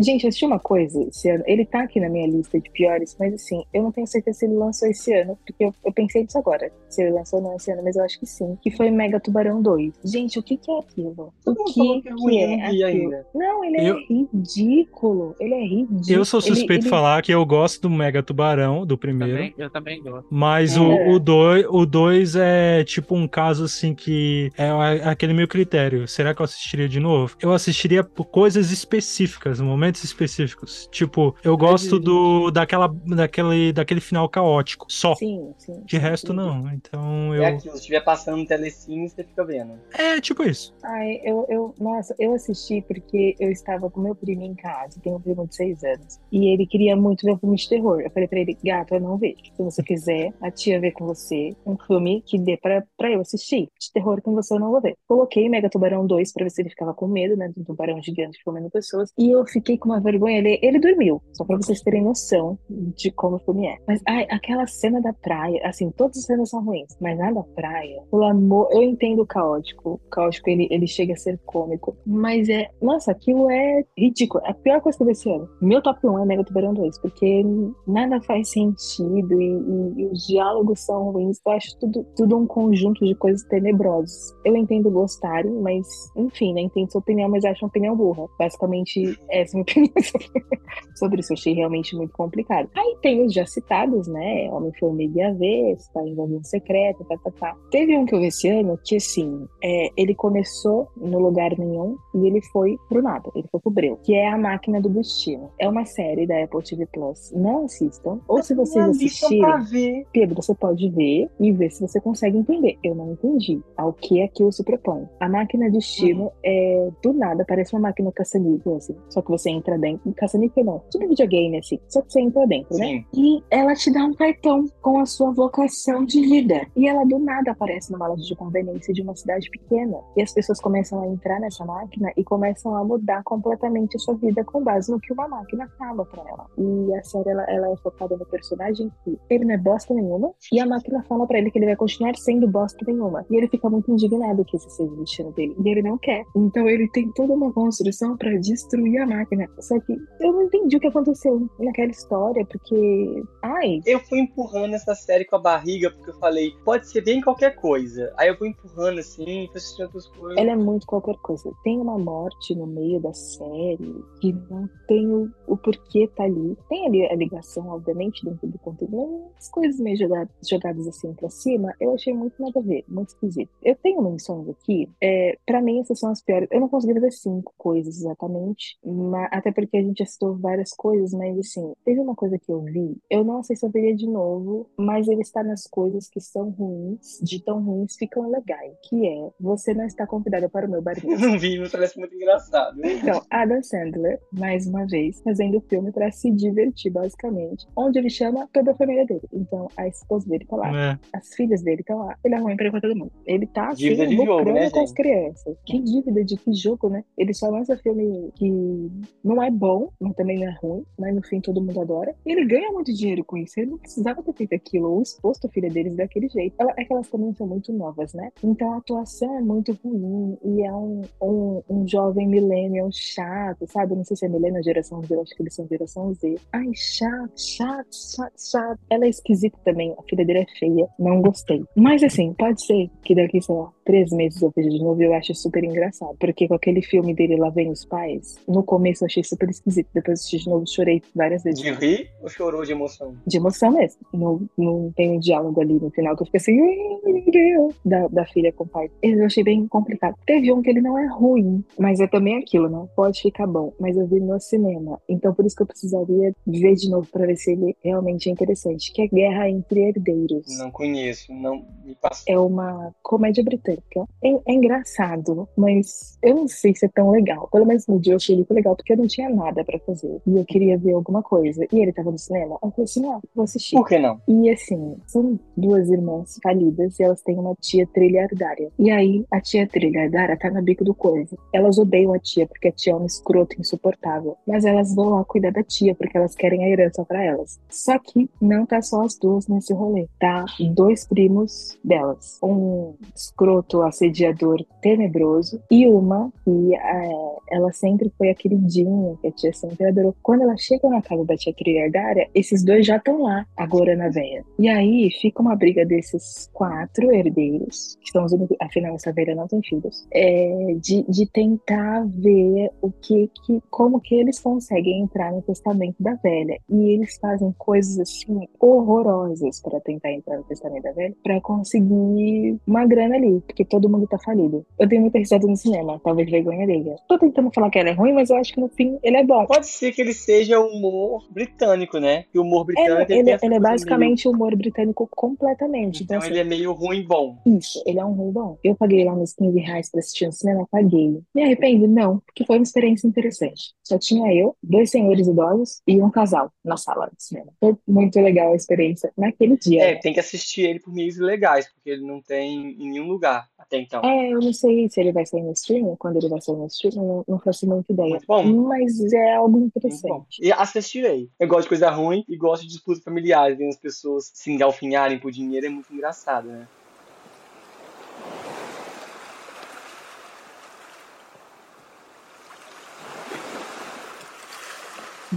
Gente, 0.00 0.22
eu 0.24 0.28
assisti 0.28 0.46
uma 0.46 0.58
coisa 0.60 1.02
esse 1.08 1.28
ano. 1.28 1.42
Ele 1.46 1.64
tá 1.66 1.82
aqui 1.82 1.98
na 1.98 2.08
minha 2.08 2.26
lista 2.28 2.60
de 2.60 2.70
piores, 2.70 3.16
mas 3.18 3.34
assim, 3.34 3.62
eu 3.74 3.82
não 3.82 3.90
tenho 3.90 4.06
certeza 4.06 4.38
se 4.38 4.44
ele 4.46 4.54
lançou 4.54 4.88
esse 4.88 5.12
ano, 5.12 5.36
porque 5.44 5.64
eu, 5.64 5.74
eu 5.84 5.92
pensei 5.92 6.22
nisso 6.22 6.38
agora. 6.38 6.70
Se 6.88 7.02
ele 7.02 7.10
lançou 7.10 7.40
ou 7.40 7.44
não 7.44 7.56
esse 7.56 7.70
ano, 7.72 7.82
mas 7.82 7.96
eu 7.96 8.04
acho 8.04 8.18
que 8.20 8.26
sim. 8.26 8.56
Que 8.62 8.70
foi 8.70 8.90
Mega 8.90 9.18
Tubarão 9.18 9.60
2. 9.60 9.94
Gente, 10.04 10.38
o 10.38 10.42
que 10.42 10.56
que 10.56 10.70
é 10.70 10.78
aquilo? 10.78 11.32
O 11.44 11.54
Todo 11.54 11.64
que, 11.64 11.72
que 11.72 11.80
é 11.80 12.00
que 12.02 12.42
é 12.44 12.64
aquilo? 12.64 12.84
ainda. 12.86 13.26
Não, 13.34 13.64
ele 13.64 13.76
Eu- 13.88 13.96
é 13.98 14.00
ridículo. 14.08 15.34
Ele 15.40 15.54
é 15.54 15.62
ridículo. 15.64 16.02
Eu 16.08 16.24
sou 16.24 16.40
suspeito 16.40 16.82
de 16.82 16.86
ele- 16.86 16.90
falar 16.90 17.20
que 17.22 17.32
eu 17.32 17.44
gosto 17.44 17.82
do 17.82 17.90
Mega 17.90 18.22
Tubarão, 18.22 18.86
do 18.86 18.96
primeiro. 18.96 19.34
Também, 19.34 19.54
eu 19.58 19.70
também 19.70 20.02
gosto. 20.02 20.26
Mas 20.30 20.76
É. 20.76 20.80
o, 20.80 21.14
o 21.14 21.18
2 21.18 21.66
o 21.68 21.84
dois 21.84 22.36
é 22.36 22.84
tipo 22.84 23.14
um 23.16 23.26
caso 23.26 23.64
assim 23.64 23.94
que 23.94 24.50
é 24.56 24.68
a- 24.68 25.10
aquele 25.10 25.32
meu 25.34 25.48
critério. 25.48 26.06
Será 26.06 26.34
que 26.34 26.40
eu 26.40 26.44
assistiria 26.44 26.88
de 26.88 27.00
novo? 27.00 27.36
Eu 27.40 27.52
assistiria 27.52 28.04
por 28.04 28.26
coisas 28.26 28.70
específicas, 28.70 29.60
momentos 29.60 29.87
momentos 29.88 30.04
específicos. 30.04 30.88
Tipo, 30.92 31.34
eu 31.42 31.56
gosto 31.56 31.98
do 31.98 32.50
daquela, 32.50 32.88
daquele, 32.88 33.72
daquele 33.72 34.00
final 34.00 34.28
caótico. 34.28 34.86
Só. 34.88 35.14
Sim, 35.14 35.52
sim. 35.58 35.82
De 35.84 35.96
resto, 35.96 36.32
não. 36.32 36.70
Então 36.72 37.34
É 37.34 37.38
eu. 37.38 37.44
aquilo, 37.46 37.72
se 37.74 37.80
estiver 37.80 38.00
passando 38.04 38.38
no 38.38 38.46
telecine, 38.46 39.08
você 39.08 39.24
fica 39.24 39.44
vendo. 39.44 39.72
É, 39.94 40.20
tipo 40.20 40.42
isso. 40.42 40.74
Ai, 40.84 41.20
eu, 41.24 41.46
eu, 41.48 41.74
nossa, 41.80 42.14
eu 42.18 42.34
assisti 42.34 42.82
porque 42.86 43.34
eu 43.40 43.50
estava 43.50 43.90
com 43.90 44.00
meu 44.00 44.14
primo 44.14 44.42
em 44.42 44.54
casa, 44.54 45.00
tenho 45.02 45.16
um 45.16 45.20
primo 45.20 45.46
de 45.46 45.54
seis 45.54 45.82
anos, 45.82 46.18
e 46.30 46.52
ele 46.52 46.66
queria 46.66 46.94
muito 46.96 47.24
ver 47.24 47.38
filme 47.38 47.56
de 47.56 47.68
terror. 47.68 48.00
Eu 48.00 48.10
falei 48.10 48.28
pra 48.28 48.38
ele, 48.40 48.56
gato, 48.62 48.94
eu 48.94 49.00
não 49.00 49.16
vejo. 49.16 49.36
Se 49.56 49.62
você 49.62 49.82
quiser, 49.82 50.32
a 50.40 50.50
tia 50.50 50.78
vê 50.80 50.90
com 50.90 51.06
você 51.06 51.54
um 51.64 51.76
filme 51.78 52.22
que 52.26 52.38
dê 52.38 52.56
pra, 52.56 52.82
pra 52.96 53.10
eu 53.10 53.20
assistir. 53.20 53.68
De 53.78 53.92
terror 53.92 54.20
com 54.20 54.34
você 54.34 54.54
eu 54.54 54.60
não 54.60 54.70
vou 54.70 54.80
ver. 54.80 54.96
Coloquei 55.06 55.48
Mega 55.48 55.70
Tubarão 55.70 56.06
2 56.06 56.32
pra 56.32 56.44
ver 56.44 56.50
se 56.50 56.60
ele 56.62 56.70
ficava 56.70 56.92
com 56.92 57.06
medo, 57.06 57.36
né, 57.36 57.48
de 57.48 57.60
um 57.60 57.64
tubarão 57.64 58.02
gigante 58.02 58.38
comendo 58.44 58.70
pessoas, 58.70 59.12
e 59.16 59.30
eu 59.30 59.44
fiquei 59.46 59.77
com 59.78 59.88
uma 59.88 60.00
vergonha. 60.00 60.38
Ele, 60.38 60.58
ele 60.62 60.78
dormiu, 60.78 61.20
só 61.32 61.44
pra 61.44 61.56
vocês 61.56 61.80
terem 61.80 62.02
noção 62.02 62.58
de 62.68 63.10
como 63.10 63.36
o 63.36 63.38
filme 63.38 63.66
é. 63.66 63.76
Mas, 63.86 64.02
ai, 64.06 64.26
aquela 64.30 64.66
cena 64.66 65.00
da 65.00 65.12
praia, 65.12 65.60
assim, 65.64 65.90
todas 65.90 66.18
as 66.18 66.24
cenas 66.24 66.50
são 66.50 66.64
ruins, 66.64 66.96
mas 67.00 67.18
na 67.18 67.30
da 67.32 67.42
praia, 67.42 68.02
pelo 68.10 68.24
amor, 68.24 68.68
eu 68.72 68.82
entendo 68.82 69.22
o 69.22 69.26
caótico. 69.26 70.00
O 70.04 70.10
caótico, 70.10 70.48
ele, 70.50 70.66
ele 70.70 70.86
chega 70.86 71.12
a 71.12 71.16
ser 71.16 71.38
cômico, 71.46 71.96
mas 72.06 72.48
é, 72.48 72.68
nossa, 72.80 73.12
aquilo 73.12 73.50
é 73.50 73.84
ridículo. 73.96 74.44
É 74.46 74.50
a 74.50 74.54
pior 74.54 74.80
coisa 74.80 74.96
que 74.96 75.02
eu 75.02 75.06
vi 75.06 75.12
esse 75.12 75.30
ano. 75.30 75.48
Meu 75.60 75.80
top 75.82 76.06
1 76.06 76.18
é 76.18 76.24
Mega 76.26 76.44
Tubarão 76.44 76.74
2, 76.74 76.98
porque 77.00 77.42
nada 77.86 78.20
faz 78.22 78.50
sentido 78.50 79.40
e, 79.40 79.46
e- 79.46 80.02
e 80.02 80.06
os 80.06 80.26
diálogos 80.26 80.80
são 80.80 81.10
ruins. 81.10 81.38
Eu 81.46 81.52
acho 81.52 81.78
tudo, 81.78 82.04
tudo 82.16 82.36
um 82.38 82.46
conjunto 82.46 83.04
de 83.04 83.14
coisas 83.14 83.42
tenebrosas. 83.44 84.34
Eu 84.44 84.56
entendo 84.56 84.90
gostarem, 84.90 85.52
mas, 85.60 85.86
enfim, 86.16 86.52
né, 86.54 86.62
entendo 86.62 86.90
sua 86.90 87.00
opinião, 87.00 87.28
mas 87.28 87.44
acho 87.44 87.64
uma 87.64 87.68
opinião 87.68 87.96
burra. 87.96 88.26
Basicamente, 88.38 89.18
essa 89.30 89.56
é 89.56 89.60
opinião 89.68 89.92
sobre 90.96 91.20
isso. 91.20 91.32
Eu 91.32 91.36
achei 91.36 91.54
realmente 91.54 91.96
muito 91.96 92.12
complicado. 92.12 92.68
Aí 92.74 92.96
tem 93.02 93.24
os 93.24 93.32
já 93.32 93.46
citados, 93.46 94.08
né? 94.08 94.48
Homem-Formiga 94.50 95.20
e 95.20 95.22
Avesso, 95.22 95.92
tá 95.92 96.06
envolvendo 96.06 96.46
secreto, 96.46 97.04
tá, 97.04 97.16
tá, 97.22 97.30
tá. 97.38 97.56
Teve 97.70 97.96
um 97.96 98.04
que 98.04 98.14
eu 98.14 98.20
vi 98.20 98.26
esse 98.26 98.48
ano 98.48 98.78
que, 98.84 98.96
assim, 98.96 99.46
é, 99.62 99.90
ele 99.96 100.14
começou 100.14 100.88
no 100.96 101.18
lugar 101.18 101.56
nenhum 101.58 101.96
e 102.14 102.26
ele 102.26 102.40
foi 102.52 102.76
pro 102.88 103.02
nada. 103.02 103.30
Ele 103.34 103.46
foi 103.50 103.60
pro 103.60 103.70
breu, 103.70 103.98
que 104.02 104.14
é 104.14 104.28
A 104.28 104.38
Máquina 104.38 104.80
do 104.80 104.88
Destino. 104.88 105.50
É 105.58 105.68
uma 105.68 105.84
série 105.84 106.26
da 106.26 106.42
Apple 106.42 106.62
TV 106.62 106.86
Plus. 106.86 107.32
Não 107.32 107.64
assistam. 107.64 108.20
Ou 108.26 108.42
se 108.42 108.54
vocês 108.54 108.88
assistirem. 108.88 110.06
Pedro, 110.12 110.42
você 110.42 110.54
pode 110.54 110.88
ver 110.90 111.28
e 111.38 111.52
ver 111.52 111.70
se 111.70 111.80
você 111.80 112.00
consegue 112.00 112.38
entender. 112.38 112.78
Eu 112.82 112.94
não 112.94 113.12
entendi 113.12 113.60
ao 113.76 113.92
que 113.92 114.22
aquilo 114.22 114.52
se 114.52 114.64
propõe. 114.64 115.08
A 115.20 115.28
máquina 115.28 115.70
de 115.70 115.78
destino 115.78 116.32
é 116.44 116.90
do 117.02 117.12
nada, 117.12 117.44
parece 117.46 117.74
uma 117.74 117.82
máquina 117.82 118.10
caça-níquel, 118.12 118.76
assim. 118.76 118.96
Só 119.08 119.22
que 119.22 119.30
você 119.30 119.47
entra 119.50 119.78
dentro. 119.78 120.12
Caça-níquel 120.14 120.64
não. 120.64 120.82
Tipo 120.90 121.08
videogame, 121.08 121.58
assim. 121.58 121.78
Só 121.88 122.02
que 122.02 122.12
você 122.12 122.20
entra 122.20 122.46
dentro, 122.46 122.76
né? 122.76 122.86
Sim. 122.86 123.04
E 123.14 123.42
ela 123.50 123.74
te 123.74 123.92
dá 123.92 124.04
um 124.04 124.14
cartão 124.14 124.64
com 124.80 124.98
a 124.98 125.06
sua 125.06 125.32
vocação 125.32 126.04
de 126.04 126.20
vida. 126.20 126.66
E 126.76 126.88
ela 126.88 127.04
do 127.04 127.18
nada 127.18 127.52
aparece 127.52 127.92
numa 127.92 128.08
loja 128.08 128.22
de 128.22 128.36
conveniência 128.36 128.92
de 128.92 129.02
uma 129.02 129.14
cidade 129.14 129.48
pequena. 129.50 129.98
E 130.16 130.22
as 130.22 130.32
pessoas 130.32 130.60
começam 130.60 131.02
a 131.02 131.06
entrar 131.06 131.40
nessa 131.40 131.64
máquina 131.64 132.12
e 132.16 132.24
começam 132.24 132.74
a 132.74 132.84
mudar 132.84 133.22
completamente 133.22 133.96
a 133.96 133.98
sua 133.98 134.14
vida 134.14 134.44
com 134.44 134.62
base 134.62 134.90
no 134.90 135.00
que 135.00 135.12
uma 135.12 135.28
máquina 135.28 135.68
fala 135.78 136.04
pra 136.04 136.22
ela. 136.28 136.46
E 136.58 136.94
a 136.94 137.02
série 137.02 137.30
ela, 137.30 137.44
ela 137.44 137.72
é 137.72 137.76
focada 137.76 138.16
no 138.16 138.26
personagem 138.26 138.90
que 139.04 139.18
ele 139.30 139.44
não 139.44 139.54
é 139.54 139.58
bosta 139.58 139.94
nenhuma. 139.94 140.32
E 140.52 140.60
a 140.60 140.66
máquina 140.66 141.02
fala 141.04 141.26
pra 141.26 141.38
ele 141.38 141.50
que 141.50 141.58
ele 141.58 141.66
vai 141.66 141.76
continuar 141.76 142.16
sendo 142.16 142.48
bosta 142.48 142.78
nenhuma. 142.86 143.24
E 143.30 143.36
ele 143.36 143.48
fica 143.48 143.68
muito 143.68 143.90
indignado 143.90 144.44
que 144.44 144.56
esse 144.56 144.70
seja 144.70 144.90
o 144.90 144.96
destino 144.96 145.32
dele. 145.32 145.54
E 145.64 145.68
ele 145.68 145.82
não 145.82 145.98
quer. 145.98 146.24
Então 146.36 146.68
ele 146.68 146.88
tem 146.90 147.10
toda 147.12 147.32
uma 147.32 147.52
construção 147.52 148.16
pra 148.16 148.30
destruir 148.38 149.00
a 149.00 149.06
máquina. 149.06 149.37
Só 149.60 149.78
que 149.80 149.96
eu 150.20 150.32
não 150.32 150.42
entendi 150.44 150.76
o 150.76 150.80
que 150.80 150.86
aconteceu 150.86 151.48
naquela 151.58 151.90
história, 151.90 152.44
porque. 152.46 153.22
Ai, 153.42 153.80
Eu 153.86 154.00
fui 154.00 154.20
empurrando 154.20 154.74
essa 154.74 154.94
série 154.94 155.24
com 155.24 155.36
a 155.36 155.40
barriga, 155.40 155.90
porque 155.90 156.10
eu 156.10 156.18
falei, 156.18 156.52
pode 156.64 156.88
ser 156.88 157.02
bem 157.02 157.20
qualquer 157.20 157.54
coisa. 157.56 158.12
Aí 158.16 158.28
eu 158.28 158.36
fui 158.36 158.48
empurrando 158.48 158.98
assim, 158.98 159.48
assistindo 159.54 159.86
outras 159.86 160.06
coisas. 160.08 160.38
Ela 160.38 160.52
é 160.52 160.56
muito 160.56 160.86
qualquer 160.86 161.16
coisa. 161.16 161.50
Tem 161.62 161.78
uma 161.78 161.98
morte 161.98 162.54
no 162.54 162.66
meio 162.66 163.00
da 163.00 163.12
série 163.12 164.04
que 164.20 164.32
não 164.50 164.68
tem 164.86 165.06
o, 165.06 165.30
o 165.46 165.56
porquê 165.56 166.08
tá 166.16 166.24
ali. 166.24 166.56
Tem 166.68 166.86
ali 166.86 167.06
a 167.06 167.14
ligação, 167.14 167.68
obviamente, 167.68 168.24
dentro 168.24 168.46
do 168.48 168.58
conteúdo, 168.58 168.96
mas 168.96 169.36
as 169.38 169.50
coisas 169.50 169.80
meio 169.80 169.96
jogadas, 169.96 170.30
jogadas 170.48 170.86
assim 170.88 171.12
pra 171.14 171.28
cima, 171.28 171.74
eu 171.80 171.94
achei 171.94 172.12
muito 172.12 172.40
nada 172.40 172.58
a 172.58 172.62
ver, 172.62 172.84
muito 172.88 173.08
esquisito. 173.08 173.50
Eu 173.62 173.74
tenho 173.76 174.02
menções 174.02 174.48
aqui, 174.48 174.88
é, 175.00 175.38
para 175.46 175.60
mim 175.60 175.80
essas 175.80 175.98
são 175.98 176.10
as 176.10 176.22
piores. 176.22 176.48
Eu 176.50 176.60
não 176.60 176.68
consegui 176.68 176.94
fazer 176.94 177.10
cinco 177.12 177.52
coisas 177.56 177.98
exatamente, 177.98 178.78
mas, 178.84 179.27
até 179.30 179.52
porque 179.52 179.76
a 179.76 179.82
gente 179.82 180.02
assistiu 180.02 180.36
várias 180.36 180.70
coisas, 180.70 181.12
mas 181.12 181.38
assim, 181.38 181.72
teve 181.84 182.00
uma 182.00 182.14
coisa 182.14 182.38
que 182.38 182.50
eu 182.52 182.60
vi, 182.62 182.96
eu 183.10 183.24
não 183.24 183.42
sei 183.42 183.56
se 183.56 183.64
eu 183.66 183.70
veria 183.70 183.94
de 183.94 184.06
novo, 184.06 184.68
mas 184.78 185.08
ele 185.08 185.20
está 185.22 185.42
nas 185.42 185.66
coisas 185.66 186.08
que 186.08 186.20
são 186.20 186.50
ruins, 186.50 187.18
de 187.22 187.42
tão 187.44 187.62
ruins 187.62 187.96
ficam 187.96 188.30
legais, 188.30 188.72
que 188.88 189.06
é 189.06 189.30
você 189.40 189.74
não 189.74 189.84
está 189.86 190.06
convidada 190.06 190.48
para 190.48 190.66
o 190.66 190.70
meu 190.70 190.82
bar 190.82 190.96
Eu 191.02 191.08
mitzvah. 191.10 191.26
não 191.28 191.38
vi, 191.38 191.58
mas 191.58 191.72
parece 191.72 191.98
muito 191.98 192.14
engraçado. 192.14 192.78
Então, 192.84 193.22
Adam 193.30 193.62
Sandler, 193.62 194.18
mais 194.32 194.66
uma 194.66 194.86
vez, 194.86 195.20
fazendo 195.22 195.58
o 195.58 195.60
filme 195.60 195.92
para 195.92 196.10
se 196.10 196.30
divertir, 196.30 196.90
basicamente. 196.90 197.66
Onde 197.76 197.98
ele 197.98 198.10
chama 198.10 198.48
toda 198.52 198.72
a 198.72 198.74
família 198.74 199.04
dele. 199.06 199.22
Então, 199.32 199.68
a 199.76 199.86
esposa 199.88 200.28
dele 200.28 200.44
tá 200.46 200.56
lá, 200.56 200.92
É. 200.92 200.98
as 201.12 201.34
filhas 201.34 201.62
dele 201.62 201.80
estão 201.80 201.98
lá. 201.98 202.16
Ele 202.24 202.34
é 202.34 202.38
ruim 202.38 202.56
pra 202.56 202.80
todo 202.80 202.96
mundo. 202.96 203.12
Ele 203.26 203.46
tá 203.46 203.68
assim, 203.68 203.94
de 203.94 204.16
jogo, 204.16 204.32
lucrando 204.32 204.52
né, 204.60 204.70
com 204.70 204.80
as 204.80 204.88
gente? 204.90 204.96
crianças. 204.96 205.56
Que 205.66 205.80
dívida 205.80 206.24
de 206.24 206.36
que 206.36 206.52
jogo, 206.52 206.88
né? 206.88 207.04
Ele 207.16 207.32
só 207.34 207.48
lança 207.48 207.76
filme 207.76 208.30
que 208.36 208.90
não 209.24 209.42
é 209.42 209.50
bom, 209.50 209.90
mas 210.00 210.14
também 210.14 210.38
não 210.38 210.46
é 210.48 210.56
ruim, 210.62 210.84
mas 210.98 211.14
no 211.14 211.22
fim 211.22 211.40
todo 211.40 211.60
mundo 211.60 211.80
adora. 211.80 212.14
Ele 212.24 212.44
ganha 212.46 212.70
muito 212.72 212.92
dinheiro 212.94 213.24
com 213.24 213.36
isso. 213.36 213.58
Ele 213.58 213.70
não 213.70 213.78
precisava 213.78 214.22
ter 214.22 214.32
feito 214.32 214.54
aquilo 214.54 214.90
ou 214.90 215.02
exposto 215.02 215.46
a 215.46 215.50
filha 215.50 215.68
deles 215.68 215.94
daquele 215.96 216.28
jeito. 216.28 216.54
Ela- 216.58 216.74
É 216.76 216.84
que 216.84 216.92
elas 216.92 217.08
também 217.08 217.32
são 217.34 217.46
muito 217.46 217.72
novas, 217.72 218.12
né? 218.14 218.30
Então 218.42 218.72
a 218.72 218.76
atuação 218.78 219.36
é 219.38 219.40
muito 219.40 219.76
ruim 219.84 220.36
e 220.44 220.62
é 220.62 220.72
um, 220.72 221.02
um, 221.22 221.62
um 221.68 221.88
jovem 221.88 222.26
millennial 222.28 222.88
chato, 222.92 223.66
sabe? 223.68 223.94
Não 223.94 224.04
sei 224.04 224.16
se 224.16 224.26
é 224.26 224.28
millennial 224.28 224.62
geração 224.62 225.02
Z, 225.02 225.14
eu 225.14 225.22
acho 225.22 225.34
que 225.34 225.42
eles 225.42 225.54
são 225.54 225.66
geração 225.66 226.12
Z. 226.14 226.36
Ai, 226.52 226.66
chato, 226.74 227.32
chato, 227.36 227.88
chato, 227.92 228.32
chato. 228.38 228.80
Ela 228.90 229.06
é 229.06 229.08
esquisita 229.08 229.58
também. 229.64 229.94
A 229.98 230.02
filha 230.02 230.24
dele 230.24 230.40
é 230.40 230.46
feia. 230.58 230.88
Não 230.98 231.20
gostei. 231.20 231.64
Mas 231.74 232.02
assim, 232.02 232.32
pode 232.34 232.64
ser 232.64 232.88
que 233.02 233.14
daqui, 233.14 233.40
sei 233.42 233.54
lá, 233.54 233.70
três 233.88 234.10
meses 234.12 234.42
eu 234.42 234.52
veja 234.54 234.68
de 234.68 234.78
novo 234.78 235.00
e 235.00 235.06
eu 235.06 235.14
acho 235.14 235.34
super 235.34 235.64
engraçado. 235.64 236.14
Porque 236.20 236.46
com 236.46 236.52
aquele 236.52 236.82
filme 236.82 237.14
dele 237.14 237.36
Lá 237.36 237.48
Vem 237.48 237.70
os 237.70 237.86
Pais, 237.86 238.36
no 238.46 238.62
começo 238.62 239.02
eu 239.02 239.06
achei 239.06 239.24
super 239.24 239.48
esquisito. 239.48 239.88
Depois 239.94 240.20
assisti 240.20 240.36
de 240.36 240.50
novo, 240.50 240.66
chorei 240.68 241.02
várias 241.16 241.42
vezes. 241.42 241.58
De 241.58 241.70
rir 241.72 242.10
ou 242.20 242.28
chorou 242.28 242.62
de 242.64 242.72
emoção? 242.72 243.16
De 243.26 243.38
emoção 243.38 243.72
mesmo. 243.72 243.98
Não, 244.12 244.46
não 244.58 244.92
tem 244.94 245.12
um 245.12 245.18
diálogo 245.18 245.58
ali 245.58 245.80
no 245.80 245.90
final 245.90 246.14
que 246.14 246.22
eu 246.22 246.26
fiquei 246.26 246.38
assim, 246.38 247.72
da, 247.82 248.08
da 248.08 248.26
filha 248.26 248.52
com 248.52 248.64
o 248.64 248.68
pai. 248.68 248.90
Eu 249.02 249.24
achei 249.24 249.42
bem 249.42 249.66
complicado. 249.66 250.14
Teve 250.26 250.52
um 250.52 250.60
que 250.60 250.68
ele 250.68 250.82
não 250.82 250.98
é 250.98 251.06
ruim, 251.06 251.64
mas 251.78 251.98
é 251.98 252.06
também 252.06 252.36
aquilo, 252.36 252.68
não 252.68 252.86
pode 252.88 253.22
ficar 253.22 253.46
bom. 253.46 253.72
Mas 253.80 253.96
eu 253.96 254.06
vi 254.06 254.20
no 254.20 254.38
cinema. 254.38 255.00
Então 255.08 255.32
por 255.32 255.46
isso 255.46 255.56
que 255.56 255.62
eu 255.62 255.66
precisaria 255.66 256.34
ver 256.46 256.74
de 256.74 256.90
novo 256.90 257.08
pra 257.10 257.24
ver 257.24 257.36
se 257.36 257.52
ele 257.52 257.74
realmente 257.82 258.28
é 258.28 258.32
interessante. 258.32 258.92
Que 258.92 259.02
é 259.02 259.08
Guerra 259.08 259.48
entre 259.48 259.80
Herdeiros. 259.80 260.58
Não 260.58 260.70
conheço, 260.70 261.32
não 261.32 261.64
me 261.82 261.94
passou. 261.94 262.24
É 262.28 262.38
uma 262.38 262.94
comédia 263.02 263.42
britânica. 263.42 263.77
É, 264.22 264.52
é 264.52 264.52
engraçado, 264.52 265.48
mas 265.56 266.18
eu 266.22 266.34
não 266.34 266.48
sei 266.48 266.74
se 266.74 266.86
é 266.86 266.88
tão 266.88 267.10
legal. 267.10 267.48
Pelo 267.50 267.66
menos 267.66 267.86
no 267.86 267.98
dia 267.98 268.12
eu 268.12 268.16
achei 268.16 268.36
muito 268.36 268.52
legal, 268.52 268.76
porque 268.76 268.92
eu 268.92 268.96
não 268.96 269.06
tinha 269.06 269.28
nada 269.28 269.64
pra 269.64 269.78
fazer. 269.80 270.20
E 270.26 270.36
eu 270.36 270.44
queria 270.44 270.78
ver 270.78 270.92
alguma 270.92 271.22
coisa. 271.22 271.66
E 271.72 271.80
ele 271.80 271.92
tava 271.92 272.10
no 272.10 272.18
cinema. 272.18 272.58
Eu 272.62 272.70
falei 272.70 272.84
assim, 272.84 273.06
ah, 273.06 273.20
vou 273.34 273.44
assistir. 273.44 273.76
Por 273.76 273.88
que 273.88 273.98
não? 273.98 274.20
E 274.28 274.50
assim, 274.50 274.96
são 275.06 275.38
duas 275.56 275.88
irmãs 275.88 276.38
falidas 276.42 276.98
e 276.98 277.02
elas 277.02 277.22
têm 277.22 277.38
uma 277.38 277.54
tia 277.60 277.86
trilhardária. 277.86 278.70
E 278.78 278.90
aí, 278.90 279.24
a 279.30 279.40
tia 279.40 279.66
trilhardária 279.66 280.36
tá 280.36 280.50
no 280.50 280.62
bico 280.62 280.84
do 280.84 280.94
coisa. 280.94 281.36
Elas 281.52 281.78
odeiam 281.78 282.12
a 282.12 282.18
tia 282.18 282.46
porque 282.46 282.68
a 282.68 282.72
tia 282.72 282.92
é 282.92 282.96
uma 282.96 283.06
escrota 283.06 283.56
insuportável. 283.58 284.36
Mas 284.46 284.64
elas 284.64 284.94
vão 284.94 285.10
lá 285.10 285.24
cuidar 285.24 285.52
da 285.52 285.62
tia 285.62 285.94
porque 285.94 286.16
elas 286.16 286.34
querem 286.34 286.64
a 286.64 286.68
herança 286.68 287.04
pra 287.04 287.22
elas. 287.22 287.60
Só 287.68 287.98
que 287.98 288.28
não 288.40 288.66
tá 288.66 288.80
só 288.82 289.02
as 289.02 289.16
duas 289.18 289.46
nesse 289.48 289.72
rolê. 289.72 290.08
Tá 290.18 290.44
dois 290.74 291.06
primos 291.06 291.78
delas. 291.84 292.38
Um 292.42 292.94
escroto 293.14 293.67
assediador 293.82 294.64
tenebroso 294.80 295.60
e 295.70 295.86
uma 295.86 296.32
que 296.44 296.74
é, 296.74 297.36
ela 297.50 297.72
sempre 297.72 298.12
foi 298.16 298.30
a 298.30 298.34
queridinha 298.34 299.16
que 299.20 299.28
a 299.28 299.32
tia 299.32 299.52
sempre 299.52 299.86
adorou. 299.86 300.14
Quando 300.22 300.42
ela 300.42 300.56
chega 300.56 300.88
na 300.88 301.02
casa 301.02 301.24
da 301.24 301.36
tia 301.36 301.52
trilhardária, 301.54 302.28
esses 302.34 302.64
dois 302.64 302.86
já 302.86 302.96
estão 302.96 303.22
lá, 303.22 303.46
agora 303.56 303.96
na 303.96 304.08
veia. 304.08 304.44
E 304.58 304.68
aí 304.68 305.10
fica 305.10 305.42
uma 305.42 305.56
briga 305.56 305.84
desses 305.84 306.48
quatro 306.52 307.12
herdeiros, 307.12 307.96
que 308.00 308.10
são 308.10 308.24
os 308.24 308.32
únicos, 308.32 308.56
afinal 308.60 308.94
essa 308.94 309.12
velha 309.12 309.34
não 309.34 309.46
tem 309.46 309.62
filhos, 309.62 310.06
é, 310.12 310.76
de, 310.80 311.04
de 311.08 311.26
tentar 311.30 312.04
ver 312.06 312.70
o 312.80 312.90
que, 312.90 313.30
que, 313.44 313.62
como 313.70 314.00
que 314.00 314.14
eles 314.14 314.38
conseguem 314.38 315.02
entrar 315.02 315.32
no 315.32 315.42
testamento 315.42 315.96
da 316.00 316.14
velha. 316.14 316.58
E 316.68 316.90
eles 316.90 317.18
fazem 317.20 317.52
coisas 317.58 317.98
assim 317.98 318.48
horrorosas 318.60 319.60
para 319.60 319.80
tentar 319.80 320.12
entrar 320.12 320.36
no 320.36 320.44
testamento 320.44 320.82
da 320.82 320.92
velha, 320.92 321.14
para 321.22 321.40
conseguir 321.40 322.58
uma 322.66 322.86
grana 322.86 323.16
ali. 323.16 323.42
Porque 323.48 323.64
todo 323.64 323.88
mundo 323.88 324.06
tá 324.06 324.18
falido. 324.18 324.64
Eu 324.78 324.86
dei 324.86 325.00
muita 325.00 325.18
risada 325.18 325.46
no 325.46 325.56
cinema, 325.56 326.00
talvez 326.04 326.30
vergonha 326.30 326.62
alheia. 326.62 326.96
Tô 327.08 327.18
tentando 327.18 327.50
falar 327.52 327.70
que 327.70 327.78
ela 327.78 327.88
é 327.88 327.92
ruim, 327.92 328.12
mas 328.12 328.30
eu 328.30 328.36
acho 328.36 328.52
que 328.52 328.60
no 328.60 328.68
fim 328.68 328.98
ele 329.02 329.16
é 329.16 329.24
bom. 329.24 329.46
Pode 329.46 329.66
ser 329.66 329.90
que 329.92 330.00
ele 330.00 330.12
seja 330.12 330.60
humor 330.60 331.26
britânico, 331.30 331.98
né? 331.98 332.24
Que 332.30 332.38
o 332.38 332.42
humor 332.42 332.64
britânico 332.64 333.10
Ele, 333.12 333.20
ele- 333.20 333.30
essa 333.30 333.46
ele 333.46 333.54
é 333.54 333.60
basicamente 333.60 334.28
humor 334.28 334.54
britânico 334.54 335.08
completamente. 335.10 335.78
meio- 335.78 336.04
Então, 336.04 336.16
Então 336.16 336.18
assim, 336.18 336.30
ele 336.30 336.38
é 336.40 336.44
meio 336.44 336.72
ruim 336.72 337.02
bom. 337.04 337.38
Isso, 337.46 337.82
ele 337.86 337.98
é 337.98 338.04
um 338.04 338.12
ruim 338.12 338.30
bom. 338.32 338.58
Eu 338.62 338.74
paguei 338.76 339.04
lá 339.04 339.14
nos 339.14 339.32
15 339.34 339.58
reais 339.58 339.90
pra 339.90 340.00
assistir 340.00 340.26
no 340.26 340.32
cinema, 340.32 340.66
paguei. 340.70 341.20
Me 341.34 341.42
arrependo? 341.42 341.88
Não, 341.88 342.20
porque 342.20 342.44
foi 342.44 342.56
uma 342.58 342.62
experiência 342.62 343.06
interessante. 343.08 343.72
Só 343.82 343.98
tinha 343.98 344.32
eu, 344.34 344.54
dois 344.62 344.90
senhores 344.90 345.26
idosos 345.26 345.80
e 345.86 346.00
um 346.02 346.10
casal 346.10 346.50
na 346.64 346.76
sala 346.76 347.06
de 347.06 347.22
cinema. 347.22 347.52
Foi 347.58 347.74
muito 347.86 348.20
legal 348.20 348.52
a 348.52 348.56
experiência 348.56 349.10
naquele 349.16 349.56
dia. 349.56 349.82
É, 349.82 349.94
tem 349.96 350.12
que 350.12 350.20
assistir 350.20 350.62
ele 350.62 350.80
por 350.80 350.92
meios 350.92 351.16
legais, 351.18 351.68
porque 351.72 351.90
ele 351.90 352.04
não 352.06 352.20
tem 352.20 352.72
em 352.78 352.90
nenhum 352.90 353.06
lugar 353.08 353.37
até 353.58 353.78
então. 353.78 354.02
É, 354.02 354.32
eu 354.32 354.40
não 354.40 354.52
sei 354.52 354.88
se 354.88 355.00
ele 355.00 355.12
vai 355.12 355.26
sair 355.26 355.42
no 355.42 355.52
streaming, 355.52 355.96
quando 355.96 356.16
ele 356.16 356.28
vai 356.28 356.40
sair 356.40 356.56
no 356.56 356.66
streaming, 356.66 357.06
não, 357.06 357.24
não 357.28 357.38
faço 357.38 357.66
muita 357.66 357.92
ideia. 357.92 358.10
Muito 358.10 358.26
bom. 358.26 358.44
Mas 358.68 359.12
é 359.12 359.34
algo 359.34 359.58
interessante. 359.58 360.38
E 360.40 360.50
assistirei. 360.50 361.28
Eu 361.38 361.48
gosto 361.48 361.62
de 361.64 361.68
coisa 361.68 361.90
ruim 361.90 362.24
e 362.28 362.36
gosto 362.36 362.62
de 362.62 362.68
disputas 362.68 363.02
familiares, 363.02 363.58
vendo 363.58 363.70
as 363.70 363.76
pessoas 363.76 364.30
se 364.32 364.50
engalfinharem 364.50 365.18
por 365.18 365.30
dinheiro 365.30 365.66
é 365.66 365.70
muito 365.70 365.92
engraçado, 365.92 366.48
né? 366.48 366.66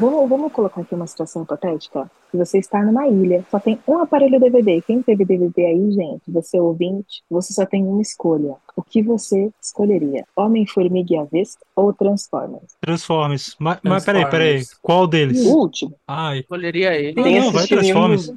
Vamos, 0.01 0.27
vamos 0.27 0.51
colocar 0.51 0.81
aqui 0.81 0.95
uma 0.95 1.05
situação 1.05 1.43
hipotética? 1.43 2.09
Você 2.33 2.57
está 2.57 2.81
numa 2.81 3.07
ilha, 3.07 3.45
só 3.51 3.59
tem 3.59 3.77
um 3.87 3.99
aparelho 3.99 4.39
DVD. 4.39 4.81
Quem 4.81 5.01
teve 5.03 5.25
DVD 5.25 5.65
aí, 5.65 5.91
gente, 5.91 6.31
você 6.31 6.57
é 6.57 6.61
ouvinte, 6.61 7.21
você 7.29 7.53
só 7.53 7.65
tem 7.65 7.83
uma 7.85 8.01
escolha. 8.01 8.55
O 8.75 8.81
que 8.81 9.03
você 9.03 9.51
escolheria? 9.61 10.25
Homem-Formiga 10.35 11.13
e 11.13 11.17
Avesso 11.17 11.57
ou 11.75 11.93
Transformers? 11.93 12.73
Transformers. 12.79 13.55
Mas, 13.59 13.79
mas 13.83 14.05
peraí, 14.05 14.27
peraí. 14.29 14.63
Qual 14.81 15.05
deles? 15.05 15.45
O 15.45 15.57
último. 15.57 15.93
Ai. 16.07 16.39
Escolheria 16.39 16.93
ele. 16.93 17.13
Não, 17.15 17.23
Sem 17.23 17.39
não, 17.39 17.51
vai 17.51 17.63
assistir 17.63 17.81
nenhum 17.81 17.93
Transformers. 17.93 18.27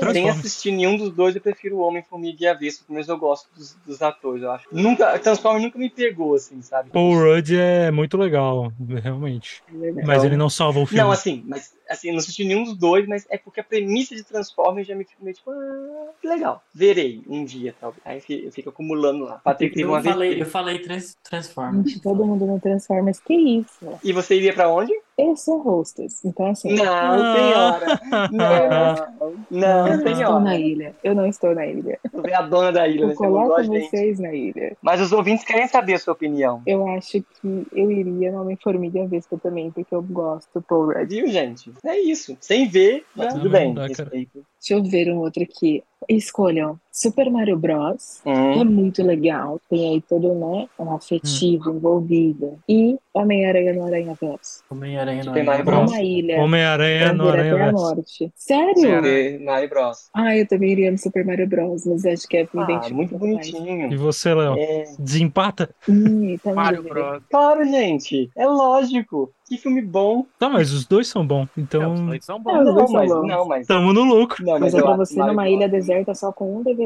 dos, 0.00 0.12
sem 0.12 0.28
assistir 0.28 0.72
nenhum 0.72 0.96
dos 0.96 1.10
dois, 1.12 1.36
eu 1.36 1.40
prefiro 1.40 1.76
o 1.76 1.80
Homem-Formiga 1.80 2.44
e 2.44 2.46
Avesso, 2.48 2.84
mas 2.88 3.08
eu 3.08 3.16
gosto 3.16 3.48
dos, 3.56 3.76
dos 3.86 4.02
atores, 4.02 4.42
eu 4.42 4.50
acho. 4.50 4.66
Nunca, 4.72 5.16
Transformers 5.20 5.62
nunca 5.64 5.78
me 5.78 5.88
pegou, 5.88 6.34
assim, 6.34 6.60
sabe? 6.60 6.90
Paul 6.90 7.14
Rudd 7.14 7.56
é 7.56 7.90
muito 7.92 8.16
legal, 8.16 8.72
realmente. 9.00 9.62
É 9.72 9.78
verdade. 9.78 10.06
Mas 10.06 10.24
ele 10.24 10.36
não 10.36 10.50
salva 10.50 10.80
o 10.80 10.86
filme. 10.86 11.02
Não, 11.02 11.13
assim, 11.14 11.42
mas 11.46 11.72
assim, 11.88 12.08
eu 12.08 12.12
não 12.14 12.18
assisti 12.20 12.44
nenhum 12.44 12.64
dos 12.64 12.76
dois, 12.76 13.06
mas 13.06 13.26
é 13.30 13.36
porque 13.38 13.60
a 13.60 13.64
premissa 13.64 14.14
de 14.14 14.22
Transformers 14.22 14.86
já 14.86 14.94
me 14.94 15.04
fica 15.04 15.22
meio 15.22 15.34
tipo, 15.36 15.50
ah, 15.50 16.08
que 16.20 16.26
legal. 16.28 16.62
Verei 16.74 17.22
um 17.28 17.44
dia, 17.44 17.74
talvez. 17.80 18.02
Aí 18.04 18.20
eu 18.44 18.52
fico 18.52 18.70
acumulando 18.70 19.24
lá. 19.24 19.40
Patrick 19.44 19.74
teve 19.74 19.86
Eu 19.86 19.92
uma 19.92 20.02
falei, 20.02 20.28
vez. 20.30 20.40
eu 20.40 20.46
falei 20.46 20.78
trans, 20.80 21.16
Transformers. 21.22 21.88
Gente, 21.90 22.02
todo 22.02 22.24
mundo 22.24 22.46
no 22.46 22.60
Transformers. 22.60 23.18
Que 23.20 23.34
isso? 23.34 23.88
E 24.02 24.12
você 24.12 24.36
iria 24.36 24.52
pra 24.52 24.68
onde? 24.68 24.92
Eu 25.16 25.36
sou 25.36 25.60
hostess. 25.60 26.24
Então, 26.24 26.46
assim, 26.50 26.74
Não, 26.74 26.84
Ah. 26.84 27.36
senhora. 27.36 28.28
Não, 28.32 28.56
eu 28.56 28.70
não, 29.50 29.86
não 29.86 29.94
estou 29.94 30.40
na 30.40 30.50
senhora. 30.50 30.58
ilha. 30.58 30.94
Eu 31.04 31.14
não 31.14 31.26
estou 31.26 31.54
na 31.54 31.66
ilha. 31.66 31.98
Você 32.12 32.30
é 32.30 32.34
a 32.34 32.42
dona 32.42 32.72
da 32.72 32.88
ilha, 32.88 33.02
Eu 33.02 33.08
né? 33.08 33.14
Você 33.14 33.22
não 33.22 33.32
coloco 33.32 33.62
vocês 33.64 34.18
na 34.18 34.32
ilha. 34.34 34.76
Mas 34.82 35.00
os 35.00 35.12
ouvintes 35.12 35.44
querem 35.44 35.68
saber 35.68 35.94
a 35.94 35.98
sua 35.98 36.14
opinião. 36.14 36.62
Eu 36.66 36.86
acho 36.88 37.22
que 37.40 37.66
eu 37.72 37.90
iria 37.92 38.32
no 38.32 38.40
Homem-Formiga 38.42 39.04
Avesso 39.04 39.38
também, 39.40 39.70
porque 39.70 39.94
eu 39.94 40.02
gosto 40.02 40.48
do 40.54 40.62
Paul 40.62 40.86
Rudd. 40.92 41.08
Viu, 41.08 41.28
gente? 41.28 41.70
É 41.82 41.98
isso. 41.98 42.36
Sem 42.40 42.68
ver, 42.68 43.04
mas 43.14 43.34
Não, 43.34 43.40
tudo 43.42 43.50
bem. 43.50 43.74
dá. 43.74 43.86
Deixa 43.86 44.04
eu 44.70 44.82
ver 44.82 45.10
um 45.10 45.18
outro 45.18 45.42
aqui. 45.42 45.82
Escolham 46.08 46.78
Super 46.96 47.28
Mario 47.28 47.58
Bros. 47.58 48.20
Hum. 48.24 48.60
É 48.60 48.64
muito 48.64 49.02
legal. 49.02 49.60
Tem 49.68 49.94
aí 49.94 50.00
todo, 50.00 50.32
né, 50.32 50.68
um 50.78 50.94
afetivo 50.94 51.70
envolvido. 51.74 52.56
E 52.68 52.96
Homem-Aranha 53.12 53.72
no 53.74 53.84
Aranha 53.84 54.14
Verso. 54.20 54.62
Homem-Aranha 54.70 55.18
no 55.18 55.24
Super 55.24 55.44
Mario 55.44 55.62
Aranha 55.62 55.64
Bros. 55.80 55.90
Uma 55.92 56.02
ilha. 56.02 56.40
Homem-Aranha 56.40 57.12
no 57.12 57.28
Aranha 57.28 57.54
Verso. 57.56 57.72
morte. 57.72 58.32
Sério? 58.36 58.74
Super 58.76 59.40
Mario 59.40 59.68
Bros. 59.68 60.08
Ah, 60.14 60.36
eu 60.36 60.46
também 60.46 60.70
iria 60.70 60.90
no 60.92 60.98
Super 60.98 61.24
Mario 61.24 61.48
Bros. 61.48 61.84
Mas 61.84 62.06
acho 62.06 62.28
que 62.28 62.36
é 62.36 62.42
me 62.42 62.48
Ah, 62.62 62.88
muito 62.92 63.18
mais. 63.18 63.48
E 63.48 63.52
bonitinho. 63.52 63.98
você, 63.98 64.32
Léo? 64.32 64.54
É, 64.56 64.84
Desempata? 64.96 65.70
Ih, 65.88 66.38
tá 66.42 66.54
Mario? 66.54 66.82
Bros. 66.84 67.22
claro, 67.28 67.64
gente. 67.64 68.30
É 68.36 68.46
lógico. 68.46 69.32
Que 69.46 69.58
filme 69.58 69.82
bom. 69.82 70.24
Tá, 70.38 70.48
mas 70.48 70.72
os 70.72 70.86
dois 70.86 71.06
são 71.06 71.24
bons. 71.26 71.42
É, 71.42 71.60
os 71.60 71.64
Então, 71.64 72.06
dois 72.06 72.24
são 72.24 72.36
É, 72.36 72.40
bons. 72.40 72.58
os 72.60 72.64
Não, 72.74 72.86
são 72.86 72.92
mas, 72.94 73.12
bons. 73.12 73.26
não, 73.28 73.46
mas, 73.46 73.66
tamo 73.66 73.92
no 73.92 74.02
lucro. 74.02 74.42
não, 74.42 74.54
Mas 74.54 74.72
mas 74.72 74.74
é 74.74 74.82
pra 74.82 74.96
você 74.96 75.16
Mario 75.18 75.32
numa 75.34 75.42
Bros. 75.42 75.54
ilha 75.54 75.68
deserta 75.68 76.14
só 76.14 76.32
com 76.32 76.56
um 76.56 76.62
DVD 76.62 76.83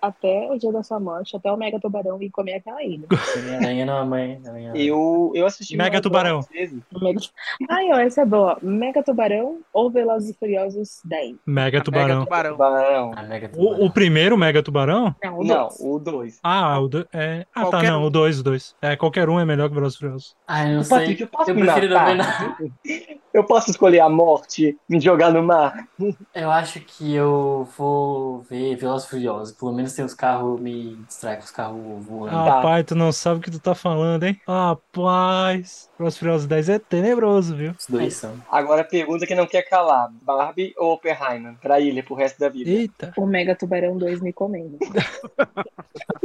até 0.00 0.48
o 0.50 0.58
dia 0.58 0.72
da 0.72 0.82
sua 0.82 1.00
morte, 1.00 1.36
até 1.36 1.50
o 1.50 1.56
Mega 1.56 1.80
Tubarão 1.80 2.18
vir 2.18 2.30
comer 2.30 2.54
aquela 2.54 2.82
ilha. 2.82 3.06
Homem-Aranha 3.36 3.86
não, 3.86 4.06
mãe. 4.06 4.40
Aranha. 4.46 4.72
Eu, 4.74 5.32
eu 5.34 5.46
assisti 5.46 5.76
Mega 5.76 6.00
Tubarão. 6.00 6.40
Mega... 6.52 7.20
Ai, 7.68 7.92
ó, 7.92 7.98
essa 7.98 8.22
é 8.22 8.24
boa. 8.24 8.58
Mega 8.62 9.02
Tubarão 9.02 9.60
ou 9.72 9.90
Velozes 9.90 10.30
e 10.30 10.34
Furiosos 10.34 11.00
10? 11.04 11.36
Mega 11.46 11.82
Tubarão. 11.82 12.20
Mega 12.20 12.24
Tubarão. 12.24 12.52
Tubarão. 12.52 13.28
Mega 13.28 13.50
O, 13.56 13.86
o 13.86 13.90
primeiro 13.90 14.36
Mega 14.36 14.62
Tubarão? 14.62 15.14
Não, 15.22 15.38
o 15.38 15.44
Não, 15.44 15.68
dois. 15.68 15.80
o 15.80 15.98
2. 15.98 16.40
Ah, 16.42 16.80
o 16.80 16.88
do... 16.88 17.08
é... 17.12 17.46
ah 17.54 17.66
tá, 17.66 17.82
não, 17.82 18.02
um. 18.02 18.06
o 18.06 18.10
dois, 18.10 18.40
o 18.40 18.42
dois. 18.42 18.74
É, 18.80 18.96
qualquer 18.96 19.28
um 19.28 19.38
é 19.38 19.44
melhor 19.44 19.68
que 19.68 19.74
Velozes 19.74 19.96
e 19.96 19.98
Furiosos. 20.00 20.36
Ah, 20.46 20.68
eu 20.68 20.76
não 20.76 20.84
sei. 20.84 20.98
Patrick, 20.98 21.20
eu 21.22 21.28
posso 21.28 21.50
eu 21.50 21.54
prefiro 21.54 21.88
dominar. 21.88 22.56
Eu 23.34 23.42
posso 23.42 23.68
escolher 23.68 23.98
a 23.98 24.08
morte, 24.08 24.78
me 24.88 25.00
jogar 25.00 25.32
no 25.32 25.42
mar? 25.42 25.88
Eu 26.32 26.52
acho 26.52 26.78
que 26.78 27.12
eu 27.12 27.68
vou 27.76 28.42
ver 28.42 28.76
Velozes 28.76 29.08
e 29.08 29.10
Furiosos. 29.10 29.33
Pelo 29.58 29.72
menos 29.72 29.92
tem 29.94 30.04
os 30.04 30.14
carros, 30.14 30.60
me 30.60 30.96
distrai 31.06 31.36
com 31.36 31.42
os 31.44 31.50
carros 31.50 32.04
voando. 32.06 32.36
Ah, 32.36 32.44
Rapaz, 32.56 32.84
tu 32.86 32.94
não 32.94 33.12
sabe 33.12 33.38
o 33.38 33.42
que 33.42 33.50
tu 33.50 33.58
tá 33.60 33.74
falando, 33.74 34.24
hein? 34.24 34.40
Rapaz, 34.46 35.88
Velozes 35.98 36.16
e 36.16 36.18
Furiosos 36.18 36.46
10 36.46 36.68
é 36.68 36.78
tenebroso, 36.78 37.56
viu? 37.56 37.72
Os 37.78 37.86
dois 37.88 38.14
são. 38.14 38.34
Agora 38.50 38.82
a 38.82 38.84
pergunta 38.84 39.26
que 39.26 39.34
não 39.34 39.46
quer 39.46 39.62
calar: 39.62 40.10
Barbie 40.22 40.74
ou 40.76 40.92
Oppenheimer? 40.94 41.54
Pra 41.60 41.80
ilha, 41.80 42.02
pro 42.02 42.14
resto 42.14 42.38
da 42.38 42.48
vida. 42.48 42.70
Eita. 42.70 43.12
O 43.16 43.26
Mega 43.26 43.54
Tubarão 43.54 43.96
2 43.96 44.20
me 44.20 44.32
comendo. 44.32 44.78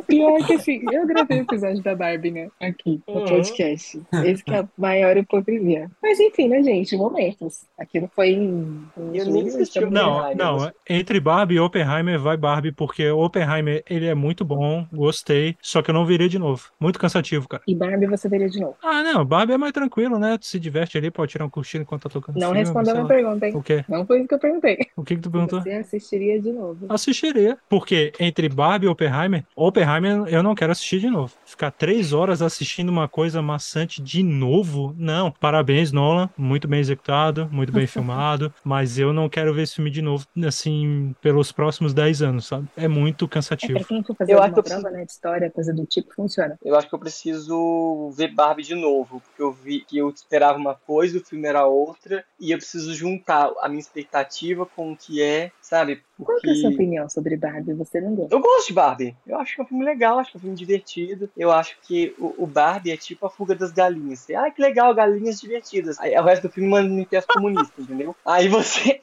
Pior 0.07 0.43
que 0.45 0.53
assim, 0.53 0.81
eu 0.91 1.05
gravei 1.05 1.39
o 1.39 1.43
episódio 1.43 1.83
da 1.83 1.95
Barbie, 1.95 2.31
né? 2.31 2.49
Aqui, 2.59 2.99
no 3.07 3.13
Uhum. 3.19 3.25
podcast. 3.25 4.01
Esse 4.25 4.43
que 4.43 4.51
é 4.53 4.59
a 4.59 4.67
maior 4.77 5.15
hipocrisia. 5.17 5.89
Mas 6.01 6.19
enfim, 6.19 6.47
né, 6.47 6.63
gente? 6.63 6.97
Momentos. 6.97 7.65
Aquilo 7.77 8.09
foi 8.15 8.29
em. 8.29 8.83
Eu 9.13 9.25
nem 9.25 9.47
assisti 9.47 9.79
Não, 9.81 10.33
não, 10.33 10.71
entre 10.89 11.19
Barbie 11.19 11.55
e 11.55 11.59
Oppenheimer 11.59 12.19
vai 12.19 12.35
Barbie, 12.37 12.71
porque 12.71 12.98
Oppenheimer, 13.07 13.83
ele 13.89 14.05
é 14.05 14.15
muito 14.15 14.43
bom, 14.43 14.85
gostei, 14.91 15.55
só 15.61 15.81
que 15.81 15.89
eu 15.91 15.93
não 15.93 16.05
virei 16.05 16.27
de 16.27 16.39
novo. 16.39 16.69
Muito 16.79 16.99
cansativo, 16.99 17.47
cara. 17.47 17.63
E 17.67 17.75
Barbie 17.75 18.07
você 18.07 18.27
veria 18.27 18.49
de 18.49 18.59
novo. 18.59 18.75
Ah, 18.83 19.03
não, 19.03 19.25
Barbie 19.25 19.53
é 19.53 19.57
mais 19.57 19.73
tranquilo, 19.73 20.17
né? 20.19 20.37
Tu 20.37 20.45
se 20.45 20.59
diverte 20.59 20.97
ali, 20.97 21.11
pode 21.11 21.31
tirar 21.31 21.45
um 21.45 21.49
curtido 21.49 21.81
enquanto 21.83 22.03
tá 22.03 22.09
tocando 22.09 22.35
Não 22.35 22.47
filme, 22.47 22.59
respondeu 22.59 22.91
a 22.91 22.95
minha 22.95 23.07
pergunta, 23.07 23.47
hein? 23.47 23.55
O 23.55 23.61
quê? 23.63 23.85
Não 23.87 24.05
foi 24.05 24.19
isso 24.19 24.27
que 24.27 24.35
eu 24.35 24.39
perguntei. 24.39 24.77
O 24.95 25.03
que 25.03 25.15
que 25.15 25.21
tu 25.21 25.31
perguntou? 25.31 25.61
Você 25.61 25.71
assistiria 25.71 26.41
de 26.41 26.51
novo. 26.51 26.85
Assistiria. 26.89 27.57
Porque 27.69 28.11
entre 28.19 28.49
Barbie 28.49 28.85
e 28.87 28.89
Oppenheimer, 28.89 29.43
Oppenheimer 29.55 30.27
eu 30.27 30.43
não 30.43 30.55
quero 30.55 30.71
assistir 30.71 30.99
de 30.99 31.09
novo. 31.09 31.33
Ficar 31.45 31.71
três 31.71 32.13
horas 32.13 32.41
assistindo 32.41 32.89
uma 32.89 33.07
coisa 33.07 33.41
maçante 33.41 34.01
de 34.01 34.23
novo? 34.23 34.93
Não. 34.97 35.31
Parabéns, 35.31 35.91
Nolan. 35.91 36.29
Muito 36.37 36.67
bem 36.67 36.79
executado, 36.79 37.47
muito 37.51 37.71
bem 37.71 37.85
filmado. 37.87 38.53
Mas 38.63 38.97
eu 38.99 39.13
não 39.13 39.29
quero 39.29 39.53
ver 39.53 39.63
esse 39.63 39.75
filme 39.75 39.89
de 39.89 40.01
novo, 40.01 40.25
assim, 40.45 41.15
pelos 41.21 41.51
próximos 41.51 41.93
10 41.93 42.21
anos, 42.21 42.45
sabe? 42.45 42.67
É 42.75 42.87
muito 42.89 43.25
É, 43.25 43.27
cansativo. 43.27 43.73
pra 43.79 43.83
quem 43.87 44.03
for 44.03 44.15
fazer 44.15 44.33
Eu 44.33 44.39
acho 44.41 44.53
que 44.53 44.59
eu 44.59 44.63
prova, 44.63 44.81
preciso- 44.81 44.97
né, 44.99 45.05
de 45.05 45.11
história, 45.11 45.51
coisa 45.51 45.73
do 45.73 45.85
tipo, 45.85 46.13
funciona. 46.13 46.57
Eu 46.63 46.75
acho 46.75 46.89
que 46.89 46.95
eu 46.95 46.99
preciso 46.99 48.11
ver 48.15 48.33
Barbie 48.33 48.63
de 48.63 48.75
novo, 48.75 49.21
porque 49.21 49.41
eu 49.41 49.51
vi 49.51 49.81
que 49.81 49.97
eu 49.97 50.09
esperava 50.09 50.57
uma 50.57 50.75
coisa, 50.75 51.17
o 51.17 51.23
filme 51.25 51.47
era 51.47 51.65
outra, 51.65 52.25
e 52.39 52.51
eu 52.51 52.57
preciso 52.57 52.93
juntar 52.93 53.51
a 53.61 53.69
minha 53.69 53.79
expectativa 53.79 54.65
com 54.65 54.91
o 54.91 54.97
que 54.97 55.21
é, 55.21 55.51
sabe? 55.61 56.01
Qual 56.21 56.37
que 56.39 56.49
é 56.49 56.51
a 56.51 56.55
sua 56.55 56.63
Porque 56.71 56.75
opinião 56.75 57.09
sobre 57.09 57.37
Barbie? 57.37 57.73
Você 57.73 58.01
não 58.01 58.13
gosta? 58.15 58.35
eu 58.35 58.41
gosto 58.41 58.67
de 58.67 58.73
Barbie. 58.73 59.15
Eu 59.25 59.39
acho 59.39 59.55
que 59.55 59.61
é 59.61 59.63
um 59.63 59.67
filme 59.67 59.85
legal, 59.85 60.19
acho 60.19 60.31
que 60.31 60.37
é 60.37 60.39
um 60.39 60.41
filme 60.41 60.55
divertido. 60.57 61.29
Eu 61.37 61.51
acho 61.51 61.77
que 61.83 62.13
o, 62.19 62.43
o 62.43 62.47
Barbie 62.47 62.91
é 62.91 62.97
tipo 62.97 63.25
a 63.25 63.29
fuga 63.29 63.55
das 63.55 63.71
galinhas. 63.71 64.19
Você, 64.19 64.35
Ai, 64.35 64.51
que 64.51 64.61
legal, 64.61 64.93
galinhas 64.93 65.39
divertidas. 65.39 65.97
Aí 65.99 66.13
o 66.17 66.23
resto 66.23 66.47
do 66.47 66.53
filme 66.53 66.67
é 66.69 66.81
um 66.81 66.89
manifesto 66.89 67.33
comunista, 67.33 67.73
entendeu? 67.79 68.13
Aí 68.25 68.47
você, 68.49 68.99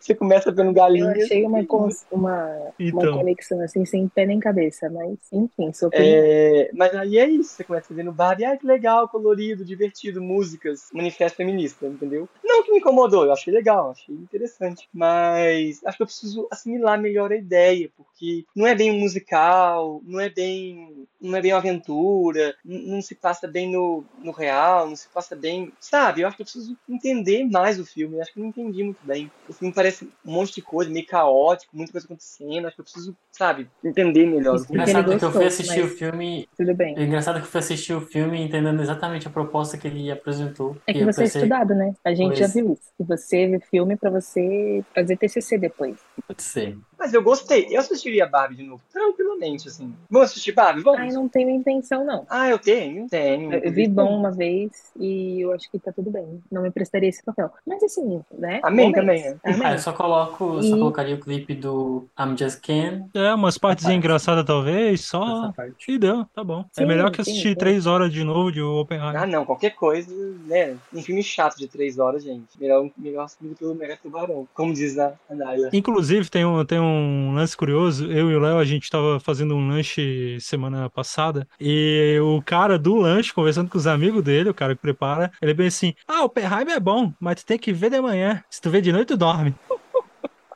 você 0.00 0.14
começa 0.14 0.50
vendo 0.52 0.68
Eu 0.68 0.74
galinhas. 0.74 1.24
achei 1.24 1.44
uma, 1.44 1.64
cons- 1.64 2.04
uma, 2.10 2.46
uma 2.48 2.72
Então. 2.78 3.12
conexão 3.18 3.60
assim, 3.62 3.84
sem 3.84 4.08
pé 4.08 4.26
nem 4.26 4.38
cabeça, 4.38 4.90
mas 4.90 5.16
enfim, 5.32 5.72
opinião. 5.86 6.22
É, 6.24 6.70
mas 6.74 6.94
aí 6.94 7.18
é 7.18 7.28
isso, 7.28 7.54
você 7.54 7.64
começa 7.64 7.92
vendo 7.94 8.12
Barbie, 8.12 8.44
ai 8.44 8.58
que 8.58 8.66
legal, 8.66 9.08
colorido, 9.08 9.64
divertido, 9.64 10.20
músicas, 10.22 10.88
manifesto 10.92 11.36
feminista, 11.36 11.86
entendeu? 11.86 12.28
Não 12.44 12.62
que 12.62 12.70
me 12.72 12.78
incomodou, 12.78 13.24
eu 13.24 13.32
achei 13.32 13.52
legal, 13.52 13.90
achei 13.90 14.14
interessante, 14.14 14.88
mas 14.92 15.80
acho 15.84 15.96
que 15.96 16.02
eu 16.02 16.06
preciso 16.06 16.48
assimilar 16.50 17.00
melhor 17.00 17.32
a 17.32 17.36
ideia, 17.36 17.90
porque 17.96 18.44
não 18.54 18.66
é 18.66 18.74
bem 18.74 18.90
um 18.90 19.00
musical, 19.00 20.00
não 20.04 20.20
é 20.20 20.28
bem 20.28 21.06
não 21.20 21.36
é 21.36 21.42
bem 21.42 21.52
uma 21.52 21.58
aventura, 21.58 22.54
não 22.64 23.00
se 23.02 23.14
passa 23.14 23.46
bem 23.46 23.70
no, 23.70 24.04
no 24.22 24.32
real, 24.32 24.88
não 24.88 24.96
se 24.96 25.08
passa 25.08 25.36
bem. 25.36 25.72
Sabe? 25.80 26.20
Eu 26.22 26.28
acho 26.28 26.36
que 26.36 26.42
eu 26.42 26.46
preciso 26.46 26.76
entender 26.88 27.44
mais 27.44 27.78
o 27.78 27.84
filme. 27.84 28.16
Eu 28.16 28.22
acho 28.22 28.32
que 28.32 28.38
eu 28.38 28.42
não 28.42 28.50
entendi 28.50 28.82
muito 28.82 29.04
bem. 29.04 29.30
O 29.48 29.52
filme 29.52 29.74
parece 29.74 30.04
um 30.24 30.32
monte 30.32 30.54
de 30.54 30.62
coisa, 30.62 30.90
meio 30.90 31.06
caótico, 31.06 31.76
muita 31.76 31.92
coisa 31.92 32.06
acontecendo. 32.06 32.66
Acho 32.66 32.76
que 32.76 32.80
eu 32.80 32.84
preciso, 32.84 33.16
sabe, 33.32 33.68
entender 33.84 34.26
melhor. 34.26 34.58
Porque 34.58 34.72
Engraçado 34.72 35.18
que 35.18 35.24
eu 35.24 35.32
fui 35.32 35.44
assistir 35.46 35.82
mas- 35.82 35.92
o 35.92 35.96
filme. 35.96 36.48
Tudo 36.56 36.74
bem. 36.74 36.94
É 36.98 37.02
engraçado 37.02 37.36
que 37.40 37.46
eu 37.46 37.50
fui 37.50 37.60
assistir 37.60 37.92
o 37.94 38.00
filme 38.00 38.40
entendendo 38.40 38.80
exatamente 38.80 39.26
a 39.26 39.30
proposta 39.30 39.76
que 39.76 39.86
ele 39.88 40.10
apresentou. 40.10 40.76
É 40.86 40.92
E 40.92 40.94
que 40.94 41.04
você 41.04 41.20
é 41.20 41.24
pensei, 41.24 41.42
estudado, 41.42 41.74
né? 41.74 41.94
A 42.04 42.14
gente 42.14 42.36
já 42.38 42.46
Pois. 42.46 42.54
viu 42.54 42.72
isso. 42.72 42.92
E 42.98 43.04
você 43.04 43.46
vê 43.46 43.60
filme 43.60 43.96
pra 43.96 44.10
você 44.10 44.82
fazer 44.94 45.16
TCC 45.16 45.58
depois. 45.58 45.96
Pode 46.26 46.42
ser. 46.42 46.78
Mas 47.00 47.14
eu 47.14 47.22
gostei. 47.22 47.66
Eu 47.70 47.80
assistiria 47.80 48.26
Barbie 48.26 48.56
de 48.56 48.62
novo, 48.62 48.82
tranquilamente, 48.92 49.66
assim. 49.68 49.92
Vamos 50.10 50.30
assistir 50.30 50.52
Barbie? 50.52 50.82
Vamos? 50.82 51.00
Ai, 51.00 51.08
não 51.12 51.26
tenho 51.28 51.48
intenção, 51.48 52.04
não. 52.04 52.26
Ah, 52.28 52.48
eu 52.50 52.58
tenho, 52.58 53.08
tenho. 53.08 53.54
Eu 53.54 53.72
vi 53.72 53.88
bom 53.88 54.14
uma 54.18 54.30
vez 54.30 54.70
e 55.00 55.40
eu 55.40 55.50
acho 55.52 55.70
que 55.70 55.78
tá 55.78 55.90
tudo 55.92 56.10
bem. 56.10 56.42
Não 56.52 56.60
me 56.60 56.70
prestaria 56.70 57.08
esse 57.08 57.22
papel. 57.24 57.50
Mas 57.66 57.82
assim, 57.82 58.20
né? 58.38 58.60
Amém 58.62 58.92
também, 58.92 59.22
né? 59.22 59.38
Ah, 59.42 59.50
Amém. 59.54 59.72
eu 59.72 59.78
só 59.78 59.94
coloco, 59.94 60.56
eu 60.56 60.62
só 60.62 60.76
E- 60.76 60.78
colocaria 60.78 61.14
o 61.14 61.20
clipe 61.20 61.54
do 61.54 62.06
I'm 62.18 62.36
Just 62.36 62.60
Ken 62.60 63.08
É, 63.14 63.32
umas 63.32 63.56
partezinhas 63.56 63.94
parte. 63.94 64.04
engraçadas 64.04 64.44
talvez, 64.44 65.00
só. 65.06 65.52
E 65.88 65.98
deu, 65.98 66.26
tá 66.34 66.44
bom. 66.44 66.66
é 66.76 66.80
Sim, 66.82 66.86
melhor 66.86 67.10
que 67.10 67.22
assistir 67.22 67.48
sim. 67.50 67.54
três 67.54 67.86
horas 67.86 68.12
de 68.12 68.22
novo 68.22 68.52
de 68.52 68.60
Oppenheimer. 68.60 69.22
Ah, 69.22 69.26
não, 69.26 69.46
qualquer 69.46 69.70
coisa, 69.70 70.14
né? 70.46 70.76
Um 70.92 71.02
filme 71.02 71.22
chato 71.22 71.56
de 71.56 71.66
três 71.66 71.98
horas, 71.98 72.22
gente. 72.22 72.60
Melhor, 72.60 72.90
melhor 72.98 73.24
assumido 73.24 73.56
pelo 73.56 73.74
Mega 73.74 73.96
Tubarão, 73.96 74.46
como 74.52 74.74
diz 74.74 74.98
a, 74.98 75.14
a 75.30 75.34
Naila. 75.34 75.70
Inclusive, 75.72 76.28
tem 76.28 76.44
um, 76.44 76.62
tem 76.64 76.78
um 76.78 76.89
lance 77.34 77.56
curioso. 77.56 78.10
Eu 78.10 78.30
e 78.30 78.36
o 78.36 78.40
Léo, 78.40 78.58
a 78.58 78.64
gente 78.64 78.90
tava 78.90 79.20
fazendo 79.20 79.54
um 79.54 79.68
lanche 79.68 80.38
semana 80.40 80.88
passada. 80.90 81.46
E 81.60 82.18
o 82.22 82.42
cara 82.42 82.78
do 82.78 82.96
lanche, 82.96 83.32
conversando 83.32 83.70
com 83.70 83.78
os 83.78 83.86
amigos 83.86 84.22
dele, 84.22 84.50
o 84.50 84.54
cara 84.54 84.74
que 84.74 84.82
prepara, 84.82 85.30
ele 85.40 85.54
bem 85.54 85.68
assim: 85.68 85.94
Ah, 86.06 86.22
o 86.22 86.24
Oppenheimer 86.26 86.74
é 86.76 86.80
bom, 86.80 87.12
mas 87.20 87.42
tu 87.42 87.46
tem 87.46 87.58
que 87.58 87.72
ver 87.72 87.90
de 87.90 88.00
manhã. 88.00 88.42
Se 88.50 88.60
tu 88.60 88.70
vê 88.70 88.80
de 88.80 88.92
noite, 88.92 89.08
tu 89.08 89.16
dorme. 89.16 89.54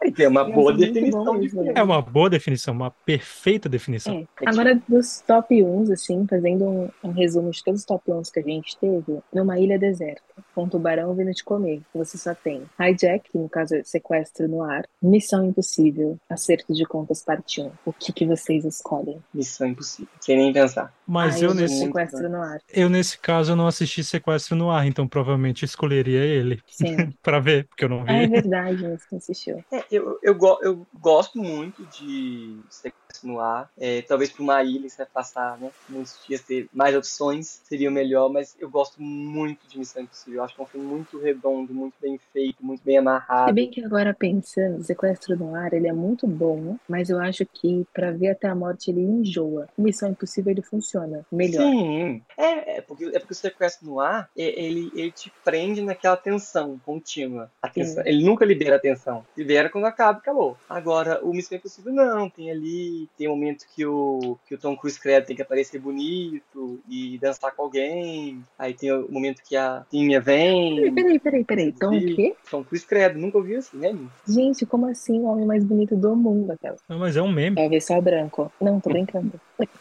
Aí 0.04 0.12
tem 0.12 0.26
uma 0.26 0.44
boa 0.44 0.72
muito 0.72 0.92
definição 0.92 1.24
bom 1.24 1.40
de 1.40 1.48
filme. 1.48 1.72
É 1.74 1.82
uma 1.82 2.02
boa 2.02 2.28
definição, 2.30 2.74
uma 2.74 2.90
perfeita 2.90 3.68
definição. 3.68 4.14
É. 4.14 4.48
Agora, 4.48 4.80
dos 4.88 5.20
top 5.26 5.62
1, 5.62 5.92
assim, 5.92 6.26
fazendo 6.28 6.64
um, 6.64 6.88
um 7.02 7.10
resumo 7.12 7.50
de 7.50 7.64
todos 7.64 7.80
os 7.80 7.86
top 7.86 8.10
1 8.12 8.22
que 8.32 8.40
a 8.40 8.42
gente 8.42 8.76
teve, 8.78 9.18
numa 9.32 9.58
ilha 9.58 9.78
deserta, 9.78 10.22
com 10.54 10.64
um 10.64 10.68
tubarão 10.68 11.14
vindo 11.14 11.32
te 11.32 11.42
comer, 11.44 11.80
você 11.94 12.18
só 12.18 12.34
tem 12.34 12.62
hijack, 12.78 13.30
que 13.30 13.38
no 13.38 13.48
caso 13.48 13.74
é 13.76 13.82
sequestro 13.82 14.46
no 14.48 14.62
ar, 14.62 14.84
missão 15.02 15.44
impossível, 15.44 16.18
acerto 16.28 16.72
de 16.72 16.84
contas 16.84 17.22
parte 17.22 17.60
1. 17.62 17.70
O 17.84 17.92
que, 17.92 18.12
que 18.12 18.26
vocês 18.26 18.64
escolhem? 18.64 19.18
Missão 19.32 19.68
impossível, 19.68 20.12
sem 20.20 20.36
nem 20.36 20.52
pensar. 20.52 20.92
Mas 21.06 21.36
Ai, 21.36 21.44
eu 21.44 21.50
gente, 21.50 21.60
nesse, 21.62 21.78
sequestro 21.78 22.28
no 22.28 22.42
ar. 22.42 22.58
eu, 22.72 22.88
nesse 22.88 23.18
caso, 23.18 23.52
eu 23.52 23.56
não 23.56 23.66
assisti 23.66 24.02
Sequestro 24.04 24.56
no 24.56 24.70
Ar, 24.70 24.86
então 24.86 25.06
provavelmente 25.06 25.64
escolheria 25.64 26.20
ele 26.20 26.60
Sim. 26.66 27.10
pra 27.22 27.38
ver, 27.40 27.66
porque 27.68 27.84
eu 27.84 27.88
não 27.88 28.04
Ah, 28.06 28.12
é 28.12 28.26
vi. 28.26 28.32
verdade, 28.32 28.76
você 28.82 29.06
não 29.12 29.18
assistiu. 29.18 29.64
É, 29.70 29.84
eu, 29.94 30.18
eu, 30.22 30.38
eu 30.62 30.88
gosto 30.94 31.38
muito 31.38 31.86
de 31.86 32.64
sequestro 32.68 33.03
no 33.22 33.40
ar. 33.40 33.70
É, 33.78 34.02
talvez 34.02 34.30
para 34.30 34.42
uma 34.42 34.62
ilha 34.62 34.88
você 34.88 34.98
vai 34.98 35.06
passar 35.12 35.58
né, 35.58 35.70
muitos 35.88 36.18
dias 36.26 36.40
ter 36.42 36.68
mais 36.72 36.94
opções, 36.96 37.60
seria 37.64 37.88
o 37.88 37.92
melhor, 37.92 38.30
mas 38.30 38.56
eu 38.58 38.68
gosto 38.70 39.00
muito 39.00 39.66
de 39.68 39.78
Missão 39.78 40.02
Impossível. 40.02 40.40
Eu 40.40 40.44
acho 40.44 40.54
que 40.54 40.60
é 40.60 40.64
um 40.64 40.68
filme 40.68 40.86
muito 40.86 41.18
redondo, 41.18 41.72
muito 41.74 41.94
bem 42.00 42.18
feito, 42.32 42.64
muito 42.64 42.82
bem 42.84 42.94
Se 42.94 42.98
amarrado. 42.98 43.52
bem 43.54 43.70
que 43.70 43.84
agora 43.84 44.14
pensando, 44.14 44.82
Sequestro 44.82 45.36
no 45.36 45.54
Ar, 45.54 45.72
ele 45.72 45.88
é 45.88 45.92
muito 45.92 46.26
bom, 46.26 46.76
mas 46.88 47.10
eu 47.10 47.18
acho 47.20 47.44
que 47.46 47.86
pra 47.92 48.10
ver 48.10 48.30
até 48.30 48.48
a 48.48 48.54
morte 48.54 48.90
ele 48.90 49.00
enjoa. 49.00 49.68
Missão 49.76 50.10
Impossível 50.10 50.50
ele 50.52 50.62
funciona 50.62 51.24
melhor. 51.30 51.62
Sim, 51.70 52.22
é, 52.36 52.78
é, 52.78 52.80
porque, 52.80 53.04
é 53.06 53.18
porque 53.18 53.32
o 53.32 53.36
sequestro 53.36 53.86
no 53.86 54.00
ar, 54.00 54.28
é- 54.36 54.64
ele, 54.64 54.90
ele 54.94 55.10
te 55.12 55.32
prende 55.44 55.82
naquela 55.82 56.16
tensão 56.16 56.78
contínua. 56.84 57.50
A 57.62 57.68
tensão- 57.68 58.02
ele 58.06 58.24
nunca 58.24 58.44
libera 58.44 58.76
a 58.76 58.80
tensão. 58.80 59.24
Libera 59.36 59.68
quando 59.68 59.84
acaba 59.84 60.18
e 60.18 60.20
acabou. 60.20 60.56
Agora, 60.68 61.24
o 61.24 61.32
Missão 61.32 61.56
Impossível 61.58 61.92
não, 61.92 62.28
tem 62.30 62.50
ali, 62.50 63.03
tem 63.16 63.28
momento 63.28 63.66
que 63.74 63.84
o, 63.84 64.38
que 64.46 64.54
o 64.54 64.58
Tom 64.58 64.76
Cruise 64.76 65.00
credo 65.00 65.26
tem 65.26 65.36
que 65.36 65.42
aparecer 65.42 65.78
bonito 65.78 66.80
e 66.88 67.18
dançar 67.18 67.54
com 67.54 67.62
alguém. 67.62 68.44
Aí 68.58 68.74
tem 68.74 68.92
o 68.92 69.10
momento 69.10 69.42
que 69.42 69.56
a 69.56 69.84
Tinha 69.90 70.20
vem. 70.20 70.92
peraí, 70.94 71.18
peraí, 71.18 71.44
peraí. 71.44 71.68
Então 71.68 71.96
o 71.96 72.00
quê? 72.14 72.34
Tom 72.50 72.64
Cruise 72.64 72.86
credo, 72.86 73.18
nunca 73.18 73.38
ouviu 73.38 73.58
assim, 73.58 73.76
né, 73.78 73.92
Nil? 73.92 74.08
Gente, 74.26 74.66
como 74.66 74.86
assim 74.86 75.20
o 75.20 75.24
homem 75.24 75.46
mais 75.46 75.64
bonito 75.64 75.96
do 75.96 76.14
mundo, 76.14 76.52
aquela? 76.52 76.76
Não, 76.88 76.98
mas 76.98 77.16
é 77.16 77.22
um 77.22 77.32
meme. 77.32 77.56
Talvez 77.56 77.84
só 77.84 78.00
branco. 78.00 78.52
Não, 78.60 78.80
tô 78.80 78.90
brincando. 78.90 79.40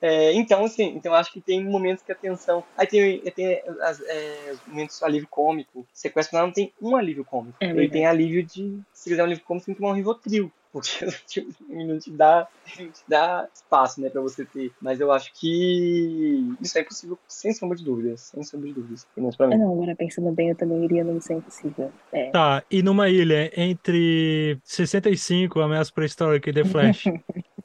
É, 0.00 0.32
então, 0.32 0.64
assim, 0.64 0.94
então 0.96 1.14
acho 1.14 1.32
que 1.32 1.40
tem 1.40 1.62
momentos 1.62 2.02
que 2.02 2.10
a 2.10 2.14
tensão. 2.14 2.64
Aí 2.76 2.86
tem, 2.86 3.20
tem 3.30 3.62
as, 3.80 4.00
é, 4.00 4.52
os 4.52 4.66
momentos 4.66 5.02
alívio 5.02 5.28
cômico. 5.30 5.86
Sequestro 5.92 6.38
não 6.38 6.50
tem 6.50 6.72
um 6.80 6.96
alívio 6.96 7.24
cômico. 7.24 7.56
É 7.60 7.70
Ele 7.70 7.88
tem 7.88 8.06
alívio 8.06 8.42
de. 8.42 8.80
Se 8.92 9.10
quiser 9.10 9.22
um 9.22 9.26
alívio 9.26 9.44
cômico, 9.44 9.66
tem 9.66 9.74
que 9.74 9.80
tomar 9.80 9.92
um 9.92 9.96
Rivotril. 9.96 10.50
Porque 10.72 10.90
tipo, 11.28 11.52
não 11.68 11.98
te 11.98 12.10
dá, 12.10 12.48
não 12.78 12.90
te 12.90 13.02
dá 13.06 13.46
espaço, 13.54 14.00
né, 14.00 14.08
pra 14.08 14.22
você 14.22 14.44
ter. 14.44 14.72
Mas 14.80 15.00
eu 15.00 15.12
acho 15.12 15.30
que 15.38 16.42
isso 16.60 16.78
é 16.78 16.80
impossível, 16.80 17.18
sem 17.28 17.52
sombra 17.52 17.76
de 17.76 17.84
dúvidas. 17.84 18.22
Sem 18.22 18.42
sombra 18.42 18.68
de 18.68 18.74
dúvidas. 18.74 19.04
Pelo 19.14 19.24
menos 19.24 19.36
pra 19.36 19.46
Ah, 19.46 19.50
mim. 19.50 19.58
não, 19.58 19.72
agora 19.72 19.94
pensando 19.94 20.32
bem, 20.32 20.48
eu 20.50 20.56
também 20.56 20.84
iria 20.84 21.04
no 21.04 21.12
Missão 21.14 21.36
Impossível. 21.38 21.92
É. 22.12 22.30
Tá, 22.30 22.62
e 22.70 22.82
numa 22.82 23.08
ilha 23.10 23.52
entre 23.54 24.58
65, 24.64 25.60
Ameaça 25.60 25.92
Pré-Histórica 25.92 26.48
e 26.50 26.52
The 26.54 26.64
Flash. 26.64 27.04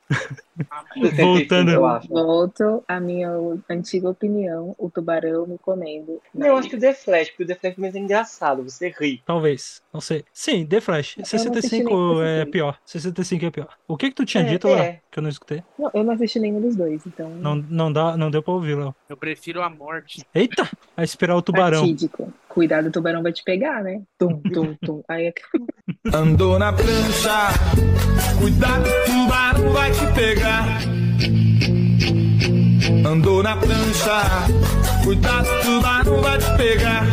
Voltando. 1.15 1.71
Eu 1.71 1.85
acho. 1.85 2.07
Volto 2.07 2.83
à 2.87 2.99
minha 2.99 3.29
antiga 3.69 4.09
opinião, 4.09 4.75
o 4.77 4.89
tubarão 4.89 5.45
me 5.45 5.57
comendo. 5.57 6.19
Não, 6.33 6.47
eu 6.47 6.57
acho 6.57 6.69
que 6.69 6.75
o 6.75 6.79
The 6.79 6.93
Flash, 6.93 7.29
porque 7.29 7.43
o 7.43 7.47
The 7.47 7.55
Flash 7.55 7.75
também 7.75 7.91
é 7.93 7.99
engraçado, 7.99 8.63
você 8.63 8.93
ri. 8.99 9.21
Talvez, 9.25 9.81
não 9.93 10.01
sei. 10.01 10.23
Sim, 10.33 10.65
The 10.65 10.81
Flash. 10.81 11.15
assisti 11.19 11.29
65 11.29 11.89
nenhum 11.89 12.23
é 12.23 12.45
pior. 12.45 12.77
65 12.85 13.45
é 13.45 13.51
pior. 13.51 13.67
O 13.87 13.97
que 13.97 14.09
que 14.09 14.15
tu 14.15 14.25
tinha 14.25 14.43
É, 14.43 14.47
dito, 14.47 14.67
é. 14.67 14.75
Léo? 14.75 14.99
Que 15.11 15.19
eu 15.19 15.23
não 15.23 15.29
escutei. 15.29 15.63
Não, 15.77 15.91
eu 15.93 16.03
não 16.03 16.13
assisti 16.13 16.39
nenhum 16.39 16.61
dos 16.61 16.75
dois, 16.75 17.05
então. 17.05 17.29
Não, 17.29 17.55
não, 17.55 17.91
dá, 17.91 18.15
não 18.17 18.29
deu 18.31 18.41
pra 18.43 18.53
ouvir, 18.53 18.75
Léo. 18.77 18.95
Eu 19.09 19.17
prefiro 19.17 19.61
a 19.61 19.69
morte. 19.69 20.23
Eita! 20.33 20.69
Vai 20.95 21.05
esperar 21.05 21.35
o 21.35 21.41
tubarão. 21.41 21.79
Fatídico. 21.81 22.33
Cuidado, 22.49 22.87
o 22.87 22.91
tubarão 22.91 23.21
vai 23.21 23.31
te 23.31 23.43
pegar, 23.43 23.83
né? 23.83 24.01
Tum, 24.17 24.41
tum, 24.51 24.75
tum. 24.83 25.03
Aí 25.07 25.27
é 25.27 25.33
Andou 26.13 26.57
na 26.57 26.73
prancha, 26.73 27.49
cuidado, 28.39 28.87
o 28.87 29.05
tubarão 29.05 29.69
vai 29.73 29.91
te 29.91 30.05
pegar. 30.15 30.46
Andou 33.05 33.43
na 33.43 33.57
prancha, 33.57 34.47
cuidado, 35.03 35.47
o 35.47 35.61
tubarão 35.63 36.21
vai 36.21 36.37
te 36.37 36.57
pegar. 36.57 37.05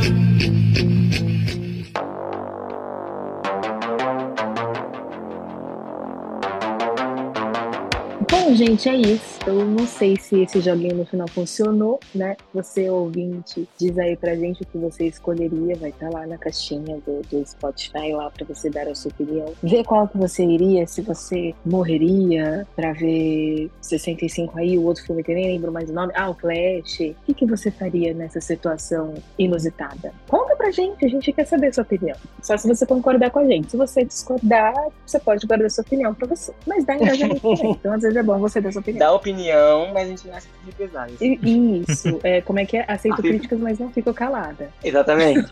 Bom, 8.44 8.54
gente, 8.54 8.90
é 8.90 8.96
isso. 8.96 9.38
Eu 9.46 9.64
não 9.64 9.86
sei 9.86 10.16
se 10.16 10.42
esse 10.42 10.60
joguinho 10.60 10.96
no 10.96 11.06
final 11.06 11.26
funcionou, 11.28 11.98
né? 12.14 12.36
Você, 12.52 12.90
ouvinte, 12.90 13.66
diz 13.78 13.98
aí 13.98 14.18
pra 14.18 14.36
gente 14.36 14.62
o 14.62 14.66
que 14.66 14.76
você 14.76 15.06
escolheria. 15.06 15.74
Vai 15.76 15.88
estar 15.88 16.10
lá 16.10 16.26
na 16.26 16.36
caixinha 16.36 16.98
do, 17.06 17.22
do 17.22 17.46
Spotify 17.46 18.12
lá 18.12 18.30
pra 18.30 18.44
você 18.44 18.68
dar 18.68 18.86
a 18.86 18.94
sua 18.94 19.10
opinião. 19.10 19.46
Ver 19.62 19.82
qual 19.84 20.06
que 20.06 20.18
você 20.18 20.44
iria, 20.44 20.86
se 20.86 21.00
você 21.00 21.54
morreria 21.64 22.66
pra 22.76 22.92
ver 22.92 23.70
65 23.80 24.58
aí, 24.58 24.76
o 24.76 24.84
outro 24.84 25.02
filme 25.04 25.22
que 25.22 25.32
eu 25.32 25.36
nem 25.36 25.46
lembro 25.46 25.72
mais 25.72 25.88
o 25.88 25.94
nome. 25.94 26.12
Ah, 26.14 26.28
o 26.28 26.34
Flash. 26.34 27.00
O 27.00 27.14
que, 27.24 27.32
que 27.32 27.46
você 27.46 27.70
faria 27.70 28.12
nessa 28.12 28.42
situação 28.42 29.14
inusitada? 29.38 30.12
Conta 30.28 30.54
pra 30.54 30.70
gente, 30.70 31.02
a 31.02 31.08
gente 31.08 31.32
quer 31.32 31.46
saber 31.46 31.68
a 31.68 31.72
sua 31.72 31.84
opinião. 31.84 32.16
Só 32.42 32.58
se 32.58 32.68
você 32.68 32.84
concordar 32.84 33.30
com 33.30 33.38
a 33.38 33.46
gente. 33.46 33.70
Se 33.70 33.76
você 33.78 34.04
discordar, 34.04 34.74
você 35.06 35.18
pode 35.18 35.46
guardar 35.46 35.70
sua 35.70 35.80
opinião 35.80 36.12
pra 36.12 36.28
você. 36.28 36.52
Mas 36.66 36.84
dá 36.84 36.94
engajamento 37.00 37.40
também. 37.40 37.70
Então, 37.70 37.94
às 37.94 38.02
vezes 38.02 38.16
é 38.18 38.22
bom 38.22 38.33
você 38.38 38.60
dar 38.60 38.72
sua 38.72 38.80
opinião. 38.80 38.98
Dá 39.06 39.12
opinião, 39.14 39.88
mas 39.92 40.06
a 40.06 40.10
gente 40.10 40.26
não 40.28 40.34
acha 40.34 40.46
de 40.46 40.66
represálias. 40.70 41.20
E- 41.20 41.82
Isso, 41.88 42.20
é, 42.22 42.40
como 42.40 42.58
é 42.58 42.66
que 42.66 42.76
é? 42.76 42.84
Aceito 42.88 43.14
Ah, 43.18 43.22
críticas, 43.22 43.58
mas 43.60 43.78
não 43.78 43.90
fico 43.90 44.12
calada. 44.14 44.70
Exatamente. 44.82 45.50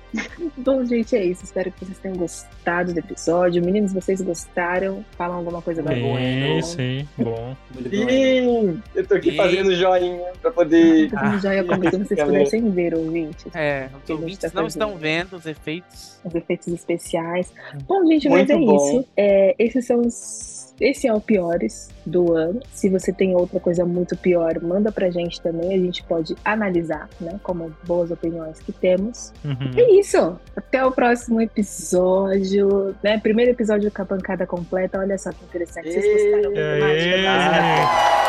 Bom, 0.58 0.84
gente, 0.84 1.16
é 1.16 1.24
isso. 1.24 1.44
Espero 1.44 1.70
que 1.72 1.84
vocês 1.84 1.98
tenham 1.98 2.16
gostado 2.16 2.92
do 2.92 2.98
episódio. 2.98 3.64
Meninos, 3.64 3.92
vocês 3.92 4.20
gostaram? 4.20 5.04
Falam 5.16 5.38
alguma 5.38 5.62
coisa 5.62 5.82
da 5.82 5.94
boa. 5.94 6.18
Sim, 6.18 6.62
sim, 6.62 7.08
bom. 7.16 7.56
Muito 7.74 7.90
bom. 7.90 8.08
Sim, 8.08 8.82
eu 8.94 9.06
tô 9.06 9.14
aqui 9.14 9.30
Sim. 9.30 9.36
fazendo 9.36 9.74
joinha 9.74 10.32
pra 10.40 10.50
poder. 10.50 11.10
Todo 11.10 11.38
já 11.40 11.54
ia 11.54 11.64
como 11.64 11.90
se 11.90 11.96
vocês 11.98 12.20
pudessem 12.22 12.70
ver, 12.70 12.94
ouvintes. 12.94 13.46
É, 13.54 13.88
os 14.04 14.10
ouvintes 14.10 14.38
tá 14.38 14.48
não 14.48 14.64
fazendo. 14.64 14.68
estão 14.68 14.96
vendo 14.96 15.36
os 15.36 15.46
efeitos. 15.46 16.20
Os 16.24 16.34
efeitos 16.34 16.68
especiais. 16.68 17.52
Bom, 17.86 18.06
gente, 18.06 18.28
mas 18.28 18.48
Muito 18.48 18.52
é 18.52 18.56
bom. 18.66 18.76
isso. 19.00 19.08
É, 19.16 19.54
esses 19.58 19.86
são 19.86 20.00
os. 20.00 20.71
Esse 20.82 21.06
é 21.06 21.14
o 21.14 21.20
piores 21.20 21.90
do 22.04 22.34
ano. 22.34 22.58
Se 22.72 22.88
você 22.88 23.12
tem 23.12 23.36
outra 23.36 23.60
coisa 23.60 23.86
muito 23.86 24.16
pior, 24.16 24.60
manda 24.60 24.90
pra 24.90 25.08
gente 25.10 25.40
também. 25.40 25.72
A 25.72 25.78
gente 25.78 26.02
pode 26.02 26.34
analisar, 26.44 27.08
né? 27.20 27.38
Como 27.44 27.72
boas 27.84 28.10
opiniões 28.10 28.58
que 28.58 28.72
temos. 28.72 29.32
Uhum. 29.44 29.70
É 29.76 29.92
isso. 29.92 30.36
Até 30.56 30.84
o 30.84 30.90
próximo 30.90 31.40
episódio. 31.40 32.96
Né? 33.00 33.16
Primeiro 33.18 33.52
episódio 33.52 33.92
com 33.92 34.02
a 34.02 34.04
bancada 34.04 34.44
completa. 34.44 34.98
Olha 34.98 35.16
só 35.16 35.30
que 35.30 35.44
interessante. 35.44 35.88
Vocês 35.92 36.04
gostaram 36.04 36.52
da 36.52 36.60
Aê! 36.86 37.12
temática? 37.14 38.22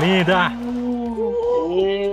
linda! 0.00 0.65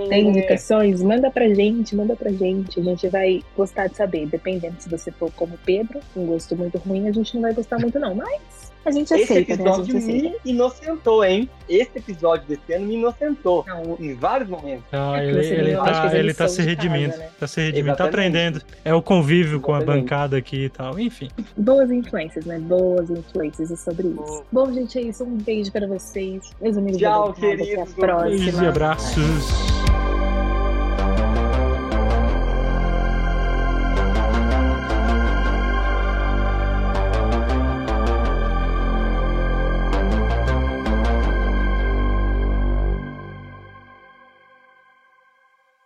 Tem 0.08 0.28
indicações? 0.28 1.02
Manda 1.02 1.30
pra 1.30 1.48
gente, 1.48 1.94
manda 1.96 2.14
pra 2.16 2.30
gente. 2.30 2.78
A 2.80 2.82
gente 2.82 3.08
vai 3.08 3.42
gostar 3.56 3.86
de 3.88 3.96
saber. 3.96 4.26
Dependendo 4.26 4.76
se 4.78 4.88
você 4.88 5.10
for 5.10 5.30
como 5.32 5.58
Pedro, 5.64 6.00
um 6.16 6.26
gosto 6.26 6.56
muito 6.56 6.78
ruim, 6.78 7.08
a 7.08 7.12
gente 7.12 7.34
não 7.34 7.42
vai 7.42 7.54
gostar 7.54 7.78
muito, 7.78 7.98
não. 7.98 8.14
Mas 8.14 8.72
a 8.84 8.90
gente 8.90 9.12
Esse 9.14 9.24
aceita, 9.32 9.56
né? 9.56 9.62
A 9.62 9.66
episódio 9.70 9.84
gente 9.92 9.96
aceita. 9.96 10.38
me 10.44 10.50
inocentou, 10.52 11.24
hein? 11.24 11.48
Esse 11.68 11.98
episódio 11.98 12.46
desse 12.46 12.72
ano 12.74 12.86
me 12.86 12.94
inocentou. 12.96 13.64
Não, 13.66 13.96
Em 13.98 14.12
vários 14.14 14.48
momentos. 14.48 14.84
Ah, 14.92 15.16
É 15.16 15.20
que 15.20 15.26
ele, 15.30 15.42
você 15.42 15.54
ele 15.54 15.70
que 15.70 15.76
tá, 15.76 16.16
ele 16.18 16.34
tá 16.34 16.48
se 16.48 16.62
redimindo. 16.62 17.10
casa, 17.12 17.22
né? 17.22 17.28
Tá 17.40 17.46
se 17.46 17.60
redimindo, 17.62 17.96
tá 17.96 18.04
Exatamente. 18.04 18.14
aprendendo. 18.36 18.62
É 18.84 18.94
o 18.94 19.00
convívio 19.00 19.60
com 19.60 19.72
a 19.72 19.78
Exatamente. 19.78 20.02
bancada 20.02 20.36
aqui 20.36 20.64
e 20.64 20.68
tal. 20.68 20.98
Enfim. 21.00 21.30
Boas 21.56 21.90
influências, 21.90 22.44
né? 22.44 22.58
Boas 22.58 23.08
influências 23.08 23.70
e 23.70 23.76
sobre 23.76 24.08
isso. 24.08 24.44
Bom, 24.52 24.70
gente, 24.72 24.98
é 24.98 25.02
isso. 25.02 25.24
Um 25.24 25.36
beijo 25.38 25.72
pra 25.72 25.86
vocês. 25.86 26.50
Meus 26.60 26.76
amigos 26.76 26.98
Tchau, 27.00 27.28
da 27.28 27.40
bancada. 27.40 27.46
Até 27.54 27.54
a 27.54 27.56
queridos 27.56 27.94
Beijos 27.94 27.94
e 27.94 28.00
próxima. 28.52 28.68
abraços. 28.68 29.83